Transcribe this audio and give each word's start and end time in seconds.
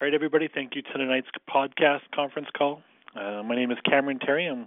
All 0.00 0.08
right, 0.08 0.14
everybody, 0.14 0.48
thank 0.52 0.74
you 0.74 0.82
to 0.82 0.92
tonight's 0.92 1.28
podcast 1.48 2.00
conference 2.12 2.48
call. 2.58 2.82
Uh, 3.14 3.44
my 3.44 3.54
name 3.54 3.70
is 3.70 3.78
Kameron 3.86 4.20
Tarry. 4.20 4.44
I'm 4.46 4.66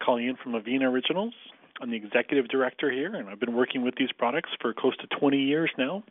calling 0.00 0.28
in 0.28 0.36
from 0.36 0.52
Avena 0.52 0.84
Originals. 0.84 1.34
I'm 1.80 1.90
the 1.90 1.96
executive 1.96 2.48
director 2.48 2.88
here, 2.88 3.12
and 3.16 3.28
I've 3.28 3.40
been 3.40 3.56
working 3.56 3.82
with 3.82 3.96
these 3.96 4.12
products 4.16 4.50
for 4.60 4.72
close 4.72 4.96
to 4.98 5.08
20 5.18 5.36
years 5.36 5.68
now. 5.76 6.04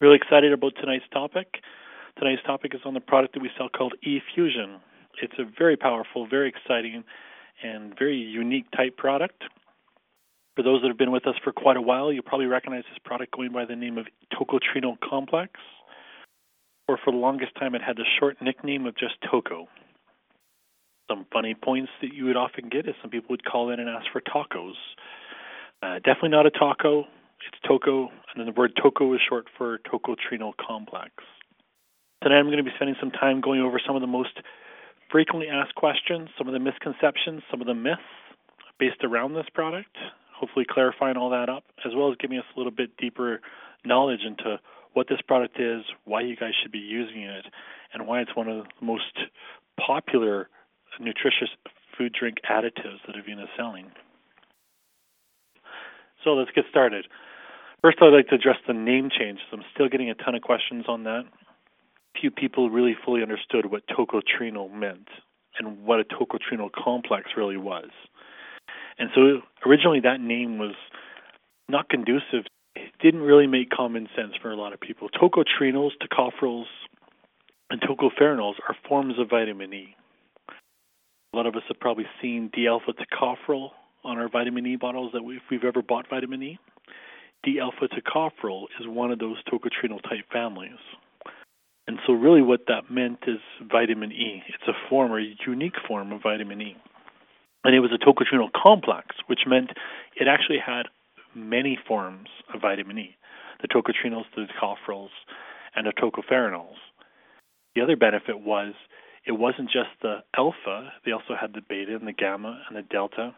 Really 0.00 0.16
excited 0.16 0.54
about 0.54 0.72
tonight's 0.80 1.04
topic. 1.12 1.58
Tonight's 2.18 2.42
topic 2.46 2.74
is 2.74 2.80
on 2.86 2.94
the 2.94 3.00
product 3.00 3.34
that 3.34 3.42
we 3.42 3.50
sell 3.58 3.68
called 3.68 3.92
eFusion. 4.02 4.78
It's 5.20 5.34
a 5.38 5.44
very 5.58 5.76
powerful, 5.76 6.26
very 6.26 6.48
exciting, 6.48 7.04
and 7.62 7.92
very 7.98 8.16
unique 8.16 8.70
type 8.74 8.96
product. 8.96 9.44
For 10.56 10.62
those 10.62 10.80
that 10.80 10.88
have 10.88 10.98
been 10.98 11.12
with 11.12 11.26
us 11.26 11.34
for 11.44 11.52
quite 11.52 11.76
a 11.76 11.82
while, 11.82 12.10
you 12.14 12.22
probably 12.22 12.46
recognize 12.46 12.84
this 12.88 12.98
product 13.04 13.36
going 13.36 13.52
by 13.52 13.66
the 13.66 13.76
name 13.76 13.98
of 13.98 14.06
tocotrienol 14.32 14.96
complex 15.06 15.52
or 16.92 16.98
for 17.02 17.10
the 17.10 17.16
longest 17.16 17.54
time 17.58 17.74
it 17.74 17.80
had 17.80 17.96
the 17.96 18.04
short 18.20 18.36
nickname 18.42 18.86
of 18.86 18.94
just 18.94 19.14
Toco. 19.24 19.64
Some 21.10 21.26
funny 21.32 21.54
points 21.54 21.90
that 22.02 22.12
you 22.12 22.26
would 22.26 22.36
often 22.36 22.68
get 22.68 22.86
is 22.86 22.94
some 23.00 23.10
people 23.10 23.28
would 23.30 23.44
call 23.44 23.70
in 23.70 23.80
and 23.80 23.88
ask 23.88 24.06
for 24.12 24.20
tacos. 24.20 24.76
Uh, 25.82 25.96
definitely 26.04 26.28
not 26.28 26.46
a 26.46 26.50
taco. 26.50 27.06
It's 27.48 27.58
Toco, 27.64 28.08
and 28.08 28.36
then 28.36 28.46
the 28.46 28.52
word 28.52 28.72
Toco 28.76 29.14
is 29.14 29.20
short 29.26 29.46
for 29.56 29.78
tocotrienol 29.78 30.52
complex. 30.64 31.10
Tonight 32.22 32.38
I'm 32.38 32.46
going 32.46 32.58
to 32.58 32.62
be 32.62 32.70
spending 32.76 32.96
some 33.00 33.10
time 33.10 33.40
going 33.40 33.62
over 33.62 33.80
some 33.84 33.96
of 33.96 34.02
the 34.02 34.06
most 34.06 34.38
frequently 35.10 35.48
asked 35.48 35.74
questions, 35.74 36.28
some 36.36 36.46
of 36.46 36.52
the 36.52 36.60
misconceptions, 36.60 37.42
some 37.50 37.60
of 37.62 37.66
the 37.66 37.74
myths 37.74 38.02
based 38.78 39.02
around 39.02 39.34
this 39.34 39.46
product, 39.54 39.96
hopefully 40.38 40.66
clarifying 40.68 41.16
all 41.16 41.30
that 41.30 41.48
up, 41.48 41.64
as 41.86 41.92
well 41.96 42.10
as 42.12 42.18
giving 42.20 42.38
us 42.38 42.44
a 42.54 42.58
little 42.60 42.72
bit 42.72 42.96
deeper 42.98 43.40
knowledge 43.84 44.20
into 44.26 44.60
what 44.94 45.08
this 45.08 45.20
product 45.26 45.58
is, 45.58 45.82
why 46.04 46.20
you 46.20 46.36
guys 46.36 46.52
should 46.60 46.72
be 46.72 46.78
using 46.78 47.22
it, 47.22 47.46
and 47.92 48.06
why 48.06 48.20
it's 48.20 48.34
one 48.34 48.48
of 48.48 48.64
the 48.64 48.70
most 48.84 49.18
popular 49.78 50.48
nutritious 51.00 51.48
food 51.96 52.14
drink 52.18 52.38
additives 52.50 53.00
that 53.06 53.16
Avena 53.16 53.44
is 53.44 53.48
selling. 53.56 53.90
So 56.24 56.30
let's 56.30 56.50
get 56.54 56.64
started. 56.70 57.06
First, 57.80 57.98
I'd 58.00 58.12
like 58.12 58.28
to 58.28 58.36
address 58.36 58.58
the 58.66 58.74
name 58.74 59.10
change. 59.10 59.40
I'm 59.52 59.64
still 59.74 59.88
getting 59.88 60.08
a 60.08 60.14
ton 60.14 60.34
of 60.34 60.42
questions 60.42 60.84
on 60.88 61.04
that. 61.04 61.24
Few 62.20 62.30
people 62.30 62.70
really 62.70 62.96
fully 63.04 63.22
understood 63.22 63.66
what 63.66 63.82
tocotrienol 63.88 64.72
meant 64.72 65.08
and 65.58 65.84
what 65.84 65.98
a 65.98 66.04
tocotrienol 66.04 66.70
complex 66.72 67.30
really 67.36 67.56
was. 67.56 67.90
And 68.98 69.10
so 69.14 69.40
originally 69.66 70.00
that 70.00 70.20
name 70.20 70.58
was 70.58 70.74
not 71.68 71.88
conducive 71.88 72.44
didn't 73.00 73.20
really 73.20 73.46
make 73.46 73.70
common 73.70 74.08
sense 74.16 74.32
for 74.40 74.50
a 74.50 74.56
lot 74.56 74.72
of 74.72 74.80
people. 74.80 75.08
Tocotrienols, 75.10 75.90
tocopherols, 76.02 76.66
and 77.70 77.80
tocopherols 77.80 78.54
are 78.68 78.76
forms 78.88 79.18
of 79.18 79.30
vitamin 79.30 79.72
E. 79.72 79.96
A 81.32 81.36
lot 81.36 81.46
of 81.46 81.56
us 81.56 81.62
have 81.68 81.80
probably 81.80 82.04
seen 82.20 82.50
D-alpha 82.54 82.92
tocopherol 82.92 83.70
on 84.04 84.18
our 84.18 84.28
vitamin 84.28 84.66
E 84.66 84.76
bottles 84.76 85.12
that 85.14 85.22
we, 85.22 85.36
if 85.36 85.42
we've 85.50 85.64
ever 85.64 85.80
bought 85.82 86.08
vitamin 86.08 86.42
E. 86.42 86.58
D-alpha 87.42 87.88
tocopherol 87.88 88.64
is 88.78 88.86
one 88.86 89.10
of 89.10 89.18
those 89.18 89.42
tocotrienol 89.44 90.02
type 90.02 90.24
families. 90.32 90.78
And 91.88 91.98
so 92.06 92.12
really 92.12 92.42
what 92.42 92.66
that 92.68 92.90
meant 92.90 93.20
is 93.26 93.38
vitamin 93.70 94.12
E. 94.12 94.42
It's 94.48 94.68
a 94.68 94.88
form 94.88 95.10
or 95.10 95.18
a 95.18 95.34
unique 95.46 95.74
form 95.88 96.12
of 96.12 96.22
vitamin 96.22 96.60
E. 96.60 96.76
And 97.64 97.74
it 97.74 97.80
was 97.80 97.90
a 97.92 97.98
tocotrienol 97.98 98.50
complex, 98.52 99.16
which 99.26 99.40
meant 99.46 99.70
it 100.16 100.28
actually 100.28 100.58
had 100.64 100.86
many 101.34 101.78
forms 101.86 102.28
of 102.52 102.60
vitamin 102.60 102.98
E 102.98 103.16
the 103.62 103.68
tocotrienols, 103.68 104.24
the 104.34 104.46
tocopherols, 104.60 105.08
and 105.74 105.86
the 105.86 105.92
tocopherols. 105.92 106.74
The 107.74 107.80
other 107.80 107.96
benefit 107.96 108.40
was 108.40 108.74
it 109.24 109.32
wasn't 109.32 109.70
just 109.70 109.90
the 110.02 110.18
alpha, 110.36 110.92
they 111.04 111.12
also 111.12 111.34
had 111.40 111.52
the 111.54 111.62
beta 111.66 111.94
and 111.94 112.06
the 112.06 112.12
gamma 112.12 112.60
and 112.68 112.76
the 112.76 112.82
delta. 112.82 113.34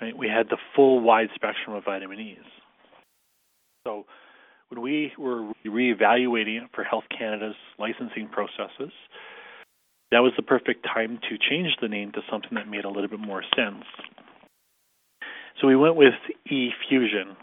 Right? 0.00 0.16
We 0.16 0.28
had 0.28 0.48
the 0.48 0.58
full 0.74 1.00
wide 1.00 1.28
spectrum 1.34 1.74
of 1.76 1.84
vitamin 1.84 2.20
E's. 2.20 2.38
So 3.86 4.04
when 4.68 4.82
we 4.82 5.12
were 5.16 5.52
reevaluating 5.64 6.64
it 6.64 6.70
for 6.74 6.82
Health 6.82 7.04
Canada's 7.16 7.54
licensing 7.78 8.28
processes, 8.28 8.92
that 10.10 10.20
was 10.20 10.32
the 10.36 10.42
perfect 10.42 10.84
time 10.84 11.18
to 11.30 11.38
change 11.38 11.76
the 11.80 11.88
name 11.88 12.12
to 12.12 12.20
something 12.30 12.50
that 12.54 12.68
made 12.68 12.84
a 12.84 12.90
little 12.90 13.08
bit 13.08 13.20
more 13.20 13.42
sense. 13.54 13.84
So 15.60 15.66
we 15.66 15.76
went 15.76 15.96
with 15.96 16.14
E 16.50 16.70
Fusion, 16.88 17.34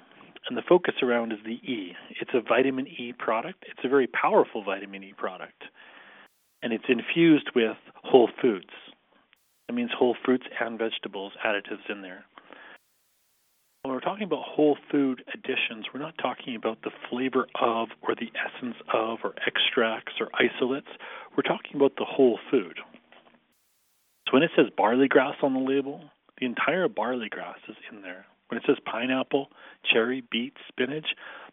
and 0.47 0.57
the 0.57 0.62
focus 0.68 0.96
around 1.01 1.31
is 1.31 1.40
the 1.44 1.53
E. 1.53 1.96
It's 2.22 2.31
a 2.34 2.41
vitamin 2.41 2.88
E 2.88 3.13
product. 3.18 3.63
It's 3.68 3.84
a 3.84 3.90
very 3.90 4.07
powerful 4.07 4.63
vitamin 4.63 5.03
E 5.03 5.13
product, 5.18 5.63
and 6.62 6.72
it's 6.72 6.84
infused 6.88 7.50
with 7.56 7.78
whole 8.03 8.29
foods. 8.41 8.69
That 9.68 9.74
means 9.74 9.90
whole 9.97 10.16
fruits 10.24 10.46
and 10.59 10.78
vegetables 10.78 11.34
additives 11.44 11.90
in 11.90 12.01
there. 12.01 12.25
When 13.81 13.94
we're 13.94 14.00
talking 14.00 14.24
about 14.24 14.44
whole 14.45 14.78
food 14.91 15.24
additions, 15.34 15.88
we're 15.94 16.00
not 16.00 16.18
talking 16.22 16.56
about 16.56 16.84
the 16.84 16.91
flavor 17.09 17.47
of 17.59 17.90
or 18.01 18.16
the 18.16 18.31
essence 18.38 18.75
of 18.94 19.19
or 19.24 19.34
extracts 19.45 20.13
or 20.19 20.30
isolates. 20.35 20.88
We're 21.35 21.44
talking 21.44 21.75
about 21.75 21.95
the 21.97 22.06
whole 22.06 22.40
food. 22.51 22.78
So 24.28 24.34
when 24.34 24.44
it 24.44 24.51
says 24.56 24.68
barley 24.78 25.07
grass 25.07 25.35
on 25.41 25.53
the 25.53 25.59
label, 25.59 26.01
the 26.39 26.45
entire 26.45 26.88
barley 26.88 27.29
grass 27.29 27.57
is 27.67 27.75
in 27.91 28.01
there. 28.01 28.25
When 28.47 28.57
it 28.57 28.63
says 28.67 28.77
pineapple, 28.85 29.49
cherry, 29.91 30.23
beet, 30.31 30.53
spinach, 30.67 31.07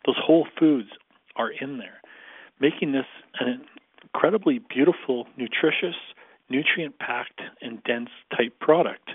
those 0.04 0.16
whole 0.18 0.46
foods 0.58 0.88
are 1.36 1.50
in 1.50 1.78
there, 1.78 2.00
making 2.60 2.92
this 2.92 3.06
an 3.38 3.62
incredibly 4.02 4.58
beautiful, 4.58 5.26
nutritious, 5.36 5.96
nutrient 6.48 6.98
packed, 6.98 7.40
and 7.62 7.82
dense 7.84 8.10
type 8.36 8.58
product. 8.60 9.10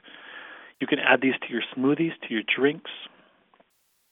You 0.79 0.87
can 0.87 0.99
add 0.99 1.21
these 1.21 1.33
to 1.41 1.53
your 1.53 1.63
smoothies, 1.75 2.13
to 2.27 2.33
your 2.33 2.43
drinks. 2.43 2.91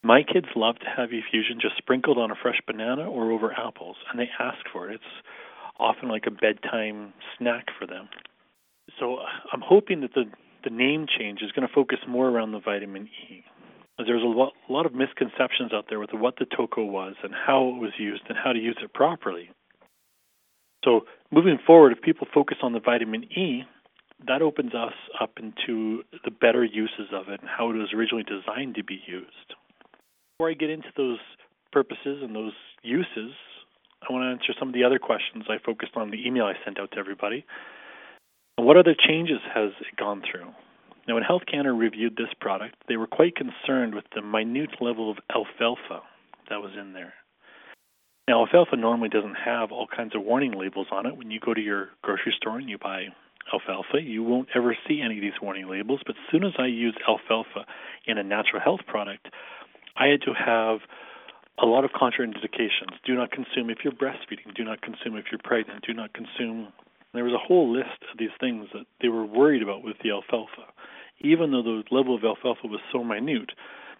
My 0.02 0.22
kids 0.22 0.48
love 0.54 0.78
to 0.80 0.86
have 0.94 1.10
eFusion 1.10 1.60
just 1.60 1.76
sprinkled 1.78 2.18
on 2.18 2.30
a 2.30 2.34
fresh 2.40 2.60
banana 2.66 3.08
or 3.08 3.32
over 3.32 3.52
apples, 3.52 3.96
and 4.10 4.20
they 4.20 4.28
ask 4.38 4.58
for 4.72 4.90
it. 4.90 4.94
It's 4.96 5.04
often 5.78 6.08
like 6.08 6.24
a 6.26 6.30
bedtime 6.30 7.12
snack 7.38 7.66
for 7.78 7.86
them. 7.86 8.08
So 9.00 9.16
uh, 9.16 9.24
I'm 9.52 9.62
hoping 9.62 10.02
that 10.02 10.14
the 10.14 10.24
the 10.64 10.70
name 10.70 11.06
change 11.06 11.40
is 11.42 11.52
going 11.52 11.66
to 11.66 11.74
focus 11.74 11.98
more 12.08 12.28
around 12.28 12.52
the 12.52 12.60
vitamin 12.60 13.08
E. 13.28 13.44
There's 13.98 14.22
a 14.22 14.26
lot, 14.26 14.54
a 14.68 14.72
lot 14.72 14.86
of 14.86 14.94
misconceptions 14.94 15.72
out 15.72 15.86
there 15.88 16.00
with 16.00 16.10
what 16.12 16.36
the 16.38 16.46
toco 16.46 16.90
was 16.90 17.14
and 17.22 17.32
how 17.32 17.68
it 17.68 17.80
was 17.80 17.92
used 17.98 18.22
and 18.28 18.36
how 18.42 18.52
to 18.52 18.58
use 18.58 18.76
it 18.82 18.92
properly. 18.92 19.50
So 20.84 21.02
moving 21.30 21.58
forward, 21.64 21.92
if 21.92 22.02
people 22.02 22.26
focus 22.34 22.58
on 22.62 22.72
the 22.72 22.80
vitamin 22.80 23.24
E, 23.24 23.62
that 24.26 24.42
opens 24.42 24.74
us 24.74 24.94
up 25.20 25.32
into 25.38 26.02
the 26.24 26.30
better 26.30 26.64
uses 26.64 27.08
of 27.12 27.28
it 27.28 27.40
and 27.40 27.48
how 27.48 27.70
it 27.70 27.74
was 27.74 27.92
originally 27.94 28.24
designed 28.24 28.74
to 28.76 28.84
be 28.84 29.00
used. 29.06 29.54
Before 30.36 30.50
I 30.50 30.54
get 30.54 30.70
into 30.70 30.88
those 30.96 31.18
purposes 31.72 32.22
and 32.22 32.34
those 32.34 32.52
uses, 32.82 33.32
I 34.02 34.12
want 34.12 34.24
to 34.24 34.30
answer 34.30 34.58
some 34.58 34.68
of 34.68 34.74
the 34.74 34.84
other 34.84 34.98
questions 34.98 35.44
I 35.48 35.58
focused 35.64 35.92
on 35.96 36.10
the 36.10 36.26
email 36.26 36.44
I 36.44 36.54
sent 36.64 36.78
out 36.80 36.90
to 36.92 36.98
everybody. 36.98 37.44
What 38.56 38.76
other 38.76 38.94
changes 38.96 39.40
has 39.52 39.72
it 39.80 39.96
gone 39.96 40.22
through? 40.22 40.50
Now, 41.06 41.14
when 41.14 41.22
Health 41.22 41.42
Canada 41.50 41.72
reviewed 41.72 42.16
this 42.16 42.32
product, 42.40 42.76
they 42.88 42.96
were 42.96 43.06
quite 43.06 43.34
concerned 43.36 43.94
with 43.94 44.04
the 44.14 44.22
minute 44.22 44.80
level 44.80 45.10
of 45.10 45.18
alfalfa 45.30 46.02
that 46.48 46.62
was 46.62 46.72
in 46.78 46.92
there. 46.92 47.12
Now, 48.26 48.40
alfalfa 48.40 48.76
normally 48.76 49.10
doesn't 49.10 49.36
have 49.44 49.70
all 49.70 49.86
kinds 49.86 50.14
of 50.14 50.22
warning 50.22 50.52
labels 50.52 50.86
on 50.90 51.04
it. 51.04 51.16
When 51.16 51.30
you 51.30 51.40
go 51.40 51.52
to 51.52 51.60
your 51.60 51.90
grocery 52.00 52.32
store 52.36 52.56
and 52.56 52.70
you 52.70 52.78
buy 52.78 53.08
alfalfa, 53.52 54.00
you 54.00 54.22
won't 54.22 54.48
ever 54.54 54.74
see 54.88 55.02
any 55.04 55.16
of 55.16 55.20
these 55.20 55.40
warning 55.42 55.68
labels. 55.68 56.00
But 56.06 56.16
as 56.16 56.22
soon 56.32 56.44
as 56.44 56.52
I 56.58 56.66
use 56.66 56.96
alfalfa 57.06 57.66
in 58.06 58.16
a 58.16 58.22
natural 58.22 58.62
health 58.62 58.80
product, 58.86 59.28
I 59.96 60.06
had 60.06 60.22
to 60.22 60.32
have 60.32 60.78
a 61.58 61.66
lot 61.66 61.84
of 61.84 61.90
contraindications. 61.90 62.96
Do 63.04 63.14
not 63.14 63.30
consume 63.30 63.68
if 63.68 63.78
you're 63.84 63.92
breastfeeding. 63.92 64.54
Do 64.56 64.64
not 64.64 64.80
consume 64.80 65.16
if 65.16 65.26
you're 65.30 65.40
pregnant. 65.44 65.84
Do 65.86 65.92
not 65.92 66.14
consume 66.14 66.68
there 67.14 67.24
was 67.24 67.34
a 67.34 67.46
whole 67.46 67.72
list 67.72 68.02
of 68.12 68.18
these 68.18 68.34
things 68.40 68.66
that 68.72 68.86
they 69.00 69.08
were 69.08 69.24
worried 69.24 69.62
about 69.62 69.82
with 69.82 69.96
the 70.02 70.10
alfalfa, 70.10 70.72
even 71.20 71.52
though 71.52 71.62
the 71.62 71.82
level 71.90 72.14
of 72.14 72.24
alfalfa 72.24 72.66
was 72.66 72.80
so 72.92 73.04
minute 73.04 73.52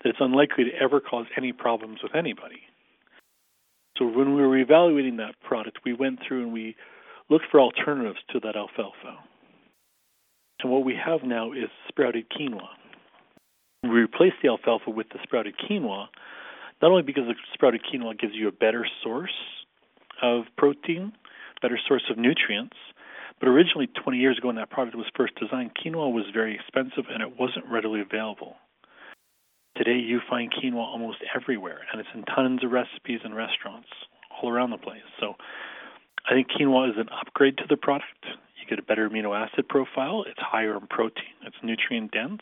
that 0.02 0.11
it's 0.11 0.19
unlikely 0.20 0.64
to 0.64 0.70
ever 0.82 1.00
cause 1.00 1.26
any 1.37 1.52
problems 1.52 2.00
with 2.02 2.14
anybody. 2.14 2.62
So 3.96 4.06
when 4.06 4.34
we 4.34 4.43
were 4.43 4.58
evaluating 4.58 5.16
that 5.19 5.34
product, 5.40 5.78
we 5.84 5.93
went 5.93 6.19
through 6.26 6.43
and 6.43 6.52
we 6.52 6.75
looked 7.31 7.46
for 7.50 7.61
alternatives 7.61 8.19
to 8.32 8.40
that 8.40 8.56
alfalfa. 8.56 9.19
And 10.60 10.72
what 10.72 10.84
we 10.84 10.94
have 10.96 11.22
now 11.22 11.52
is 11.52 11.69
sprouted 11.88 12.26
quinoa. 12.31 12.69
We 13.82 13.90
replaced 13.90 14.37
the 14.43 14.49
alfalfa 14.49 14.90
with 14.90 15.08
the 15.10 15.19
sprouted 15.22 15.55
quinoa, 15.58 16.06
not 16.82 16.90
only 16.90 17.02
because 17.02 17.25
the 17.28 17.34
sprouted 17.52 17.82
quinoa 17.82 18.19
gives 18.19 18.34
you 18.34 18.49
a 18.49 18.52
better 18.52 18.87
source 19.02 19.34
of 20.22 20.44
protein, 20.56 21.12
better 21.62 21.78
source 21.87 22.05
of 22.10 22.19
nutrients, 22.19 22.76
but 23.44 23.50
originally, 23.50 23.88
20 24.02 24.17
years 24.17 24.38
ago, 24.38 24.46
when 24.46 24.56
that 24.56 24.70
product 24.70 24.96
was 24.96 25.05
first 25.14 25.35
designed, 25.35 25.73
quinoa 25.76 26.11
was 26.11 26.25
very 26.32 26.55
expensive 26.55 27.05
and 27.12 27.23
it 27.23 27.38
wasn't 27.38 27.67
readily 27.70 28.00
available. 28.00 28.56
Today, 29.76 29.99
you 29.99 30.20
find 30.31 30.50
quinoa 30.50 30.81
almost 30.81 31.19
everywhere, 31.37 31.81
and 31.93 32.00
it's 32.00 32.08
in 32.14 32.25
tons 32.25 32.64
of 32.64 32.73
recipes 32.73 33.20
and 33.23 33.37
restaurants 33.37 33.88
all 34.32 34.49
around 34.49 34.70
the 34.70 34.79
place. 34.79 35.05
So, 35.20 35.35
I 36.25 36.32
think 36.32 36.49
quinoa 36.56 36.88
is 36.88 36.96
an 36.96 37.11
upgrade 37.20 37.58
to 37.58 37.64
the 37.69 37.76
product. 37.76 38.25
You 38.25 38.67
get 38.67 38.79
a 38.79 38.82
better 38.82 39.11
amino 39.11 39.37
acid 39.37 39.69
profile. 39.69 40.25
It's 40.26 40.41
higher 40.41 40.75
in 40.75 40.87
protein. 40.87 41.37
It's 41.44 41.61
nutrient 41.62 42.12
dense. 42.12 42.41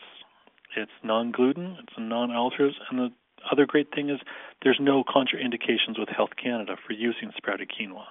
It's 0.77 0.93
non 1.03 1.33
gluten. 1.33 1.79
It's 1.83 1.99
non 1.99 2.31
alters. 2.31 2.77
And 2.89 3.01
the 3.01 3.11
other 3.51 3.67
great 3.67 3.93
thing 3.93 4.09
is 4.09 4.21
there's 4.63 4.79
no 4.81 5.03
contraindications 5.03 5.99
with 5.99 6.11
Health 6.11 6.37
Canada 6.41 6.77
for 6.87 6.93
using 6.93 7.33
sprouted 7.37 7.73
quinoa. 7.75 8.07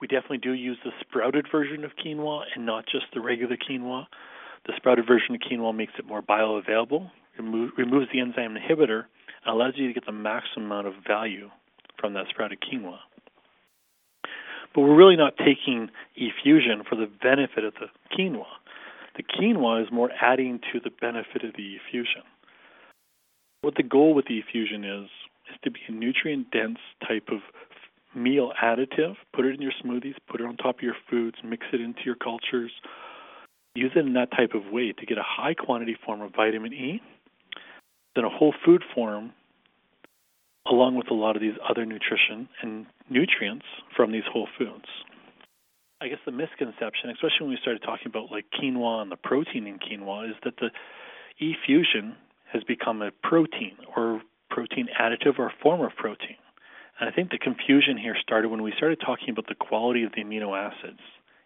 We 0.00 0.06
definitely 0.08 0.38
do 0.38 0.52
use 0.52 0.78
the 0.84 0.90
sprouted 1.00 1.46
version 1.50 1.84
of 1.84 1.92
quinoa 1.96 2.42
and 2.54 2.66
not 2.66 2.84
just 2.86 3.06
the 3.14 3.20
regular 3.20 3.56
quinoa. 3.56 4.06
The 4.66 4.74
sprouted 4.76 5.06
version 5.06 5.34
of 5.34 5.40
quinoa 5.40 5.74
makes 5.74 5.94
it 5.98 6.06
more 6.06 6.22
bioavailable, 6.22 7.10
remo- 7.38 7.70
removes 7.78 8.08
the 8.12 8.20
enzyme 8.20 8.56
inhibitor, 8.56 9.04
and 9.44 9.54
allows 9.54 9.74
you 9.76 9.88
to 9.88 9.94
get 9.94 10.04
the 10.04 10.12
maximum 10.12 10.66
amount 10.66 10.86
of 10.86 10.94
value 11.06 11.50
from 11.98 12.14
that 12.14 12.26
sprouted 12.28 12.58
quinoa. 12.60 12.98
But 14.74 14.82
we're 14.82 14.96
really 14.96 15.16
not 15.16 15.38
taking 15.38 15.88
E-Fusion 16.16 16.82
for 16.86 16.96
the 16.96 17.06
benefit 17.22 17.64
of 17.64 17.72
the 17.74 17.86
quinoa. 18.14 18.44
The 19.16 19.22
quinoa 19.22 19.82
is 19.82 19.88
more 19.90 20.10
adding 20.20 20.60
to 20.72 20.80
the 20.80 20.90
benefit 21.00 21.42
of 21.42 21.54
the 21.56 21.62
E-Fusion. 21.62 22.22
What 23.62 23.76
the 23.76 23.82
goal 23.82 24.12
with 24.12 24.26
the 24.26 24.34
E-Fusion 24.34 24.84
is 24.84 25.08
is 25.50 25.56
to 25.64 25.70
be 25.70 25.80
a 25.88 25.92
nutrient 25.92 26.50
dense 26.50 26.78
type 27.06 27.28
of 27.32 27.38
meal 28.16 28.52
additive. 28.62 29.14
Put 29.34 29.44
it 29.44 29.54
in 29.54 29.62
your 29.62 29.72
smoothies, 29.84 30.14
put 30.28 30.40
it 30.40 30.46
on 30.46 30.56
top 30.56 30.78
of 30.78 30.82
your 30.82 30.96
foods, 31.08 31.36
mix 31.44 31.66
it 31.72 31.80
into 31.80 32.00
your 32.04 32.16
cultures. 32.16 32.72
Use 33.74 33.92
it 33.94 34.06
in 34.06 34.14
that 34.14 34.30
type 34.30 34.54
of 34.54 34.72
way 34.72 34.92
to 34.92 35.06
get 35.06 35.18
a 35.18 35.24
high 35.24 35.54
quantity 35.54 35.96
form 36.04 36.22
of 36.22 36.32
vitamin 36.34 36.72
E, 36.72 37.02
then 38.14 38.24
a 38.24 38.30
whole 38.30 38.54
food 38.64 38.82
form, 38.94 39.32
along 40.66 40.96
with 40.96 41.10
a 41.10 41.14
lot 41.14 41.36
of 41.36 41.42
these 41.42 41.56
other 41.68 41.84
nutrition 41.84 42.48
and 42.62 42.86
nutrients 43.10 43.66
from 43.94 44.12
these 44.12 44.24
whole 44.32 44.48
foods. 44.58 44.86
I 46.00 46.08
guess 46.08 46.18
the 46.24 46.32
misconception, 46.32 47.10
especially 47.10 47.42
when 47.42 47.50
we 47.50 47.58
started 47.60 47.82
talking 47.82 48.06
about 48.06 48.30
like 48.30 48.46
quinoa 48.50 49.02
and 49.02 49.12
the 49.12 49.16
protein 49.16 49.66
in 49.66 49.78
quinoa, 49.78 50.30
is 50.30 50.36
that 50.44 50.54
the 50.56 50.70
E 51.38 51.54
fusion 51.66 52.16
has 52.52 52.64
become 52.64 53.02
a 53.02 53.10
protein 53.22 53.76
or 53.94 54.22
protein 54.50 54.88
additive 54.98 55.38
or 55.38 55.52
form 55.62 55.82
of 55.82 55.94
protein. 55.96 56.36
And 56.98 57.08
I 57.08 57.12
think 57.12 57.30
the 57.30 57.38
confusion 57.38 57.98
here 57.98 58.16
started 58.20 58.48
when 58.48 58.62
we 58.62 58.72
started 58.76 59.00
talking 59.04 59.30
about 59.30 59.46
the 59.48 59.54
quality 59.54 60.04
of 60.04 60.12
the 60.12 60.22
amino 60.22 60.56
acids 60.56 61.00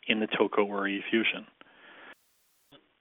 in 0.06 0.20
the 0.20 0.26
TOCO 0.26 0.64
or 0.64 0.86
E-Fusion. 0.86 1.46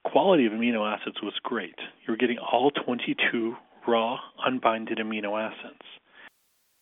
Quality 0.04 0.46
of 0.46 0.52
amino 0.52 0.90
acids 0.90 1.16
was 1.22 1.34
great. 1.42 1.76
You 2.06 2.12
were 2.12 2.16
getting 2.16 2.38
all 2.38 2.70
22 2.70 3.54
raw, 3.86 4.18
unbinded 4.44 4.98
amino 4.98 5.40
acids. 5.40 5.82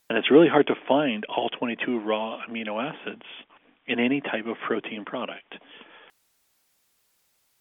And 0.08 0.16
it's 0.16 0.30
really 0.30 0.48
hard 0.48 0.66
to 0.68 0.74
find 0.86 1.24
all 1.28 1.50
22 1.50 2.00
raw 2.00 2.40
amino 2.48 2.82
acids 2.82 3.26
in 3.86 3.98
any 3.98 4.20
type 4.20 4.46
of 4.46 4.56
protein 4.66 5.04
product. 5.04 5.56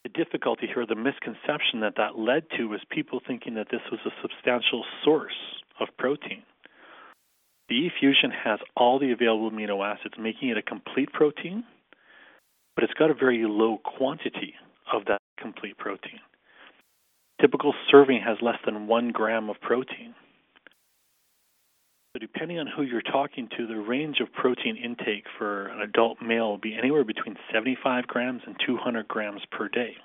The 0.03 0.09
difficulty 0.09 0.67
here, 0.73 0.85
the 0.85 0.95
misconception 0.95 1.81
that 1.81 1.95
that 1.97 2.17
led 2.17 2.43
to, 2.57 2.69
was 2.69 2.79
people 2.89 3.19
thinking 3.25 3.55
that 3.55 3.67
this 3.69 3.81
was 3.91 3.99
a 4.05 4.11
substantial 4.21 4.85
source 5.03 5.35
of 5.81 5.89
protein. 5.97 6.43
The 7.69 7.89
fusion 7.99 8.31
has 8.31 8.59
all 8.75 8.97
the 8.99 9.11
available 9.11 9.51
amino 9.51 9.85
acids, 9.85 10.15
making 10.17 10.49
it 10.49 10.57
a 10.57 10.61
complete 10.61 11.11
protein, 11.11 11.63
but 12.75 12.83
it's 12.83 12.93
got 12.93 13.09
a 13.09 13.13
very 13.13 13.43
low 13.45 13.77
quantity 13.83 14.53
of 14.93 15.05
that 15.05 15.19
complete 15.37 15.77
protein. 15.77 16.19
Typical 17.41 17.73
serving 17.91 18.21
has 18.25 18.37
less 18.41 18.57
than 18.65 18.87
one 18.87 19.11
gram 19.11 19.49
of 19.49 19.59
protein. 19.61 20.15
So, 22.13 22.19
depending 22.19 22.57
on 22.57 22.67
who 22.67 22.83
you're 22.83 23.01
talking 23.01 23.49
to, 23.57 23.67
the 23.67 23.75
range 23.75 24.21
of 24.21 24.31
protein 24.33 24.77
intake 24.77 25.25
for 25.37 25.67
an 25.67 25.81
adult 25.81 26.17
male 26.21 26.49
will 26.49 26.57
be 26.57 26.75
anywhere 26.75 27.03
between 27.03 27.35
75 27.53 28.07
grams 28.07 28.41
and 28.47 28.55
200 28.65 29.07
grams 29.07 29.41
per 29.51 29.67
day. 29.67 29.97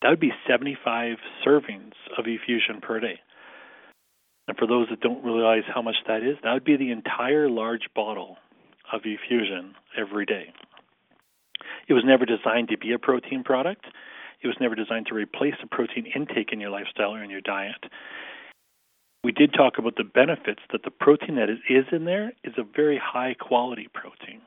That 0.00 0.08
would 0.08 0.20
be 0.20 0.32
75 0.48 1.18
servings 1.46 1.92
of 2.16 2.26
E-Fusion 2.26 2.80
per 2.80 3.00
day. 3.00 3.20
And 4.50 4.58
for 4.58 4.66
those 4.66 4.88
that 4.90 4.98
don't 4.98 5.24
realize 5.24 5.62
how 5.72 5.80
much 5.80 5.94
that 6.08 6.24
is, 6.24 6.36
that 6.42 6.52
would 6.52 6.64
be 6.64 6.76
the 6.76 6.90
entire 6.90 7.48
large 7.48 7.88
bottle 7.94 8.36
of 8.92 9.06
E-Fusion 9.06 9.76
every 9.96 10.26
day. 10.26 10.52
It 11.86 11.92
was 11.92 12.02
never 12.04 12.26
designed 12.26 12.68
to 12.70 12.76
be 12.76 12.90
a 12.90 12.98
protein 12.98 13.44
product. 13.44 13.84
It 14.42 14.48
was 14.48 14.56
never 14.60 14.74
designed 14.74 15.06
to 15.06 15.14
replace 15.14 15.54
the 15.62 15.68
protein 15.68 16.06
intake 16.16 16.52
in 16.52 16.58
your 16.58 16.70
lifestyle 16.70 17.14
or 17.14 17.22
in 17.22 17.30
your 17.30 17.42
diet. 17.42 17.84
We 19.22 19.30
did 19.30 19.54
talk 19.54 19.78
about 19.78 19.94
the 19.94 20.02
benefits 20.02 20.62
that 20.72 20.82
the 20.82 20.90
protein 20.90 21.36
that 21.36 21.48
is 21.48 21.84
in 21.92 22.04
there 22.04 22.32
is 22.42 22.54
a 22.58 22.64
very 22.64 23.00
high 23.00 23.34
quality 23.34 23.86
protein. 23.94 24.40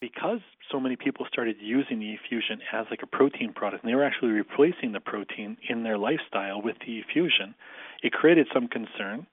Because 0.00 0.38
so 0.70 0.78
many 0.78 0.96
people 0.96 1.26
started 1.26 1.56
using 1.60 1.98
the 1.98 2.06
E-Fusion 2.06 2.60
as 2.72 2.86
like 2.90 3.02
a 3.02 3.06
protein 3.06 3.52
product, 3.52 3.82
and 3.82 3.90
they 3.90 3.96
were 3.96 4.04
actually 4.04 4.30
replacing 4.30 4.92
the 4.92 5.00
protein 5.00 5.56
in 5.68 5.82
their 5.82 5.98
lifestyle 5.98 6.62
with 6.62 6.76
the 6.80 6.92
E-Fusion, 6.92 7.54
it 8.02 8.12
created 8.12 8.46
some 8.54 8.68
concern 8.68 9.26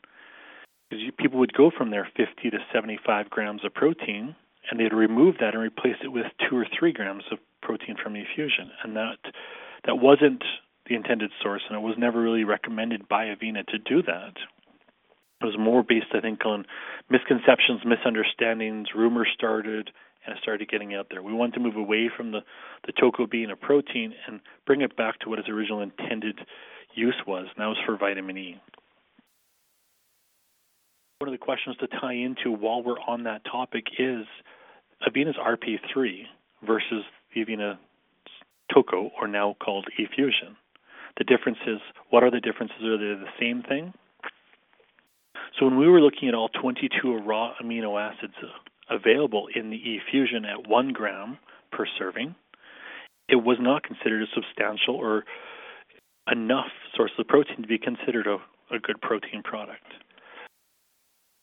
because 0.89 1.03
people 1.17 1.39
would 1.39 1.53
go 1.53 1.71
from 1.75 1.91
their 1.91 2.07
50 2.15 2.49
to 2.49 2.57
75 2.73 3.29
grams 3.29 3.63
of 3.65 3.73
protein 3.73 4.35
and 4.69 4.79
they'd 4.79 4.93
remove 4.93 5.35
that 5.39 5.53
and 5.53 5.61
replace 5.61 5.97
it 6.03 6.07
with 6.07 6.25
two 6.49 6.57
or 6.57 6.65
three 6.77 6.91
grams 6.91 7.23
of 7.31 7.39
protein 7.61 7.95
from 8.01 8.15
E-Fusion 8.17 8.71
and 8.83 8.95
that 8.95 9.17
that 9.85 9.95
wasn't 9.95 10.43
the 10.87 10.95
intended 10.95 11.31
source 11.41 11.61
and 11.67 11.77
it 11.77 11.81
was 11.81 11.95
never 11.97 12.21
really 12.21 12.43
recommended 12.43 13.07
by 13.07 13.25
avena 13.25 13.65
to 13.67 13.77
do 13.77 14.01
that. 14.03 14.33
It 15.41 15.45
was 15.45 15.57
more 15.59 15.83
based 15.83 16.13
i 16.13 16.21
think 16.21 16.45
on 16.45 16.65
misconceptions 17.09 17.81
misunderstandings 17.85 18.89
rumors 18.95 19.29
started 19.33 19.91
and 20.27 20.35
started 20.41 20.69
getting 20.69 20.93
out 20.95 21.07
there 21.09 21.21
we 21.21 21.33
wanted 21.33 21.53
to 21.53 21.59
move 21.59 21.75
away 21.75 22.09
from 22.15 22.31
the 22.31 22.39
the 22.85 22.91
TOCO 22.93 23.27
being 23.27 23.51
a 23.51 23.55
protein 23.55 24.13
and 24.27 24.39
bring 24.65 24.81
it 24.81 24.95
back 24.95 25.19
to 25.19 25.29
what 25.29 25.39
its 25.39 25.49
original 25.49 25.81
intended 25.81 26.39
use 26.95 27.15
was, 27.27 27.47
and 27.55 27.61
that 27.61 27.67
was 27.67 27.77
for 27.85 27.97
vitamin 27.97 28.37
E. 28.37 28.61
One 31.19 31.29
of 31.29 31.33
the 31.33 31.43
questions 31.43 31.77
to 31.77 31.87
tie 31.87 32.13
into 32.13 32.51
while 32.51 32.83
we're 32.83 32.99
on 32.99 33.23
that 33.23 33.41
topic 33.49 33.85
is 33.97 34.25
Avena's 35.07 35.37
RP3 35.37 36.23
versus 36.65 37.03
the 37.33 37.45
Avena 37.45 37.77
TOCO, 38.73 39.11
or 39.19 39.27
now 39.27 39.55
called 39.63 39.87
eFusion. 39.99 40.55
The 41.17 41.23
difference 41.23 41.59
is, 41.67 41.79
what 42.09 42.23
are 42.23 42.31
the 42.31 42.39
differences? 42.39 42.77
Are 42.83 42.97
they 42.97 43.19
the 43.19 43.29
same 43.39 43.63
thing? 43.63 43.93
So 45.57 45.65
when 45.65 45.77
we 45.77 45.87
were 45.87 46.01
looking 46.01 46.27
at 46.27 46.35
all 46.35 46.49
22 46.49 47.19
raw 47.19 47.53
amino 47.63 47.99
acids 47.99 48.33
available 48.89 49.47
in 49.53 49.69
the 49.69 49.77
eFusion 49.77 50.45
at 50.45 50.67
one 50.67 50.93
gram 50.93 51.37
per 51.71 51.85
serving, 51.97 52.35
it 53.27 53.37
was 53.37 53.57
not 53.59 53.83
considered 53.83 54.23
a 54.23 54.27
substantial 54.33 54.95
or 54.95 55.23
enough 56.31 56.71
source 56.95 57.11
of 57.17 57.27
protein 57.27 57.61
to 57.61 57.67
be 57.67 57.77
considered 57.77 58.27
a, 58.27 58.37
a 58.73 58.79
good 58.79 59.01
protein 59.01 59.43
product. 59.43 59.85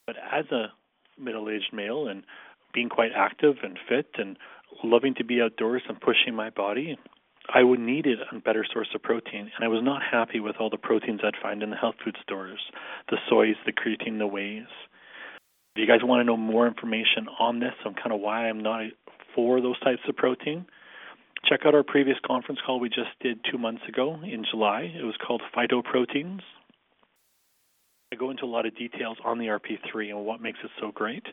But 0.07 0.17
as 0.33 0.47
a 0.51 0.73
middle 1.19 1.49
aged 1.49 1.73
male 1.73 2.09
and 2.09 2.25
being 2.73 2.89
quite 2.89 3.11
active 3.15 3.57
and 3.63 3.79
fit 3.89 4.07
and 4.15 4.37
loving 4.83 5.15
to 5.15 5.25
be 5.25 5.41
outdoors 5.41 5.83
and 5.89 6.01
pushing 6.01 6.35
my 6.35 6.51
body, 6.51 6.97
I 7.53 7.63
would 7.63 7.81
needed 7.81 8.19
a 8.31 8.39
better 8.39 8.65
source 8.73 8.89
of 8.95 9.03
protein, 9.03 9.51
and 9.55 9.65
I 9.65 9.69
was 9.69 9.83
not 9.83 10.03
happy 10.03 10.41
with 10.41 10.57
all 10.59 10.71
the 10.71 10.79
proteins 10.79 11.21
I'd 11.25 11.41
find 11.43 11.63
in 11.63 11.71
the 11.71 11.77
health 11.77 11.97
food 12.05 12.17
stores 12.23 12.61
the 13.11 13.19
soys, 13.29 13.57
the 13.67 13.73
creatine, 13.73 14.19
the 14.19 14.27
wheys. 14.27 14.69
If 15.75 15.81
you 15.81 15.87
guys 15.87 16.01
want 16.03 16.21
to 16.21 16.25
know 16.25 16.37
more 16.37 16.67
information 16.67 17.29
on 17.41 17.59
this, 17.59 17.73
on 17.87 17.95
kind 17.95 18.13
of 18.13 18.21
why 18.21 18.47
I'm 18.47 18.61
not 18.61 18.91
for 19.35 19.63
those 19.63 19.81
types 19.81 20.03
of 20.07 20.15
protein, 20.17 20.67
check 21.49 21.61
out 21.65 21.75
our 21.75 21.83
previous 21.83 22.19
conference 22.27 22.61
call 22.65 22.79
we 22.79 22.91
just 22.91 23.09
did 23.23 23.41
two 23.51 23.57
months 23.57 23.81
ago 23.89 24.21
in 24.23 24.45
July. 24.51 24.93
It 24.95 25.03
was 25.03 25.15
called 25.27 25.41
Phytoproteins. 25.57 26.41
I 28.13 28.17
go 28.17 28.31
into 28.31 28.45
a 28.45 28.53
lot 28.53 28.67
of 28.67 28.77
details 28.77 29.17
on 29.25 29.39
the 29.39 29.47
RP3 29.47 30.11
and 30.11 30.27
what 30.27 30.43
makes 30.43 30.59
it 30.63 30.71
so 30.79 30.93
great. 30.93 31.25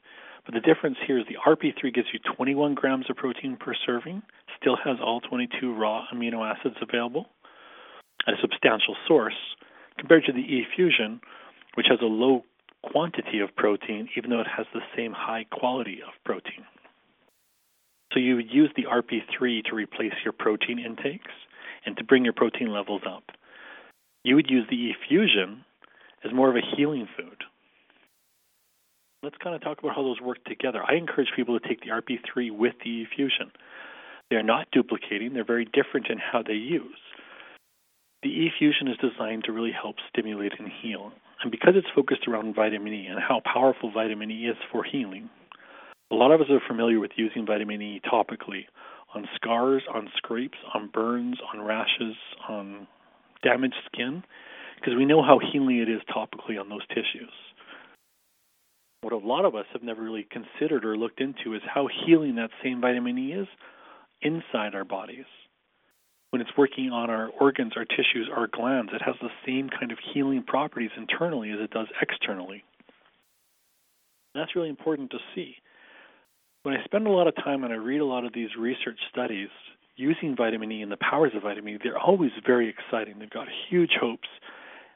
But 0.45 0.53
the 0.53 0.61
difference 0.61 0.95
here 1.05 1.19
is 1.19 1.25
the 1.27 1.35
RP3 1.45 1.93
gives 1.93 2.07
you 2.13 2.19
21 2.37 2.75
grams 2.75 3.09
of 3.09 3.17
protein 3.17 3.57
per 3.59 3.73
serving, 3.85 4.21
still 4.57 4.77
has 4.85 4.95
all 5.03 5.19
22 5.19 5.75
raw 5.75 6.05
amino 6.13 6.49
acids 6.49 6.77
available 6.81 7.25
at 8.25 8.35
a 8.35 8.37
substantial 8.41 8.95
source, 9.05 9.35
compared 9.97 10.23
to 10.25 10.31
the 10.31 10.39
E-Fusion, 10.39 11.19
which 11.75 11.87
has 11.89 11.99
a 12.01 12.05
low 12.05 12.45
quantity 12.83 13.39
of 13.39 13.55
protein, 13.55 14.09
even 14.17 14.29
though 14.29 14.41
it 14.41 14.47
has 14.47 14.65
the 14.73 14.81
same 14.95 15.13
high 15.13 15.45
quality 15.51 15.99
of 16.01 16.13
protein. 16.23 16.65
So 18.13 18.19
you 18.19 18.35
would 18.35 18.51
use 18.51 18.71
the 18.75 18.85
RP3 18.85 19.65
to 19.65 19.75
replace 19.75 20.13
your 20.23 20.33
protein 20.33 20.79
intakes 20.79 21.31
and 21.85 21.95
to 21.97 22.03
bring 22.03 22.23
your 22.23 22.33
protein 22.33 22.71
levels 22.71 23.01
up. 23.07 23.23
You 24.23 24.35
would 24.35 24.49
use 24.49 24.65
the 24.69 24.91
eFusion 24.91 25.63
as 26.23 26.33
more 26.33 26.49
of 26.49 26.55
a 26.55 26.75
healing 26.75 27.07
food. 27.15 27.43
Let's 29.21 29.37
kind 29.43 29.55
of 29.55 29.61
talk 29.61 29.79
about 29.79 29.95
how 29.95 30.03
those 30.03 30.21
work 30.21 30.43
together. 30.45 30.81
I 30.87 30.95
encourage 30.95 31.29
people 31.35 31.59
to 31.59 31.67
take 31.67 31.81
the 31.81 31.89
RP3 31.89 32.51
with 32.51 32.73
the 32.83 33.05
eFusion. 33.05 33.51
They're 34.29 34.43
not 34.43 34.67
duplicating, 34.71 35.33
they're 35.33 35.43
very 35.43 35.65
different 35.65 36.07
in 36.09 36.17
how 36.19 36.43
they 36.43 36.53
use. 36.53 36.99
The 38.23 38.29
eFusion 38.29 38.89
is 38.89 38.97
designed 38.97 39.45
to 39.45 39.51
really 39.51 39.71
help 39.71 39.95
stimulate 40.09 40.53
and 40.59 40.69
heal. 40.81 41.11
And 41.41 41.51
because 41.51 41.73
it's 41.75 41.87
focused 41.95 42.27
around 42.27 42.55
vitamin 42.55 42.93
E 42.93 43.07
and 43.07 43.19
how 43.19 43.41
powerful 43.45 43.91
vitamin 43.91 44.29
E 44.31 44.47
is 44.47 44.57
for 44.71 44.83
healing, 44.83 45.29
A 46.11 46.15
lot 46.15 46.31
of 46.31 46.41
us 46.41 46.47
are 46.49 46.61
familiar 46.67 46.99
with 46.99 47.11
using 47.15 47.45
vitamin 47.45 47.81
E 47.81 48.01
topically 48.11 48.65
on 49.13 49.27
scars, 49.35 49.83
on 49.93 50.09
scrapes, 50.17 50.57
on 50.73 50.89
burns, 50.91 51.37
on 51.53 51.61
rashes, 51.61 52.15
on 52.47 52.87
damaged 53.43 53.75
skin, 53.85 54.23
because 54.75 54.95
we 54.97 55.05
know 55.05 55.21
how 55.21 55.39
healing 55.51 55.77
it 55.77 55.89
is 55.89 56.01
topically 56.13 56.59
on 56.59 56.69
those 56.69 56.85
tissues. 56.87 57.31
What 59.01 59.13
a 59.13 59.17
lot 59.17 59.45
of 59.45 59.55
us 59.55 59.65
have 59.71 59.83
never 59.83 60.01
really 60.01 60.27
considered 60.29 60.83
or 60.83 60.97
looked 60.97 61.21
into 61.21 61.53
is 61.53 61.61
how 61.73 61.87
healing 62.05 62.35
that 62.35 62.49
same 62.63 62.81
vitamin 62.81 63.17
E 63.17 63.33
is 63.33 63.47
inside 64.21 64.73
our 64.73 64.83
bodies. 64.83 65.25
When 66.31 66.41
it's 66.41 66.51
working 66.57 66.91
on 66.91 67.09
our 67.09 67.29
organs, 67.39 67.73
our 67.75 67.85
tissues, 67.85 68.29
our 68.35 68.47
glands, 68.47 68.91
it 68.93 69.01
has 69.01 69.15
the 69.21 69.29
same 69.45 69.67
kind 69.67 69.91
of 69.91 69.97
healing 70.13 70.43
properties 70.43 70.91
internally 70.95 71.49
as 71.51 71.59
it 71.59 71.71
does 71.71 71.87
externally. 72.01 72.63
That's 74.35 74.55
really 74.55 74.69
important 74.69 75.09
to 75.11 75.17
see. 75.33 75.55
When 76.61 76.75
I 76.75 76.83
spend 76.83 77.07
a 77.07 77.09
lot 77.09 77.27
of 77.27 77.35
time 77.35 77.63
and 77.63 77.73
I 77.73 77.77
read 77.77 77.99
a 77.99 78.05
lot 78.05 78.25
of 78.25 78.33
these 78.33 78.49
research 78.59 78.99
studies 79.11 79.49
using 79.95 80.35
vitamin 80.35 80.71
E 80.71 80.81
and 80.83 80.91
the 80.91 80.97
powers 80.97 81.31
of 81.35 81.41
vitamin 81.41 81.75
E, 81.75 81.79
they're 81.83 81.97
always 81.97 82.31
very 82.45 82.69
exciting. 82.69 83.17
They've 83.17 83.29
got 83.29 83.47
huge 83.69 83.93
hopes. 83.99 84.27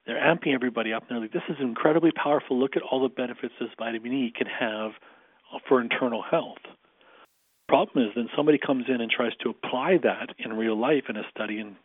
They're 0.06 0.22
amping 0.22 0.54
everybody 0.54 0.94
up. 0.94 1.04
And 1.04 1.16
they're 1.16 1.22
like, 1.22 1.34
this 1.34 1.42
is 1.50 1.56
incredibly 1.60 2.12
powerful. 2.12 2.60
Look 2.60 2.76
at 2.76 2.84
all 2.84 3.02
the 3.02 3.10
benefits 3.10 3.54
this 3.60 3.70
vitamin 3.80 4.14
E 4.14 4.34
can 4.38 4.48
have 4.48 4.92
for 5.68 5.82
internal 5.82 6.22
health. 6.22 6.62
Problem 7.74 8.06
is, 8.06 8.12
then 8.16 8.30
somebody 8.36 8.60
comes 8.60 8.86
in 8.88 9.02
and 9.02 9.10
tries 9.10 9.36
to 9.42 9.50
apply 9.50 9.98
that 10.04 10.36
in 10.38 10.54
real 10.54 10.80
life 10.80 11.06
in 11.10 11.18
a 11.18 11.24
study 11.32 11.58
and 11.58 11.76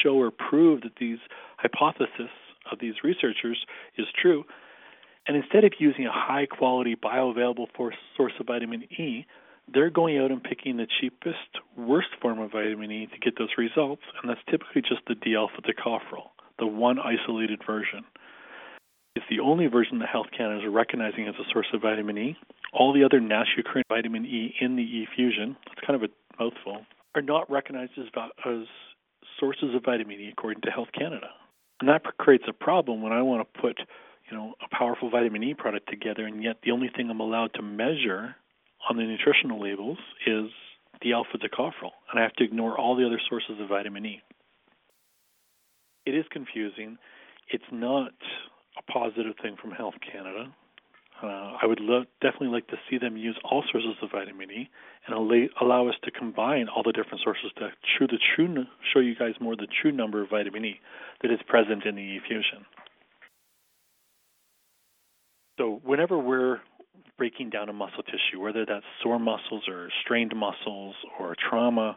show 0.00 0.14
or 0.14 0.30
prove 0.30 0.82
that 0.82 0.92
these 1.00 1.18
hypotheses 1.56 2.30
of 2.70 2.78
these 2.78 2.94
researchers 3.02 3.58
is 3.98 4.06
true. 4.22 4.44
And 5.26 5.36
instead 5.36 5.64
of 5.64 5.72
using 5.80 6.06
a 6.06 6.12
high 6.12 6.46
quality 6.46 6.94
bioavailable 6.94 7.66
source 8.16 8.32
of 8.38 8.46
vitamin 8.46 8.84
E, 8.96 9.26
they're 9.66 9.90
going 9.90 10.16
out 10.16 10.30
and 10.30 10.40
picking 10.40 10.76
the 10.76 10.86
cheapest, 11.00 11.58
worst 11.76 12.10
form 12.20 12.38
of 12.38 12.52
vitamin 12.52 12.92
E 12.92 13.08
to 13.08 13.18
get 13.18 13.36
those 13.36 13.50
results, 13.58 14.02
and 14.22 14.30
that's 14.30 14.44
typically 14.48 14.82
just 14.82 15.00
the 15.08 15.16
D 15.16 15.34
alpha 15.34 15.60
tocopherol, 15.60 16.30
the 16.60 16.68
one 16.68 17.00
isolated 17.00 17.62
version. 17.66 18.04
It's 19.14 19.26
the 19.28 19.40
only 19.40 19.66
version 19.66 19.98
that 19.98 20.08
Health 20.08 20.28
Canada 20.36 20.66
is 20.66 20.72
recognizing 20.72 21.28
as 21.28 21.34
a 21.34 21.44
source 21.52 21.66
of 21.74 21.82
vitamin 21.82 22.16
E. 22.16 22.36
All 22.72 22.92
the 22.92 23.04
other 23.04 23.20
naturally 23.20 23.64
occurring 23.66 23.84
vitamin 23.88 24.24
E 24.24 24.54
in 24.60 24.76
the 24.76 24.82
E 24.82 25.06
fusion, 25.14 25.56
it's 25.70 25.86
kind 25.86 26.02
of 26.02 26.10
a 26.10 26.42
mouthful, 26.42 26.86
are 27.14 27.22
not 27.22 27.50
recognized 27.50 27.92
as, 27.98 28.06
as 28.46 28.66
sources 29.38 29.74
of 29.74 29.84
vitamin 29.84 30.18
E 30.18 30.30
according 30.32 30.62
to 30.62 30.70
Health 30.70 30.88
Canada. 30.98 31.28
And 31.80 31.88
that 31.88 32.02
creates 32.16 32.44
a 32.48 32.52
problem 32.52 33.02
when 33.02 33.12
I 33.12 33.22
want 33.22 33.46
to 33.46 33.60
put, 33.60 33.78
you 34.30 34.36
know, 34.36 34.54
a 34.64 34.74
powerful 34.74 35.10
vitamin 35.10 35.42
E 35.42 35.54
product 35.54 35.90
together, 35.90 36.24
and 36.24 36.42
yet 36.42 36.56
the 36.64 36.70
only 36.70 36.88
thing 36.88 37.10
I'm 37.10 37.20
allowed 37.20 37.52
to 37.54 37.62
measure 37.62 38.36
on 38.88 38.96
the 38.96 39.02
nutritional 39.02 39.60
labels 39.60 39.98
is 40.26 40.46
the 41.02 41.12
alpha 41.12 41.36
tocopherol, 41.36 41.92
and 42.10 42.18
I 42.18 42.22
have 42.22 42.32
to 42.34 42.44
ignore 42.44 42.78
all 42.78 42.96
the 42.96 43.04
other 43.04 43.20
sources 43.28 43.60
of 43.60 43.68
vitamin 43.68 44.06
E. 44.06 44.22
It 46.06 46.14
is 46.14 46.24
confusing. 46.30 46.98
It's 47.48 47.64
not 47.70 48.12
a 48.88 48.92
positive 48.92 49.34
thing 49.42 49.56
from 49.60 49.72
Health 49.72 49.94
Canada. 50.00 50.52
Uh, 51.22 51.56
I 51.62 51.66
would 51.66 51.78
lo- 51.80 52.04
definitely 52.20 52.48
like 52.48 52.66
to 52.68 52.76
see 52.90 52.98
them 52.98 53.16
use 53.16 53.38
all 53.44 53.62
sources 53.70 53.94
of 54.02 54.10
vitamin 54.10 54.50
E 54.50 54.68
and 55.06 55.14
allow, 55.14 55.46
allow 55.60 55.88
us 55.88 55.94
to 56.02 56.10
combine 56.10 56.66
all 56.68 56.82
the 56.82 56.92
different 56.92 57.20
sources 57.22 57.52
to 57.58 57.68
show 57.96 58.06
the 58.08 58.18
true 58.34 58.64
show 58.92 58.98
you 58.98 59.14
guys 59.14 59.34
more 59.40 59.54
the 59.54 59.68
true 59.80 59.92
number 59.92 60.22
of 60.22 60.30
vitamin 60.30 60.64
E 60.64 60.80
that 61.22 61.30
is 61.30 61.38
present 61.46 61.84
in 61.84 61.94
the 61.94 62.00
E 62.00 62.20
fusion. 62.26 62.66
So 65.58 65.80
whenever 65.84 66.18
we're 66.18 66.58
breaking 67.18 67.50
down 67.50 67.68
a 67.68 67.72
muscle 67.72 68.02
tissue, 68.02 68.40
whether 68.40 68.66
that's 68.66 68.86
sore 69.00 69.20
muscles 69.20 69.68
or 69.68 69.90
strained 70.02 70.34
muscles 70.34 70.96
or 71.20 71.36
trauma, 71.36 71.96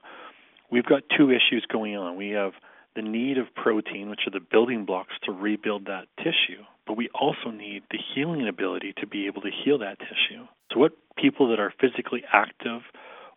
we've 0.71 0.85
got 0.85 1.01
two 1.17 1.31
issues 1.31 1.65
going 1.71 1.97
on. 1.97 2.15
We 2.15 2.29
have 2.31 2.51
the 2.95 3.01
need 3.01 3.37
of 3.37 3.53
protein, 3.55 4.09
which 4.09 4.21
are 4.27 4.31
the 4.31 4.45
building 4.51 4.85
blocks 4.85 5.13
to 5.23 5.31
rebuild 5.31 5.85
that 5.85 6.07
tissue, 6.17 6.63
but 6.87 6.97
we 6.97 7.09
also 7.13 7.51
need 7.51 7.83
the 7.91 7.99
healing 8.13 8.47
ability 8.47 8.93
to 8.99 9.07
be 9.07 9.27
able 9.27 9.41
to 9.41 9.49
heal 9.63 9.77
that 9.79 9.99
tissue. 9.99 10.45
So, 10.71 10.79
what 10.79 10.93
people 11.17 11.49
that 11.49 11.59
are 11.59 11.73
physically 11.79 12.23
active 12.31 12.81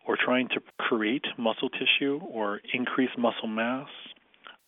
or 0.07 0.17
trying 0.17 0.47
to 0.49 0.61
create 0.77 1.25
muscle 1.37 1.69
tissue 1.69 2.19
or 2.31 2.61
increase 2.73 3.11
muscle 3.17 3.47
mass, 3.47 3.89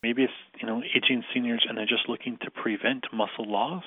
maybe 0.03 0.23
it's 0.23 0.33
you 0.59 0.67
know 0.67 0.81
aging 0.95 1.23
seniors 1.33 1.65
and 1.67 1.77
they're 1.77 1.85
just 1.85 2.09
looking 2.09 2.37
to 2.43 2.51
prevent 2.51 3.05
muscle 3.13 3.49
loss, 3.49 3.85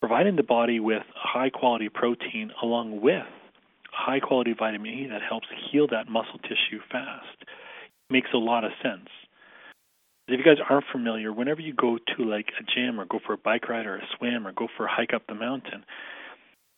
providing 0.00 0.36
the 0.36 0.42
body 0.42 0.80
with 0.80 1.02
high 1.14 1.50
quality 1.50 1.88
protein 1.88 2.50
along 2.62 3.00
with 3.00 3.26
high 3.90 4.20
quality 4.20 4.54
vitamin 4.56 4.86
E 4.86 5.06
that 5.10 5.22
helps 5.28 5.48
heal 5.70 5.86
that 5.88 6.08
muscle 6.08 6.38
tissue 6.42 6.80
fast 6.90 7.44
makes 8.10 8.28
a 8.32 8.38
lot 8.38 8.64
of 8.64 8.70
sense. 8.82 9.08
If 10.28 10.38
you 10.38 10.44
guys 10.44 10.62
aren't 10.68 10.84
familiar, 10.92 11.32
whenever 11.32 11.62
you 11.62 11.72
go 11.72 11.96
to 11.96 12.22
like 12.22 12.48
a 12.60 12.62
gym 12.62 13.00
or 13.00 13.06
go 13.06 13.18
for 13.26 13.32
a 13.32 13.38
bike 13.38 13.66
ride 13.70 13.86
or 13.86 13.96
a 13.96 14.02
swim 14.18 14.46
or 14.46 14.52
go 14.52 14.68
for 14.76 14.84
a 14.84 14.90
hike 14.90 15.14
up 15.14 15.22
the 15.26 15.34
mountain, 15.34 15.86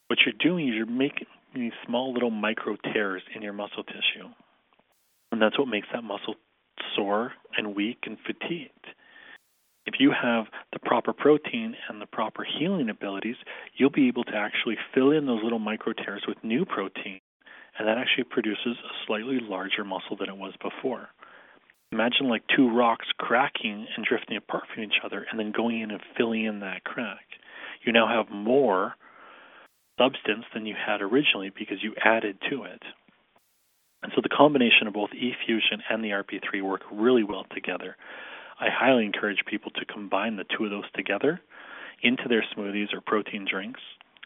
what 0.06 0.20
you're 0.24 0.34
doing 0.38 0.68
is 0.68 0.74
you're 0.76 0.86
making 0.86 1.26
these 1.52 1.72
small 1.84 2.12
little 2.12 2.30
micro 2.30 2.76
tears 2.92 3.22
in 3.34 3.42
your 3.42 3.52
muscle 3.52 3.82
tissue. 3.82 4.28
And 5.32 5.42
that's 5.42 5.58
what 5.58 5.66
makes 5.66 5.88
that 5.92 6.04
muscle 6.04 6.36
sore 6.94 7.32
and 7.56 7.74
weak 7.74 7.98
and 8.06 8.18
fatigued. 8.24 8.86
If 9.84 9.94
you 9.98 10.12
have 10.12 10.44
the 10.72 10.78
proper 10.78 11.12
protein 11.12 11.74
and 11.88 12.00
the 12.00 12.06
proper 12.06 12.44
healing 12.44 12.88
abilities, 12.88 13.36
you'll 13.74 13.90
be 13.90 14.06
able 14.06 14.24
to 14.24 14.36
actually 14.36 14.76
fill 14.94 15.10
in 15.10 15.26
those 15.26 15.42
little 15.42 15.58
micro 15.58 15.92
tears 15.92 16.22
with 16.28 16.38
new 16.44 16.64
protein, 16.64 17.18
and 17.76 17.88
that 17.88 17.98
actually 17.98 18.24
produces 18.24 18.76
a 18.84 19.06
slightly 19.06 19.40
larger 19.40 19.82
muscle 19.82 20.16
than 20.16 20.28
it 20.28 20.36
was 20.36 20.54
before. 20.62 21.08
Imagine 21.92 22.28
like 22.28 22.42
two 22.54 22.72
rocks 22.74 23.06
cracking 23.18 23.86
and 23.96 24.06
drifting 24.06 24.36
apart 24.36 24.64
from 24.72 24.84
each 24.84 25.00
other 25.04 25.26
and 25.28 25.40
then 25.40 25.52
going 25.54 25.80
in 25.80 25.90
and 25.90 26.00
filling 26.16 26.44
in 26.44 26.60
that 26.60 26.84
crack. 26.84 27.26
You 27.84 27.92
now 27.92 28.06
have 28.06 28.32
more 28.32 28.94
substance 29.98 30.44
than 30.54 30.66
you 30.66 30.74
had 30.74 31.02
originally 31.02 31.50
because 31.50 31.82
you 31.82 31.94
added 32.02 32.38
to 32.48 32.62
it. 32.62 32.82
And 34.02 34.12
so 34.14 34.20
the 34.22 34.34
combination 34.34 34.86
of 34.86 34.94
both 34.94 35.10
eFusion 35.10 35.80
and 35.90 36.02
the 36.02 36.10
RP3 36.10 36.62
work 36.62 36.82
really 36.92 37.24
well 37.24 37.44
together. 37.52 37.96
I 38.60 38.68
highly 38.72 39.04
encourage 39.04 39.44
people 39.46 39.70
to 39.72 39.84
combine 39.84 40.36
the 40.36 40.44
two 40.56 40.64
of 40.64 40.70
those 40.70 40.90
together 40.94 41.40
into 42.02 42.28
their 42.28 42.44
smoothies 42.56 42.94
or 42.94 43.00
protein 43.00 43.46
drinks. 43.50 43.80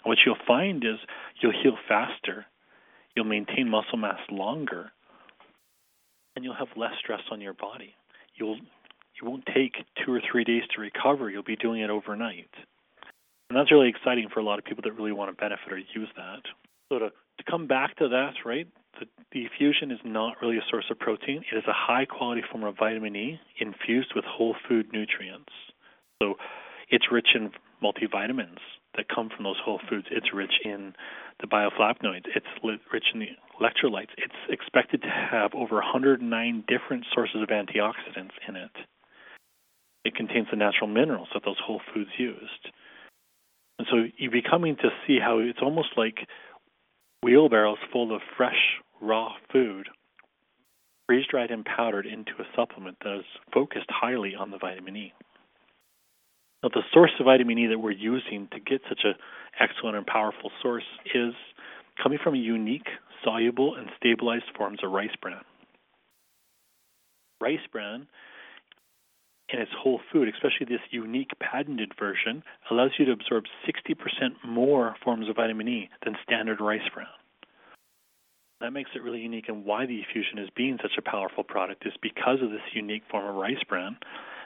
What 0.05 0.19
you'll 0.25 0.37
find 0.47 0.85
is 0.85 0.99
you'll 1.41 1.53
heal 1.63 1.77
faster, 1.89 2.45
you'll 3.17 3.25
maintain 3.25 3.71
muscle 3.71 3.99
mass 3.99 4.21
longer, 4.31 4.93
and 6.35 6.45
you'll 6.45 6.55
have 6.55 6.69
less 6.77 6.93
stress 7.01 7.23
on 7.31 7.41
your 7.41 7.55
body. 7.55 7.95
You'll 8.35 8.59
you 9.21 9.29
won't 9.31 9.47
take 9.55 9.75
two 10.05 10.13
or 10.13 10.21
three 10.31 10.43
days 10.45 10.63
to 10.75 10.81
recover. 10.81 11.31
You'll 11.31 11.45
be 11.45 11.57
doing 11.57 11.81
it 11.81 11.91
overnight. 11.91 12.51
And 13.49 13.57
that's 13.57 13.71
really 13.71 13.89
exciting 13.89 14.29
for 14.33 14.41
a 14.41 14.43
lot 14.43 14.59
of 14.59 14.65
people 14.65 14.83
that 14.83 14.93
really 14.93 15.13
want 15.13 15.31
to 15.31 15.41
benefit 15.41 15.73
or 15.73 15.79
use 15.79 16.09
that. 16.17 16.43
So 16.89 16.99
to, 16.99 17.09
to 17.11 17.45
come 17.49 17.69
back 17.69 17.97
to 17.99 18.09
that, 18.09 18.33
right, 18.45 18.67
the, 18.99 19.07
the 19.31 19.45
fusion 19.57 19.93
is 19.93 20.01
not 20.05 20.35
really 20.43 20.57
a 20.57 20.65
source 20.69 20.87
of 20.91 20.99
protein. 20.99 21.45
It 21.53 21.57
is 21.57 21.65
a 21.69 21.73
high 21.73 22.07
quality 22.07 22.43
form 22.51 22.65
of 22.65 22.77
vitamin 22.77 23.15
E 23.15 23.41
infused 23.61 24.13
with 24.17 24.25
whole 24.25 24.57
food 24.69 24.93
nutrients. 24.93 25.53
So 26.21 26.35
it's 26.91 27.07
rich 27.13 27.29
in 27.35 27.53
multivitamins 27.83 28.59
that 28.97 29.07
come 29.15 29.31
from 29.35 29.45
those 29.45 29.61
whole 29.65 29.81
foods. 29.89 30.07
It's 30.11 30.33
rich 30.35 30.55
in 30.65 30.95
the 31.41 31.47
bioflavonoids. 31.47 32.27
It's 32.35 32.47
rich 32.93 33.05
in 33.13 33.21
the 33.21 33.29
electrolytes. 33.61 34.11
It's 34.17 34.35
expected 34.49 35.03
to 35.03 35.09
have 35.09 35.55
over 35.55 35.77
109 35.77 36.65
different 36.69 37.07
sources 37.15 37.43
of 37.43 37.49
antioxidants 37.49 38.35
in 38.49 38.57
it. 38.57 38.71
It 40.05 40.15
contains 40.15 40.49
the 40.51 40.57
natural 40.57 40.89
minerals 40.89 41.29
that 41.35 41.45
those 41.45 41.61
whole 41.65 41.81
foods 41.93 42.11
used. 42.19 42.69
And 43.79 43.89
so 43.91 44.05
you're 44.19 44.31
becoming 44.31 44.77
to 44.77 44.91
see 45.07 45.19
how 45.21 45.39
it's 45.39 45.59
almost 45.63 45.89
like 45.97 46.27
wheelbarrows 47.23 47.79
full 47.93 48.15
of 48.15 48.21
fresh, 48.37 48.81
raw 49.01 49.33
food, 49.51 49.89
freeze 51.07 51.27
dried 51.31 51.51
and 51.51 51.65
powdered 51.65 52.07
into 52.07 52.33
a 52.39 52.45
supplement 52.55 52.99
that 53.03 53.19
is 53.19 53.25
focused 53.53 53.89
highly 53.89 54.35
on 54.35 54.51
the 54.51 54.59
vitamin 54.59 54.97
E. 54.97 55.13
Now, 56.63 56.71
the 56.73 56.83
source 56.93 57.13
of 57.21 57.27
vitamin 57.27 57.59
E 57.59 57.67
that 57.67 57.79
we're 57.79 57.91
using 57.91 58.49
to 58.53 58.61
get 58.61 58.81
such 58.89 59.01
an 59.05 59.15
excellent 59.61 59.97
and 59.97 60.07
powerful 60.07 60.51
source 60.63 60.85
is 61.15 61.35
coming 62.03 62.19
from 62.23 62.35
a 62.35 62.39
unique, 62.39 62.89
soluble, 63.25 63.75
and 63.75 63.89
stabilized 63.97 64.45
forms 64.57 64.79
of 64.85 64.91
rice 64.91 65.15
bran. 65.21 65.41
Rice 67.41 67.67
bran, 67.73 68.07
in 69.53 69.61
its 69.61 69.73
whole 69.77 70.01
food, 70.13 70.29
especially 70.29 70.67
this 70.67 70.81
unique 70.91 71.33
patented 71.41 71.93
version, 71.99 72.43
allows 72.71 72.93
you 72.99 73.05
to 73.05 73.13
absorb 73.13 73.45
60% 73.67 73.97
more 74.47 74.97
forms 75.05 75.29
of 75.29 75.37
vitamin 75.37 75.69
E 75.69 75.91
than 76.05 76.17
standard 76.23 76.61
rice 76.61 76.89
bran. 76.95 77.07
That 78.61 78.73
makes 78.73 78.91
it 78.95 79.03
really 79.03 79.21
unique, 79.21 79.49
and 79.49 79.65
why 79.65 79.85
the 79.85 80.01
eFusion 80.01 80.43
is 80.43 80.49
being 80.57 80.79
such 80.81 80.97
a 80.97 81.03
powerful 81.03 81.45
product 81.45 81.87
is 81.87 81.93
because 82.01 82.41
of 82.41 82.51
this 82.51 82.63
unique 82.73 83.03
form 83.11 83.27
of 83.27 83.35
rice 83.35 83.63
bran 83.69 83.97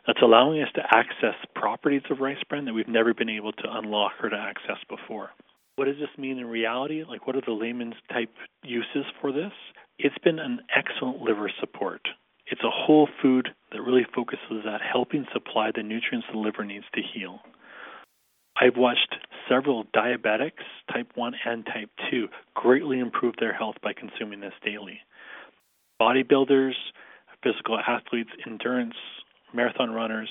that's 0.07 0.23
allowing 0.23 0.63
us 0.63 0.71
to 0.75 0.83
access 0.91 1.35
properties 1.55 2.03
of 2.11 2.21
rice 2.21 2.43
bran 2.49 2.65
that 2.65 2.75
we've 2.75 2.89
never 2.89 3.15
been 3.15 3.29
able 3.29 3.53
to 3.53 3.71
unlock 3.71 4.13
or 4.23 4.31
to 4.31 4.37
access 4.37 4.79
before. 4.89 5.31
What 5.79 5.85
does 5.85 5.99
this 6.01 6.19
mean 6.19 6.39
in 6.39 6.47
reality? 6.47 7.05
Like, 7.09 7.29
what 7.29 7.37
are 7.37 7.43
the 7.47 7.53
layman's 7.53 7.95
type 8.13 8.35
uses 8.65 9.05
for 9.21 9.31
this? 9.31 9.53
It's 10.01 10.19
been 10.25 10.41
an 10.41 10.59
excellent 10.77 11.23
liver 11.23 11.49
support. 11.61 12.01
It's 12.49 12.63
a 12.65 12.71
whole 12.71 13.09
food 13.23 13.51
that 13.71 13.83
really 13.83 14.05
focuses 14.13 14.67
at 14.67 14.81
helping 14.81 15.25
supply 15.33 15.71
the 15.73 15.85
nutrients 15.85 16.27
the 16.33 16.39
liver 16.41 16.65
needs 16.65 16.87
to 16.97 17.01
heal. 17.01 17.39
I've 18.61 18.77
watched 18.77 19.15
several 19.49 19.85
diabetics, 19.97 20.67
type 20.93 21.13
1 21.15 21.35
and 21.45 21.65
type 21.65 21.91
2, 22.11 22.27
greatly 22.55 22.99
improve 22.99 23.37
their 23.39 23.53
health 23.53 23.77
by 23.81 23.93
consuming 23.93 24.41
this 24.41 24.55
daily. 24.65 24.99
Bodybuilders, 26.03 26.75
physical 27.45 27.79
athletes, 27.79 28.31
endurance, 28.45 28.97
marathon 29.55 29.93
runners, 29.93 30.31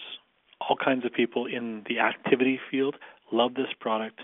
all 0.59 0.75
kinds 0.75 1.05
of 1.05 1.13
people 1.13 1.45
in 1.45 1.83
the 1.87 1.99
activity 1.99 2.59
field 2.69 2.95
love 3.31 3.53
this 3.53 3.71
product 3.79 4.19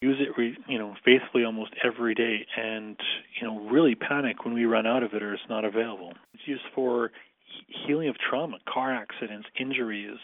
use 0.00 0.16
it 0.18 0.30
re, 0.36 0.56
you 0.66 0.78
know 0.78 0.94
faithfully 1.04 1.44
almost 1.44 1.72
every 1.84 2.14
day. 2.14 2.46
And 2.56 2.96
you 3.40 3.46
know 3.46 3.60
really 3.68 3.94
panic 3.94 4.44
when 4.44 4.54
we 4.54 4.64
run 4.64 4.86
out 4.86 5.02
of 5.02 5.14
it 5.14 5.22
or 5.22 5.34
it's 5.34 5.42
not 5.48 5.64
available. 5.64 6.12
It's 6.34 6.42
used 6.46 6.62
for 6.74 7.10
healing 7.86 8.08
of 8.08 8.16
trauma 8.18 8.58
car 8.72 8.92
accidents 8.94 9.48
injuries. 9.58 10.18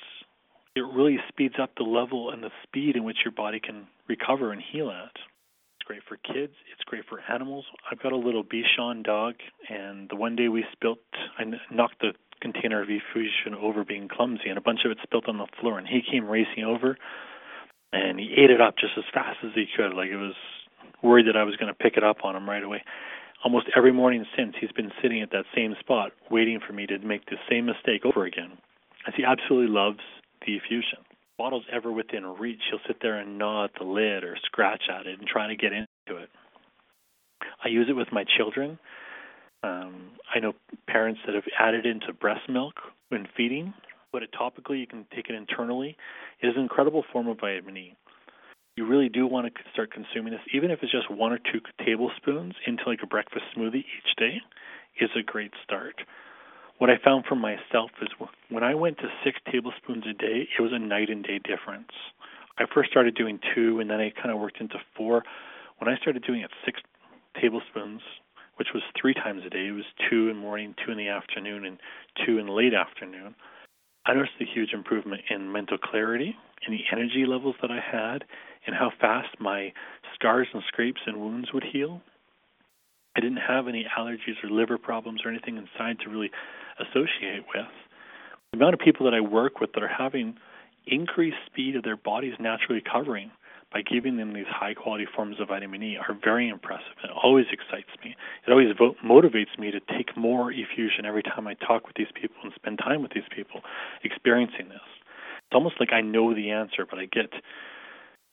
It 0.75 0.85
really 0.95 1.19
speeds 1.29 1.55
up 1.61 1.71
the 1.77 1.85
level 1.85 2.31
and 2.31 2.43
the 2.43 2.51
speed 2.63 2.97
in 2.97 3.05
which 3.05 3.19
your 3.25 3.33
body 3.33 3.61
can 3.61 3.87
recover 4.09 4.53
and 4.53 4.61
heal 4.61 4.91
at. 4.91 5.13
It's 5.15 5.87
great 5.87 6.03
for 6.07 6.17
kids. 6.17 6.53
It's 6.73 6.85
great 6.85 7.05
for 7.09 7.21
animals. 7.33 7.65
I've 7.91 8.03
got 8.03 8.13
a 8.13 8.17
little 8.17 8.45
bichon 8.45 9.03
dog 9.03 9.37
and 9.69 10.09
the 10.09 10.17
one 10.17 10.37
day 10.37 10.49
we 10.49 10.65
spilt 10.73 10.99
i 11.39 11.45
knocked 11.71 12.01
the 12.01 12.13
container 12.41 12.83
of 12.83 12.91
E-Fusion 12.91 13.55
over 13.59 13.83
being 13.85 14.09
clumsy 14.09 14.49
and 14.49 14.59
a 14.59 14.61
bunch 14.61 14.81
of 14.85 14.91
it 14.91 14.99
spilt 15.03 15.27
on 15.29 15.39
the 15.39 15.47
floor 15.59 15.79
and 15.79 15.89
he 15.89 16.03
came 16.03 16.27
racing 16.27 16.65
over 16.65 16.99
and 17.93 18.19
he 18.19 18.35
ate 18.37 18.51
it 18.51 18.61
up 18.61 18.77
just 18.79 18.93
as 18.97 19.05
fast 19.13 19.39
as 19.45 19.51
he 19.55 19.67
could. 19.77 19.95
Like 19.95 20.11
it 20.11 20.17
was 20.17 20.35
worried 21.03 21.27
that 21.27 21.37
I 21.37 21.45
was 21.45 21.57
going 21.57 21.73
to 21.73 21.79
pick 21.79 21.97
it 21.97 22.05
up 22.05 22.25
on 22.25 22.37
him 22.37 22.49
right 22.49 22.63
away. 22.63 22.83
Almost 23.45 23.67
every 23.77 23.93
morning 23.93 24.25
since, 24.37 24.55
he's 24.61 24.73
been 24.73 24.91
sitting 25.03 25.23
at 25.23 25.31
that 25.31 25.45
same 25.55 25.75
spot, 25.79 26.13
waiting 26.31 26.59
for 26.67 26.73
me 26.73 26.87
to 26.87 26.99
make 26.99 27.27
the 27.27 27.37
same 27.49 27.67
mistake 27.67 28.05
over 28.05 28.25
again, 28.25 28.53
as 29.07 29.15
he 29.17 29.25
absolutely 29.25 29.73
loves 29.73 30.01
the 30.41 30.53
E-Fusion. 30.53 30.99
Bottle's 31.39 31.67
ever 31.71 31.93
within 31.93 32.25
reach, 32.25 32.61
he'll 32.71 32.81
sit 32.87 32.97
there 33.03 33.19
and 33.19 33.39
gnaw 33.39 33.65
at 33.65 33.73
the 33.79 33.85
lid 33.85 34.25
or 34.25 34.37
scratch 34.47 34.85
at 34.89 35.07
it 35.07 35.19
and 35.19 35.29
try 35.29 35.47
to 35.47 35.55
get 35.55 35.73
into 35.73 36.21
it. 36.21 36.31
I 37.63 37.69
use 37.69 37.87
it 37.91 37.93
with 37.93 38.09
my 38.11 38.25
children. 38.37 38.79
Um, 39.63 40.13
I 40.35 40.41
know 40.41 40.55
parents 40.89 41.21
that 41.27 41.35
have 41.35 41.45
added 41.59 41.85
into 41.85 42.13
breast 42.13 42.49
milk 42.49 42.75
when 43.11 43.29
feeding, 43.37 43.75
put 44.13 44.23
it 44.23 44.31
topically, 44.33 44.81
you 44.81 44.87
can 44.87 45.07
take 45.15 45.29
it 45.29 45.35
internally. 45.35 45.97
It 46.41 46.49
is 46.49 46.55
an 46.57 46.63
incredible 46.63 47.05
form 47.13 47.29
of 47.29 47.41
vitamin 47.41 47.77
E. 47.77 47.97
You 48.77 48.87
really 48.87 49.09
do 49.09 49.27
want 49.27 49.47
to 49.47 49.63
start 49.73 49.91
consuming 49.91 50.33
this, 50.33 50.43
even 50.53 50.71
if 50.71 50.81
it's 50.83 50.93
just 50.93 51.11
one 51.11 51.33
or 51.33 51.39
two 51.39 51.61
tablespoons 51.85 52.55
into 52.67 52.83
like 52.87 53.01
a 53.03 53.07
breakfast 53.07 53.45
smoothie 53.57 53.85
each 53.85 54.17
day, 54.19 54.41
is 55.01 55.11
a 55.17 55.23
great 55.23 55.53
start. 55.65 55.97
What 56.79 56.91
I 56.91 56.99
found 57.03 57.25
for 57.27 57.37
myself 57.37 57.91
is 58.03 58.09
when 58.51 58.63
I 58.63 58.75
went 58.75 58.99
to 58.99 59.09
six 59.25 59.39
tablespoons 59.51 60.05
a 60.07 60.13
day, 60.13 60.47
it 60.59 60.61
was 60.61 60.73
a 60.75 60.79
night 60.79 61.09
and 61.09 61.25
day 61.25 61.39
difference. 61.39 61.91
I 62.59 62.65
first 62.73 62.91
started 62.91 63.15
doing 63.15 63.39
two, 63.55 63.81
and 63.81 63.89
then 63.89 64.01
I 64.01 64.11
kind 64.11 64.31
of 64.31 64.39
worked 64.39 64.61
into 64.61 64.77
four. 64.95 65.23
When 65.79 65.93
I 65.93 65.97
started 65.99 66.23
doing 66.27 66.43
it 66.43 66.51
six 66.65 66.81
tablespoons, 67.41 68.03
which 68.57 68.69
was 68.75 68.83
three 69.01 69.15
times 69.15 69.43
a 69.47 69.51
day, 69.51 69.69
it 69.69 69.73
was 69.73 69.85
two 70.11 70.29
in 70.29 70.37
the 70.37 70.43
morning, 70.43 70.75
two 70.85 70.93
in 70.93 70.99
the 70.99 71.09
afternoon, 71.09 71.65
and 71.65 71.79
two 72.25 72.39
in 72.39 72.47
the 72.47 72.53
late 72.53 72.75
afternoon. 72.75 73.35
I 74.07 74.15
noticed 74.15 74.35
a 74.41 74.45
huge 74.45 74.73
improvement 74.73 75.23
in 75.31 75.51
mental 75.51 75.79
clarity, 75.79 76.37
in 76.67 76.73
the 76.73 76.85
energy 76.93 77.25
levels 77.27 77.57
that 77.61 77.73
I 77.73 77.81
had, 77.81 78.25
and 78.67 78.75
how 78.75 78.93
fast 79.01 79.41
my 79.41 79.73
scars 80.15 80.47
and 80.55 80.63
scrapes 80.69 81.01
and 81.07 81.17
wounds 81.17 81.53
would 81.53 81.65
heal. 81.65 82.01
I 83.17 83.21
didn't 83.21 83.39
have 83.39 83.67
any 83.67 83.87
allergies 83.99 84.43
or 84.45 84.51
liver 84.51 84.79
problems 84.79 85.23
or 85.25 85.31
anything 85.31 85.57
inside 85.57 85.99
to 86.01 86.11
really 86.11 86.31
associate 86.79 87.45
with. 87.53 87.67
The 88.53 88.59
amount 88.59 88.75
of 88.75 88.81
people 88.81 89.07
that 89.07 89.15
I 89.15 89.21
work 89.21 89.61
with 89.61 89.73
that 89.73 89.83
are 89.83 89.89
having 89.89 90.37
increased 90.87 91.39
speed 91.47 91.75
of 91.75 91.83
their 91.83 91.97
bodies 91.97 92.35
naturally 92.39 92.83
recovering 92.85 93.31
by 93.73 93.83
giving 93.83 94.17
them 94.17 94.33
these 94.33 94.47
high 94.49 94.75
quality 94.75 95.07
forms 95.15 95.41
of 95.41 95.49
vitamin 95.49 95.83
E 95.83 95.97
are 95.97 96.17
very 96.23 96.49
impressive. 96.49 96.97
It 97.03 97.11
always 97.11 97.47
excites 97.51 97.91
me. 98.05 98.15
It 98.47 98.51
always 98.51 98.69
vo- 98.79 98.95
motivates 99.05 99.59
me 99.59 99.71
to 99.71 99.81
take 99.81 100.17
more 100.17 100.53
E-Fusion 100.53 101.05
every 101.05 101.23
time 101.23 101.47
I 101.47 101.55
talk 101.55 101.87
with 101.87 101.97
these 101.97 102.13
people 102.15 102.37
and 102.45 102.53
spend 102.55 102.79
time 102.79 103.03
with 103.03 103.13
these 103.13 103.29
people 103.35 103.63
experiencing 104.05 104.69
this. 104.69 104.87
It's 105.47 105.55
almost 105.55 105.77
like 105.81 105.93
I 105.93 106.01
know 106.01 106.35
the 106.35 106.51
answer, 106.51 106.87
but 106.89 106.99
I 106.99 107.07
get 107.07 107.33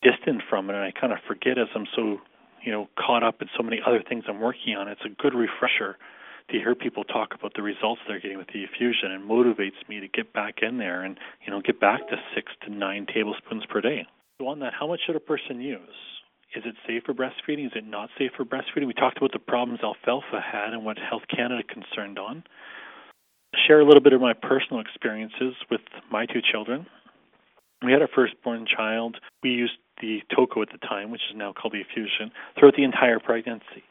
distant 0.01 0.43
from 0.49 0.69
it 0.69 0.75
and 0.75 0.83
I 0.83 0.91
kind 0.91 1.13
of 1.13 1.19
forget 1.27 1.57
as 1.57 1.67
I'm 1.75 1.87
so, 1.95 2.19
you 2.63 2.71
know, 2.71 2.87
caught 2.97 3.23
up 3.23 3.41
in 3.41 3.49
so 3.57 3.63
many 3.63 3.79
other 3.85 4.03
things 4.07 4.25
I'm 4.27 4.39
working 4.39 4.75
on. 4.75 4.87
It's 4.87 5.05
a 5.05 5.21
good 5.21 5.33
refresher 5.33 5.97
to 6.49 6.57
hear 6.57 6.75
people 6.75 7.03
talk 7.03 7.33
about 7.33 7.53
the 7.55 7.61
results 7.61 8.01
they're 8.07 8.19
getting 8.19 8.37
with 8.37 8.47
the 8.47 8.59
E-Fusion 8.59 9.11
and 9.11 9.29
motivates 9.29 9.81
me 9.87 9.99
to 9.99 10.07
get 10.07 10.33
back 10.33 10.59
in 10.61 10.77
there 10.77 11.03
and, 11.03 11.17
you 11.45 11.51
know, 11.51 11.61
get 11.61 11.79
back 11.79 12.07
to 12.09 12.17
six 12.35 12.51
to 12.65 12.71
nine 12.71 13.07
tablespoons 13.11 13.63
per 13.65 13.81
day. 13.81 14.05
So 14.39 14.47
on 14.47 14.59
that, 14.59 14.73
how 14.77 14.87
much 14.87 15.01
should 15.05 15.15
a 15.15 15.19
person 15.19 15.61
use? 15.61 15.79
Is 16.55 16.63
it 16.65 16.75
safe 16.87 17.03
for 17.05 17.13
breastfeeding? 17.13 17.65
Is 17.65 17.71
it 17.75 17.85
not 17.85 18.09
safe 18.17 18.31
for 18.37 18.45
breastfeeding? 18.45 18.87
We 18.87 18.93
talked 18.93 19.17
about 19.17 19.31
the 19.31 19.39
problems 19.39 19.81
alfalfa 19.83 20.41
had 20.41 20.73
and 20.73 20.85
what 20.85 20.97
Health 20.97 21.23
Canada 21.33 21.63
concerned 21.63 22.19
on. 22.19 22.43
Share 23.67 23.79
a 23.79 23.85
little 23.85 24.01
bit 24.01 24.13
of 24.13 24.21
my 24.21 24.33
personal 24.33 24.81
experiences 24.81 25.55
with 25.69 25.81
my 26.11 26.25
two 26.25 26.41
children. 26.51 26.85
We 27.83 27.91
had 27.91 28.01
our 28.01 28.09
firstborn 28.13 28.65
child. 28.65 29.17
We 29.41 29.51
used 29.51 29.77
the 30.01 30.21
Toco 30.31 30.61
at 30.61 30.71
the 30.71 30.85
time, 30.87 31.11
which 31.11 31.21
is 31.29 31.35
now 31.35 31.53
called 31.53 31.73
the 31.73 31.79
E-Fusion, 31.79 32.31
throughout 32.57 32.75
the 32.75 32.83
entire 32.83 33.19
pregnancy. 33.19 33.83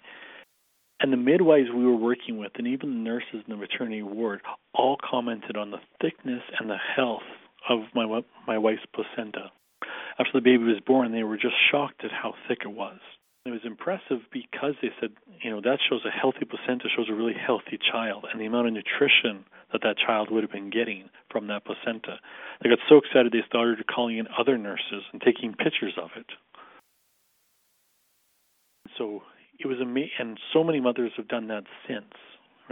And 1.00 1.12
the 1.12 1.16
midwives 1.16 1.68
we 1.74 1.85
were 1.85 1.96
working 1.96 2.38
with, 2.38 2.52
and 2.57 2.66
even 2.66 2.90
the 2.90 3.11
nurses 3.11 3.42
in 3.46 3.48
the 3.48 3.57
maternity 3.57 4.02
ward, 4.02 4.40
all 4.72 4.96
commented 5.02 5.57
on 5.57 5.70
the 5.70 5.78
thickness 6.00 6.42
and 6.59 6.70
the 6.70 6.78
health 6.96 7.22
of 7.68 7.81
my 7.94 8.22
my 8.46 8.59
wife's 8.59 8.83
placenta 8.94 9.50
after 10.18 10.33
the 10.35 10.40
baby 10.40 10.64
was 10.64 10.81
born, 10.87 11.12
they 11.12 11.22
were 11.22 11.37
just 11.37 11.55
shocked 11.70 12.05
at 12.05 12.11
how 12.11 12.35
thick 12.48 12.61
it 12.64 12.72
was. 12.72 12.98
It 13.44 13.51
was 13.51 13.64
impressive 13.64 14.20
because 14.33 14.75
they 14.81 14.90
said, 15.01 15.11
you 15.42 15.51
know, 15.51 15.61
that 15.61 15.79
shows 15.88 16.05
a 16.07 16.11
healthy 16.11 16.44
placenta, 16.44 16.88
shows 16.94 17.09
a 17.11 17.14
really 17.14 17.35
healthy 17.35 17.79
child, 17.90 18.27
and 18.31 18.40
the 18.40 18.46
amount 18.46 18.68
of 18.68 18.75
nutrition 18.75 19.44
that 19.72 19.83
that 19.83 19.96
child 19.98 20.31
would 20.31 20.44
have 20.44 20.53
been 20.53 20.70
getting 20.70 21.11
from 21.31 21.48
that 21.48 21.64
placenta. 21.64 22.20
They 22.62 22.68
got 22.68 22.79
so 22.88 22.98
excited 22.98 23.33
they 23.33 23.42
started 23.48 23.85
calling 23.88 24.18
in 24.18 24.29
other 24.38 24.57
nurses 24.59 25.03
and 25.12 25.20
taking 25.20 25.55
pictures 25.55 25.94
of 26.01 26.11
it. 26.16 26.27
So 28.96 29.22
it 29.59 29.66
was 29.66 29.81
amazing, 29.81 30.11
and 30.18 30.38
so 30.53 30.62
many 30.62 30.81
mothers 30.81 31.12
have 31.16 31.27
done 31.27 31.48
that 31.48 31.64
since 31.88 32.12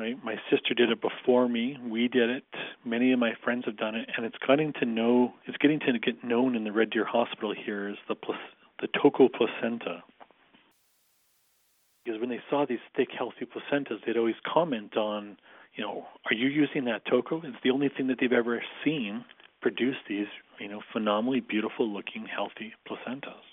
right? 0.01 0.17
My 0.25 0.37
sister 0.51 0.75
did 0.75 0.91
it 0.91 1.01
before 1.01 1.49
me. 1.49 1.77
We 1.89 2.09
did 2.09 2.31
it. 2.31 2.45
Many 2.85 3.13
of 3.13 3.19
my 3.19 3.33
friends 3.45 3.65
have 3.67 3.77
done 3.77 3.95
it, 3.95 4.09
and 4.17 4.25
it's 4.25 4.37
getting 4.47 4.73
to 4.81 4.87
know. 4.87 5.35
It's 5.47 5.59
getting 5.59 5.81
to 5.81 5.99
get 5.99 6.25
known 6.25 6.57
in 6.57 6.65
the 6.65 6.73
Red 6.73 6.91
Deer 6.91 7.05
Hospital 7.05 7.55
here 7.55 7.89
as 7.89 7.97
the 8.09 8.17
the 8.81 8.89
Toco 8.89 9.29
placenta. 9.31 10.03
Because 12.05 12.19
when 12.19 12.31
they 12.31 12.41
saw 12.49 12.65
these 12.67 12.79
thick, 12.97 13.09
healthy 13.17 13.45
placentas, 13.45 13.99
they'd 14.05 14.17
always 14.17 14.37
comment 14.51 14.97
on, 14.97 15.37
you 15.75 15.85
know, 15.85 16.07
are 16.25 16.35
you 16.35 16.49
using 16.49 16.87
that 16.87 17.05
Toco? 17.07 17.45
It's 17.45 17.59
the 17.63 17.71
only 17.71 17.91
thing 17.91 18.07
that 18.07 18.17
they've 18.19 18.33
ever 18.33 18.63
seen 18.83 19.25
produce 19.61 19.97
these, 20.09 20.27
you 20.59 20.69
know, 20.69 20.81
phenomenally 20.95 21.41
beautiful-looking, 21.41 22.25
healthy 22.35 22.73
placentas. 22.89 23.45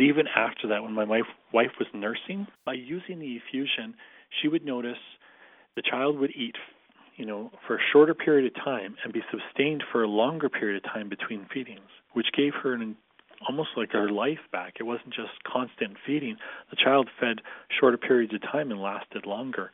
Even 0.00 0.26
after 0.26 0.66
that, 0.66 0.82
when 0.82 0.92
my 0.92 1.04
wife 1.04 1.30
wife 1.52 1.70
was 1.78 1.86
nursing, 1.94 2.48
by 2.66 2.72
using 2.72 3.20
the 3.20 3.26
E-Fusion, 3.26 3.94
she 4.40 4.48
would 4.48 4.64
notice 4.64 4.98
the 5.76 5.82
child 5.82 6.18
would 6.18 6.30
eat 6.30 6.56
you 7.16 7.26
know, 7.26 7.50
for 7.66 7.76
a 7.76 7.80
shorter 7.92 8.14
period 8.14 8.50
of 8.50 8.64
time 8.64 8.96
and 9.04 9.12
be 9.12 9.22
sustained 9.30 9.82
for 9.92 10.02
a 10.02 10.08
longer 10.08 10.48
period 10.48 10.82
of 10.82 10.92
time 10.92 11.08
between 11.08 11.46
feedings, 11.52 11.88
which 12.14 12.26
gave 12.36 12.52
her 12.62 12.72
an 12.72 12.96
almost 13.48 13.70
like 13.76 13.92
her 13.92 14.10
life 14.10 14.38
back. 14.50 14.74
It 14.78 14.84
wasn't 14.84 15.14
just 15.14 15.42
constant 15.46 15.96
feeding. 16.06 16.36
The 16.70 16.76
child 16.76 17.08
fed 17.20 17.40
shorter 17.78 17.96
periods 17.96 18.32
of 18.34 18.42
time 18.42 18.70
and 18.70 18.80
lasted 18.80 19.26
longer. 19.26 19.72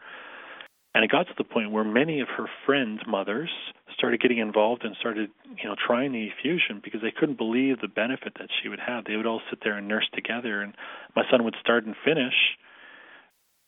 And 0.94 1.04
it 1.04 1.10
got 1.10 1.24
to 1.24 1.34
the 1.36 1.44
point 1.44 1.70
where 1.70 1.84
many 1.84 2.20
of 2.20 2.28
her 2.36 2.46
friends' 2.64 3.00
mothers 3.06 3.50
started 3.94 4.20
getting 4.20 4.38
involved 4.38 4.84
and 4.84 4.96
started, 4.98 5.30
you 5.62 5.68
know, 5.68 5.76
trying 5.86 6.12
the 6.12 6.18
E-Fusion 6.18 6.80
because 6.82 7.02
they 7.02 7.12
couldn't 7.12 7.36
believe 7.36 7.80
the 7.80 7.88
benefit 7.88 8.32
that 8.38 8.48
she 8.60 8.68
would 8.68 8.80
have. 8.80 9.04
They 9.04 9.16
would 9.16 9.26
all 9.26 9.42
sit 9.50 9.60
there 9.62 9.76
and 9.76 9.86
nurse 9.86 10.08
together, 10.14 10.62
and 10.62 10.72
my 11.14 11.22
son 11.30 11.44
would 11.44 11.56
start 11.60 11.84
and 11.84 11.94
finish 12.04 12.34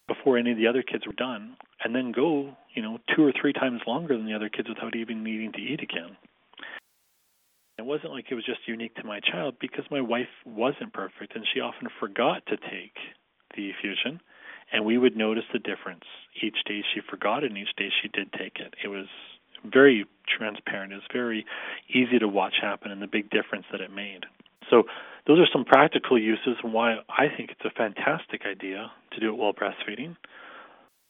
before 0.08 0.38
any 0.38 0.50
of 0.50 0.56
the 0.56 0.66
other 0.66 0.82
kids 0.82 1.06
were 1.06 1.12
done, 1.12 1.56
and 1.82 1.94
then 1.94 2.12
go, 2.12 2.56
you 2.74 2.82
know, 2.82 2.98
two 3.14 3.24
or 3.24 3.32
three 3.38 3.52
times 3.52 3.80
longer 3.86 4.16
than 4.16 4.26
the 4.26 4.34
other 4.34 4.48
kids 4.48 4.68
without 4.68 4.94
even 4.96 5.24
needing 5.24 5.52
to 5.52 5.58
eat 5.58 5.82
again. 5.82 6.16
It 7.78 7.86
wasn't 7.86 8.12
like 8.12 8.26
it 8.30 8.34
was 8.34 8.44
just 8.44 8.60
unique 8.66 8.94
to 8.96 9.04
my 9.04 9.20
child 9.20 9.54
because 9.58 9.84
my 9.90 10.02
wife 10.02 10.28
wasn't 10.44 10.92
perfect 10.92 11.34
and 11.34 11.46
she 11.52 11.60
often 11.60 11.88
forgot 11.98 12.44
to 12.46 12.56
take 12.56 12.94
the 13.56 13.62
E-Fusion, 13.62 14.20
and 14.72 14.84
we 14.84 14.98
would 14.98 15.16
notice 15.16 15.44
the 15.52 15.58
difference. 15.58 16.04
Each 16.40 16.58
day 16.66 16.82
she 16.94 17.00
forgot 17.08 17.42
it, 17.42 17.50
and 17.50 17.58
each 17.58 17.74
day 17.76 17.88
she 18.00 18.08
did 18.08 18.32
take 18.32 18.58
it. 18.60 18.74
It 18.84 18.88
was 18.88 19.06
very 19.64 20.06
transparent. 20.28 20.92
It 20.92 20.96
was 20.96 21.04
very 21.12 21.44
easy 21.88 22.18
to 22.18 22.28
watch 22.28 22.54
happen 22.60 22.90
and 22.90 23.02
the 23.02 23.06
big 23.06 23.30
difference 23.30 23.64
that 23.72 23.80
it 23.80 23.90
made. 23.90 24.24
So 24.68 24.84
those 25.26 25.38
are 25.38 25.48
some 25.52 25.64
practical 25.64 26.18
uses 26.18 26.56
and 26.62 26.72
why 26.72 26.96
I 27.08 27.26
think 27.34 27.50
it's 27.50 27.64
a 27.64 27.70
fantastic 27.70 28.42
idea 28.46 28.90
to 29.12 29.20
do 29.20 29.28
it 29.28 29.36
while 29.36 29.52
breastfeeding. 29.52 30.16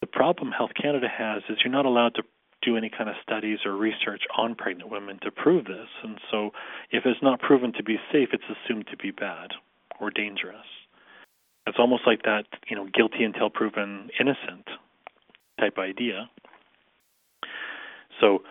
The 0.01 0.07
problem 0.07 0.53
Health 0.53 0.71
Canada 0.81 1.09
has 1.09 1.43
is 1.49 1.59
you're 1.65 1.73
not 1.73 1.87
allowed 1.87 2.15
to 2.15 2.23
do 2.63 2.77
any 2.77 2.91
kind 2.91 3.09
of 3.09 3.17
studies 3.23 3.59
or 3.65 3.73
research 3.73 4.23
on 4.37 4.55
pregnant 4.55 4.91
women 4.91 5.19
to 5.23 5.31
prove 5.31 5.65
this. 5.65 5.89
And 6.03 6.19
so 6.31 6.51
if 6.91 7.05
it's 7.07 7.23
not 7.23 7.41
proven 7.41 7.73
to 7.75 7.83
be 7.83 7.97
safe, 8.13 8.29
it's 8.33 8.45
assumed 8.45 8.87
to 8.91 8.97
be 8.97 9.11
bad 9.11 9.51
or 9.99 10.11
dangerous. 10.11 10.67
It's 11.67 11.79
almost 11.79 12.03
like 12.07 12.23
that, 12.23 12.45
you 12.69 12.77
know, 12.77 12.87
guilty 12.93 13.25
until 13.25 13.51
proven 13.51 14.11
innocent 14.19 14.67
type 15.59 15.79
idea. 15.79 16.29
So 18.21 18.43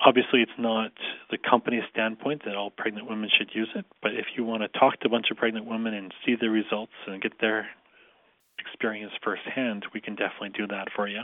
obviously 0.00 0.40
it's 0.40 0.58
not 0.58 0.92
the 1.30 1.38
company's 1.38 1.82
standpoint 1.90 2.42
that 2.44 2.56
all 2.56 2.70
pregnant 2.70 3.08
women 3.08 3.28
should 3.36 3.50
use 3.54 3.70
it, 3.74 3.84
but 4.02 4.12
if 4.14 4.26
you 4.36 4.44
want 4.44 4.62
to 4.62 4.78
talk 4.78 5.00
to 5.00 5.06
a 5.06 5.10
bunch 5.10 5.26
of 5.30 5.36
pregnant 5.36 5.66
women 5.66 5.94
and 5.94 6.12
see 6.24 6.34
the 6.40 6.50
results 6.50 6.92
and 7.06 7.22
get 7.22 7.40
their 7.40 7.68
experience 8.58 9.12
firsthand, 9.22 9.86
we 9.94 10.00
can 10.00 10.14
definitely 10.14 10.50
do 10.56 10.66
that 10.68 10.88
for 10.94 11.08
you. 11.08 11.22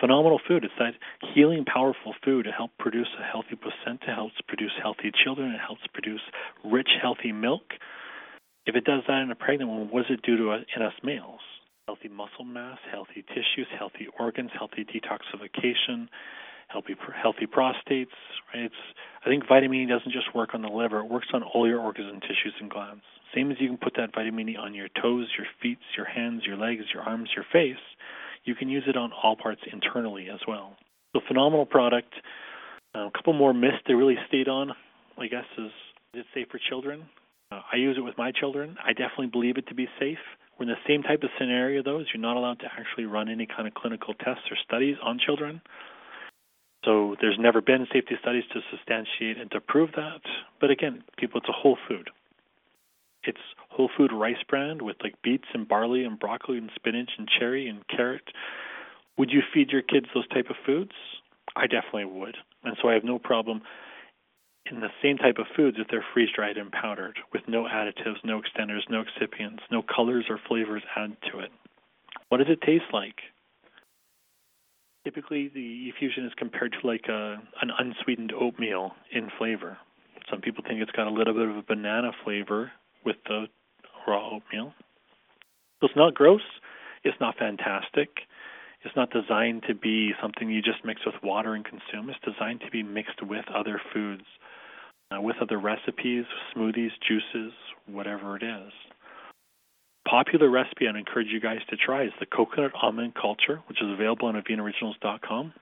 Phenomenal 0.00 0.40
food. 0.46 0.64
It's 0.64 0.74
that 0.78 0.94
healing, 1.34 1.64
powerful 1.64 2.14
food 2.24 2.44
to 2.44 2.52
help 2.52 2.70
produce 2.78 3.08
a 3.18 3.24
healthy 3.24 3.56
placenta, 3.56 4.14
helps 4.14 4.34
produce 4.46 4.72
healthy 4.82 5.10
children, 5.24 5.52
it 5.52 5.60
helps 5.64 5.82
produce 5.92 6.20
rich, 6.64 6.90
healthy 7.00 7.32
milk. 7.32 7.72
If 8.66 8.74
it 8.74 8.84
does 8.84 9.02
that 9.08 9.22
in 9.22 9.30
a 9.30 9.34
pregnant 9.34 9.70
woman, 9.70 9.88
what 9.90 10.06
does 10.06 10.18
it 10.18 10.22
do 10.22 10.36
to 10.36 10.50
us, 10.50 10.64
in 10.74 10.82
us 10.82 10.92
males? 11.02 11.40
Healthy 11.86 12.08
muscle 12.08 12.44
mass, 12.44 12.78
healthy 12.90 13.24
tissues, 13.28 13.68
healthy 13.78 14.08
organs, 14.18 14.50
healthy 14.58 14.84
detoxification, 14.84 16.08
healthy 16.68 16.94
healthy 17.20 17.46
prostates. 17.46 18.14
Right? 18.52 18.64
It's 18.64 18.82
I 19.24 19.28
think 19.28 19.44
vitamin 19.48 19.80
E 19.80 19.86
doesn't 19.86 20.12
just 20.12 20.34
work 20.34 20.50
on 20.54 20.62
the 20.62 20.68
liver; 20.68 21.00
it 21.00 21.10
works 21.10 21.28
on 21.32 21.42
all 21.42 21.68
your 21.68 21.80
organs 21.80 22.10
and 22.12 22.22
tissues 22.22 22.54
and 22.60 22.70
glands. 22.70 23.02
Same 23.34 23.50
as 23.50 23.56
you 23.60 23.68
can 23.68 23.78
put 23.78 23.94
that 23.96 24.14
vitamin 24.14 24.48
E 24.48 24.56
on 24.56 24.74
your 24.74 24.88
toes, 25.00 25.28
your 25.36 25.46
feet, 25.62 25.78
your 25.96 26.06
hands, 26.06 26.42
your 26.46 26.56
legs, 26.56 26.84
your 26.92 27.02
arms, 27.02 27.30
your 27.34 27.44
face. 27.52 27.82
You 28.44 28.54
can 28.54 28.68
use 28.68 28.84
it 28.86 28.96
on 28.96 29.10
all 29.12 29.36
parts 29.36 29.60
internally 29.72 30.28
as 30.32 30.40
well. 30.46 30.76
So 31.14 31.20
phenomenal 31.26 31.66
product. 31.66 32.12
Uh, 32.94 33.08
a 33.08 33.10
couple 33.10 33.32
more 33.32 33.52
myths 33.52 33.76
they 33.86 33.94
really 33.94 34.16
stayed 34.28 34.48
on, 34.48 34.70
I 35.18 35.26
guess, 35.26 35.44
is 35.58 35.70
is 36.14 36.20
it 36.20 36.26
safe 36.32 36.48
for 36.50 36.58
children? 36.70 37.04
Uh, 37.52 37.60
I 37.72 37.76
use 37.76 37.96
it 37.98 38.00
with 38.00 38.16
my 38.16 38.32
children. 38.32 38.76
I 38.82 38.92
definitely 38.92 39.26
believe 39.26 39.58
it 39.58 39.66
to 39.68 39.74
be 39.74 39.86
safe. 40.00 40.18
We're 40.58 40.64
in 40.64 40.70
the 40.70 40.88
same 40.88 41.02
type 41.02 41.22
of 41.22 41.28
scenario, 41.38 41.82
though, 41.82 42.00
as 42.00 42.06
you're 42.12 42.22
not 42.22 42.36
allowed 42.36 42.60
to 42.60 42.66
actually 42.66 43.04
run 43.04 43.28
any 43.28 43.46
kind 43.46 43.68
of 43.68 43.74
clinical 43.74 44.14
tests 44.14 44.44
or 44.50 44.56
studies 44.64 44.96
on 45.02 45.18
children. 45.18 45.60
So 46.86 47.16
there's 47.20 47.36
never 47.38 47.60
been 47.60 47.86
safety 47.92 48.14
studies 48.22 48.44
to 48.52 48.60
substantiate 48.70 49.38
and 49.38 49.50
to 49.50 49.60
prove 49.60 49.90
that. 49.96 50.20
But 50.60 50.70
again, 50.70 51.02
people, 51.18 51.40
it's 51.40 51.48
a 51.48 51.52
whole 51.52 51.76
food. 51.88 52.10
It's 53.24 53.40
whole 53.70 53.90
food 53.96 54.12
rice 54.12 54.42
bran 54.48 54.84
with 54.84 54.96
like 55.02 55.20
beets 55.20 55.48
and 55.52 55.66
barley 55.66 56.04
and 56.04 56.16
broccoli 56.16 56.58
and 56.58 56.70
spinach 56.76 57.10
and 57.18 57.28
cherry 57.28 57.68
and 57.68 57.86
carrot. 57.88 58.22
Would 59.18 59.32
you 59.32 59.42
feed 59.52 59.70
your 59.70 59.82
kids 59.82 60.06
those 60.14 60.28
type 60.28 60.48
of 60.48 60.56
foods? 60.64 60.92
I 61.56 61.66
definitely 61.66 62.04
would. 62.04 62.36
And 62.62 62.76
so 62.80 62.88
I 62.88 62.94
have 62.94 63.04
no 63.04 63.18
problem 63.18 63.62
in 64.70 64.80
the 64.80 64.90
same 65.02 65.16
type 65.16 65.38
of 65.38 65.46
foods 65.56 65.78
if 65.80 65.88
they're 65.88 66.04
freeze 66.14 66.28
dried 66.34 66.56
and 66.56 66.70
powdered 66.70 67.18
with 67.32 67.42
no 67.48 67.64
additives, 67.64 68.24
no 68.24 68.40
extenders, 68.40 68.88
no 68.88 69.02
excipients, 69.02 69.60
no 69.72 69.82
colors 69.82 70.26
or 70.28 70.38
flavors 70.46 70.82
added 70.94 71.16
to 71.32 71.40
it. 71.40 71.50
What 72.28 72.38
does 72.38 72.48
it 72.48 72.60
taste 72.62 72.92
like? 72.92 73.16
Typically, 75.06 75.46
the 75.54 75.92
eFusion 75.92 76.26
is 76.26 76.32
compared 76.36 76.72
to 76.72 76.84
like 76.84 77.04
a, 77.08 77.36
an 77.62 77.70
unsweetened 77.78 78.32
oatmeal 78.32 78.90
in 79.12 79.30
flavor. 79.38 79.78
Some 80.28 80.40
people 80.40 80.64
think 80.66 80.80
it's 80.80 80.90
got 80.90 81.06
a 81.06 81.10
little 81.10 81.32
bit 81.32 81.48
of 81.48 81.56
a 81.56 81.62
banana 81.62 82.10
flavor 82.24 82.72
with 83.04 83.14
the 83.28 83.46
raw 84.08 84.30
oatmeal. 84.30 84.74
So 85.78 85.86
it's 85.86 85.94
not 85.94 86.16
gross. 86.16 86.40
It's 87.04 87.16
not 87.20 87.36
fantastic. 87.38 88.08
It's 88.84 88.96
not 88.96 89.12
designed 89.12 89.62
to 89.68 89.76
be 89.76 90.10
something 90.20 90.50
you 90.50 90.60
just 90.60 90.84
mix 90.84 91.02
with 91.06 91.14
water 91.22 91.54
and 91.54 91.64
consume. 91.64 92.10
It's 92.10 92.18
designed 92.24 92.62
to 92.62 92.70
be 92.72 92.82
mixed 92.82 93.22
with 93.22 93.44
other 93.54 93.80
foods, 93.94 94.24
uh, 95.12 95.20
with 95.20 95.36
other 95.40 95.60
recipes, 95.60 96.24
smoothies, 96.52 96.90
juices, 97.06 97.52
whatever 97.86 98.34
it 98.34 98.42
is 98.42 98.72
popular 100.08 100.48
recipe 100.48 100.88
I'd 100.88 100.96
encourage 100.96 101.28
you 101.28 101.40
guys 101.40 101.58
to 101.68 101.76
try 101.76 102.04
is 102.04 102.12
the 102.20 102.26
coconut 102.26 102.72
almond 102.80 103.14
culture, 103.14 103.60
which 103.68 103.82
is 103.82 103.90
available 103.90 104.28
on 104.28 104.40
avenaoriginals.com. 104.40 105.52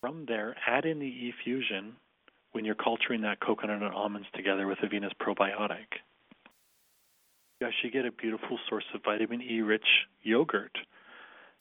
From 0.00 0.24
there, 0.26 0.56
add 0.66 0.84
in 0.84 0.98
the 0.98 1.32
eFusion 1.46 1.92
when 2.52 2.64
you're 2.64 2.74
culturing 2.74 3.22
that 3.22 3.40
coconut 3.40 3.82
and 3.82 3.94
almonds 3.94 4.28
together 4.34 4.66
with 4.66 4.78
Avena's 4.78 5.12
probiotic. 5.20 6.00
You 7.60 7.66
actually 7.66 7.90
get 7.90 8.04
a 8.04 8.12
beautiful 8.12 8.58
source 8.68 8.84
of 8.94 9.02
vitamin 9.04 9.42
E 9.42 9.60
rich 9.60 9.86
yogurt 10.22 10.76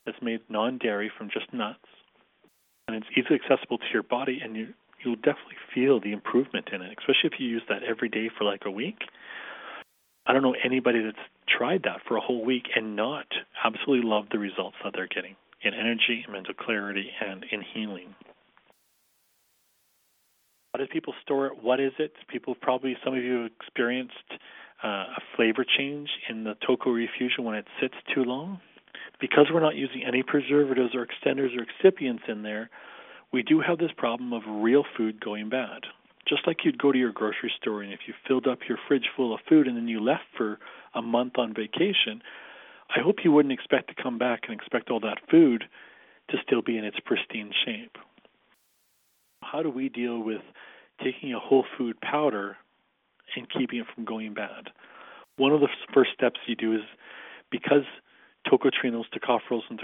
that's 0.05 0.17
made 0.21 0.41
non 0.49 0.77
dairy 0.79 1.11
from 1.15 1.29
just 1.29 1.53
nuts. 1.53 1.79
And 2.87 2.97
it's 2.97 3.05
easily 3.15 3.39
accessible 3.43 3.77
to 3.77 3.85
your 3.93 4.03
body, 4.03 4.39
and 4.43 4.55
you, 4.55 4.73
you'll 5.05 5.15
definitely 5.15 5.61
feel 5.73 5.99
the 5.99 6.11
improvement 6.11 6.69
in 6.73 6.81
it, 6.81 6.97
especially 6.99 7.29
if 7.31 7.39
you 7.39 7.47
use 7.47 7.61
that 7.69 7.83
every 7.83 8.09
day 8.09 8.29
for 8.35 8.43
like 8.43 8.63
a 8.65 8.71
week 8.71 8.97
I 10.25 10.33
don't 10.33 10.43
know 10.43 10.55
anybody 10.63 11.01
that's 11.03 11.17
tried 11.47 11.83
that 11.83 12.01
for 12.07 12.17
a 12.17 12.21
whole 12.21 12.45
week 12.45 12.65
and 12.75 12.95
not 12.95 13.25
absolutely 13.63 14.07
love 14.07 14.25
the 14.31 14.39
results 14.39 14.77
that 14.83 14.93
they're 14.95 15.07
getting 15.07 15.35
in 15.63 15.73
energy, 15.73 16.25
mental 16.31 16.53
clarity, 16.53 17.09
and 17.25 17.45
in 17.51 17.61
healing. 17.73 18.15
How 20.73 20.79
do 20.79 20.87
people 20.87 21.13
store 21.21 21.47
it? 21.47 21.53
What 21.61 21.79
is 21.79 21.91
it? 21.99 22.13
People 22.29 22.55
probably, 22.55 22.95
some 23.03 23.13
of 23.13 23.23
you 23.23 23.43
have 23.43 23.51
experienced 23.59 24.13
uh, 24.83 24.87
a 24.87 25.21
flavor 25.35 25.65
change 25.77 26.09
in 26.29 26.43
the 26.43 26.55
Toco 26.67 26.87
Refusion 26.87 27.43
when 27.43 27.55
it 27.55 27.65
sits 27.81 27.95
too 28.15 28.23
long. 28.23 28.59
Because 29.19 29.47
we're 29.53 29.59
not 29.59 29.75
using 29.75 30.03
any 30.07 30.23
preservatives 30.23 30.95
or 30.95 31.05
extenders 31.05 31.49
or 31.57 31.65
excipients 31.65 32.27
in 32.27 32.41
there, 32.41 32.69
we 33.31 33.43
do 33.43 33.59
have 33.59 33.77
this 33.77 33.91
problem 33.97 34.33
of 34.33 34.41
real 34.47 34.83
food 34.97 35.19
going 35.23 35.49
bad 35.49 35.81
just 36.31 36.47
like 36.47 36.63
you'd 36.63 36.81
go 36.81 36.93
to 36.93 36.97
your 36.97 37.11
grocery 37.11 37.51
store 37.61 37.81
and 37.81 37.91
if 37.91 37.99
you 38.07 38.13
filled 38.25 38.47
up 38.47 38.59
your 38.69 38.77
fridge 38.87 39.09
full 39.17 39.33
of 39.33 39.41
food 39.49 39.67
and 39.67 39.75
then 39.75 39.89
you 39.89 39.99
left 39.99 40.23
for 40.37 40.59
a 40.95 41.01
month 41.01 41.33
on 41.37 41.53
vacation, 41.53 42.21
I 42.89 43.01
hope 43.01 43.17
you 43.25 43.33
wouldn't 43.33 43.53
expect 43.53 43.89
to 43.89 44.01
come 44.01 44.17
back 44.17 44.43
and 44.47 44.57
expect 44.57 44.89
all 44.89 45.01
that 45.01 45.17
food 45.29 45.65
to 46.29 46.37
still 46.47 46.61
be 46.61 46.77
in 46.77 46.85
its 46.85 46.97
pristine 47.05 47.51
shape. 47.65 47.97
How 49.43 49.61
do 49.61 49.69
we 49.69 49.89
deal 49.89 50.23
with 50.23 50.41
taking 51.03 51.33
a 51.33 51.39
whole 51.39 51.65
food 51.77 51.99
powder 51.99 52.55
and 53.35 53.45
keeping 53.49 53.79
it 53.79 53.87
from 53.93 54.05
going 54.05 54.33
bad? 54.33 54.69
One 55.35 55.51
of 55.51 55.59
the 55.59 55.67
first 55.93 56.11
steps 56.13 56.39
you 56.47 56.55
do 56.55 56.73
is 56.73 56.81
because 57.51 57.83
tocotrienols, 58.47 59.05
tocopherols, 59.13 59.63
and 59.69 59.81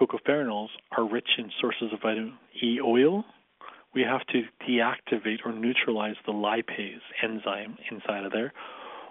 tocopherols 0.00 0.68
are 0.96 1.06
rich 1.06 1.28
in 1.36 1.50
sources 1.60 1.92
of 1.92 2.00
vitamin 2.00 2.38
E 2.62 2.80
oil, 2.80 3.26
we 3.94 4.02
have 4.02 4.26
to 4.28 4.42
deactivate 4.68 5.44
or 5.44 5.52
neutralize 5.52 6.16
the 6.26 6.32
lipase 6.32 7.00
enzyme 7.22 7.76
inside 7.90 8.24
of 8.24 8.32
there, 8.32 8.52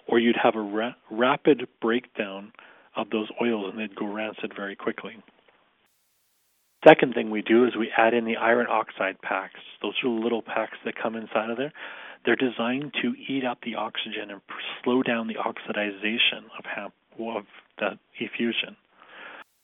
or 0.07 0.19
you'd 0.19 0.37
have 0.41 0.55
a 0.55 0.61
ra- 0.61 0.95
rapid 1.11 1.67
breakdown 1.81 2.51
of 2.95 3.09
those 3.09 3.27
oils 3.41 3.65
and 3.69 3.79
they'd 3.79 3.95
go 3.95 4.07
rancid 4.07 4.53
very 4.55 4.75
quickly. 4.75 5.17
Second 6.87 7.13
thing 7.13 7.29
we 7.29 7.41
do 7.41 7.65
is 7.65 7.75
we 7.75 7.91
add 7.97 8.13
in 8.13 8.23
the 8.23 8.37
iron 8.37 8.67
oxide 8.69 9.21
packs. 9.21 9.59
Those 9.81 9.95
are 10.03 10.09
little 10.09 10.41
packs 10.41 10.77
that 10.85 10.95
come 10.95 11.15
inside 11.15 11.49
of 11.49 11.57
there. 11.57 11.73
They're 12.25 12.37
designed 12.37 12.93
to 13.01 13.13
eat 13.27 13.43
up 13.45 13.59
the 13.63 13.75
oxygen 13.75 14.31
and 14.31 14.41
slow 14.83 15.03
down 15.03 15.27
the 15.27 15.35
oxidization 15.35 16.45
of, 16.57 16.65
hap- 16.65 16.93
of 17.19 17.43
that 17.79 17.97
eFusion. 18.21 18.75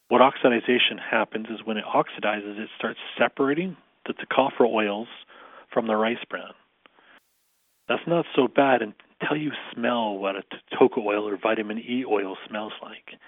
What 0.10 0.22
oxidization 0.22 1.00
happens 1.00 1.48
is 1.50 1.66
when 1.66 1.78
it 1.78 1.86
oxidizes, 1.86 2.60
it 2.60 2.70
starts 2.78 3.00
separating 3.18 3.78
the 4.06 4.14
tocopherol 4.14 4.74
oils 4.74 5.08
from 5.74 5.88
the 5.88 5.96
rice 5.96 6.24
bran. 6.30 6.54
That's 7.88 8.08
not 8.08 8.26
so 8.36 8.48
bad 8.48 8.82
until 8.82 9.38
you 9.38 9.52
smell 9.74 10.18
what 10.18 10.36
a 10.36 10.44
toco 10.76 11.06
oil 11.06 11.28
or 11.28 11.38
vitamin 11.38 11.80
E 11.80 12.04
oil 12.06 12.36
smells 12.50 12.74
like. 12.82 13.20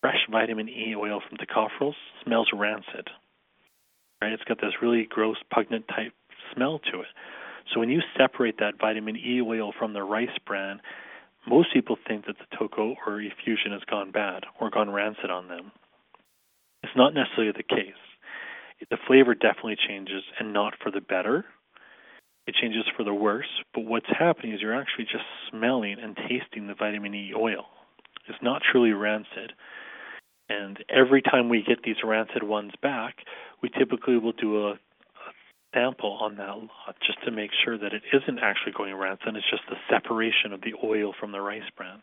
Fresh 0.00 0.26
vitamin 0.30 0.68
E 0.68 0.94
oil 0.96 1.20
from 1.26 1.38
tocopherols 1.38 1.94
smells 2.24 2.48
rancid. 2.52 3.08
Right? 4.20 4.32
It's 4.32 4.44
got 4.44 4.60
this 4.60 4.82
really 4.82 5.06
gross, 5.08 5.36
pungent 5.52 5.86
type 5.88 6.12
smell 6.54 6.80
to 6.92 7.00
it. 7.00 7.06
So 7.72 7.80
when 7.80 7.88
you 7.88 8.00
separate 8.18 8.58
that 8.58 8.78
vitamin 8.80 9.16
E 9.16 9.40
oil 9.40 9.72
from 9.78 9.92
the 9.92 10.02
rice 10.02 10.28
bran, 10.46 10.80
most 11.48 11.72
people 11.72 11.96
think 12.06 12.26
that 12.26 12.36
the 12.38 12.56
toco 12.56 12.94
or 13.06 13.20
eFusion 13.20 13.72
has 13.72 13.82
gone 13.88 14.10
bad 14.10 14.44
or 14.60 14.70
gone 14.70 14.90
rancid 14.90 15.30
on 15.30 15.48
them. 15.48 15.72
It's 16.82 16.96
not 16.96 17.14
necessarily 17.14 17.52
the 17.56 17.62
case 17.62 17.94
the 18.90 18.98
flavor 19.06 19.34
definitely 19.34 19.76
changes 19.88 20.22
and 20.38 20.52
not 20.52 20.74
for 20.82 20.90
the 20.90 21.00
better. 21.00 21.44
It 22.46 22.54
changes 22.54 22.84
for 22.96 23.02
the 23.02 23.14
worse, 23.14 23.48
but 23.74 23.84
what's 23.84 24.06
happening 24.08 24.52
is 24.52 24.60
you're 24.60 24.80
actually 24.80 25.04
just 25.04 25.24
smelling 25.50 25.96
and 26.00 26.16
tasting 26.28 26.66
the 26.66 26.74
vitamin 26.74 27.14
E 27.14 27.32
oil. 27.34 27.66
It's 28.28 28.38
not 28.42 28.62
truly 28.70 28.92
rancid. 28.92 29.52
And 30.48 30.78
every 30.88 31.22
time 31.22 31.48
we 31.48 31.64
get 31.66 31.82
these 31.82 31.96
rancid 32.04 32.44
ones 32.44 32.72
back, 32.80 33.16
we 33.62 33.68
typically 33.68 34.16
will 34.16 34.32
do 34.32 34.68
a, 34.68 34.70
a 34.72 34.78
sample 35.74 36.18
on 36.20 36.36
that 36.36 36.56
lot 36.56 36.96
just 37.04 37.18
to 37.24 37.32
make 37.32 37.50
sure 37.64 37.76
that 37.76 37.92
it 37.92 38.02
isn't 38.12 38.38
actually 38.38 38.72
going 38.76 38.94
rancid. 38.94 39.34
It's 39.34 39.50
just 39.50 39.64
the 39.68 39.76
separation 39.90 40.52
of 40.52 40.60
the 40.60 40.74
oil 40.84 41.12
from 41.18 41.32
the 41.32 41.40
rice 41.40 41.68
bran. 41.76 42.00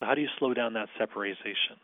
How 0.00 0.14
do 0.14 0.20
you 0.20 0.28
slow 0.38 0.52
down 0.52 0.72
that 0.74 0.88
separation? 0.98 1.78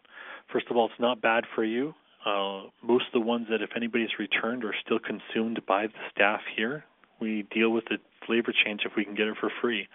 First 0.53 0.67
of 0.71 0.77
all, 0.77 0.87
it's 0.87 1.01
not 1.01 1.23
bad 1.23 1.45
for 1.55 1.65
you. 1.65 1.95
Uh, 2.25 2.65
most 2.83 3.07
of 3.07 3.13
the 3.15 3.21
ones 3.21 3.47
that, 3.51 3.63
if 3.63 3.71
anybody's 3.75 4.19
returned, 4.19 4.65
are 4.65 4.75
still 4.85 4.99
consumed 4.99 5.61
by 5.67 5.87
the 5.87 5.93
staff 6.15 6.41
here. 6.55 6.85
We 7.21 7.47
deal 7.53 7.71
with 7.71 7.85
the 7.87 7.99
flavor 8.27 8.53
change 8.65 8.83
if 8.85 8.93
we 8.97 9.05
can 9.05 9.15
get 9.15 9.27
it 9.27 9.37
for 9.41 9.51
free, 9.61 9.89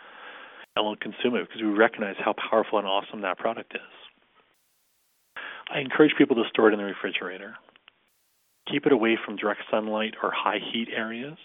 and 0.76 0.86
we'll 0.86 0.96
consume 0.96 1.36
it 1.36 1.48
because 1.48 1.62
we 1.62 1.68
recognize 1.68 2.16
how 2.18 2.34
powerful 2.34 2.80
and 2.80 2.88
awesome 2.88 3.22
that 3.22 3.38
product 3.38 3.74
is. 3.76 3.82
I 5.74 5.80
encourage 5.80 6.14
people 6.18 6.36
to 6.36 6.44
store 6.50 6.70
it 6.70 6.74
in 6.74 6.80
the 6.80 6.86
refrigerator. 6.86 7.56
Keep 8.72 8.86
it 8.88 8.92
away 8.92 9.18
from 9.24 9.36
direct 9.36 9.62
sunlight 9.70 10.16
or 10.22 10.32
high 10.32 10.60
heat 10.74 10.90
areas. 10.96 11.38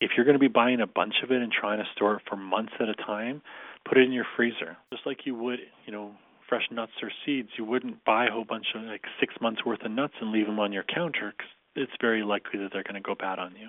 If 0.00 0.12
you're 0.16 0.24
going 0.26 0.34
to 0.34 0.40
be 0.40 0.48
buying 0.48 0.80
a 0.80 0.86
bunch 0.86 1.14
of 1.22 1.30
it 1.30 1.42
and 1.42 1.52
trying 1.52 1.78
to 1.78 1.84
store 1.94 2.16
it 2.16 2.22
for 2.28 2.36
months 2.36 2.72
at 2.80 2.88
a 2.88 2.94
time, 2.94 3.42
put 3.88 3.98
it 3.98 4.04
in 4.04 4.12
your 4.12 4.26
freezer, 4.36 4.76
just 4.92 5.06
like 5.06 5.26
you 5.26 5.36
would, 5.36 5.60
you 5.86 5.92
know, 5.92 6.12
fresh 6.52 6.68
nuts 6.70 6.92
or 7.02 7.10
seeds. 7.24 7.48
You 7.56 7.64
wouldn't 7.64 8.04
buy 8.04 8.26
a 8.26 8.30
whole 8.30 8.44
bunch 8.44 8.66
of 8.74 8.82
like 8.82 9.04
six 9.18 9.32
months 9.40 9.64
worth 9.64 9.82
of 9.86 9.90
nuts 9.90 10.12
and 10.20 10.32
leave 10.32 10.44
them 10.44 10.60
on 10.60 10.70
your 10.70 10.82
counter 10.82 11.32
because 11.34 11.50
it's 11.74 11.92
very 11.98 12.22
likely 12.22 12.60
that 12.60 12.68
they're 12.74 12.82
going 12.82 12.94
to 12.94 13.00
go 13.00 13.14
bad 13.18 13.38
on 13.38 13.52
you. 13.58 13.68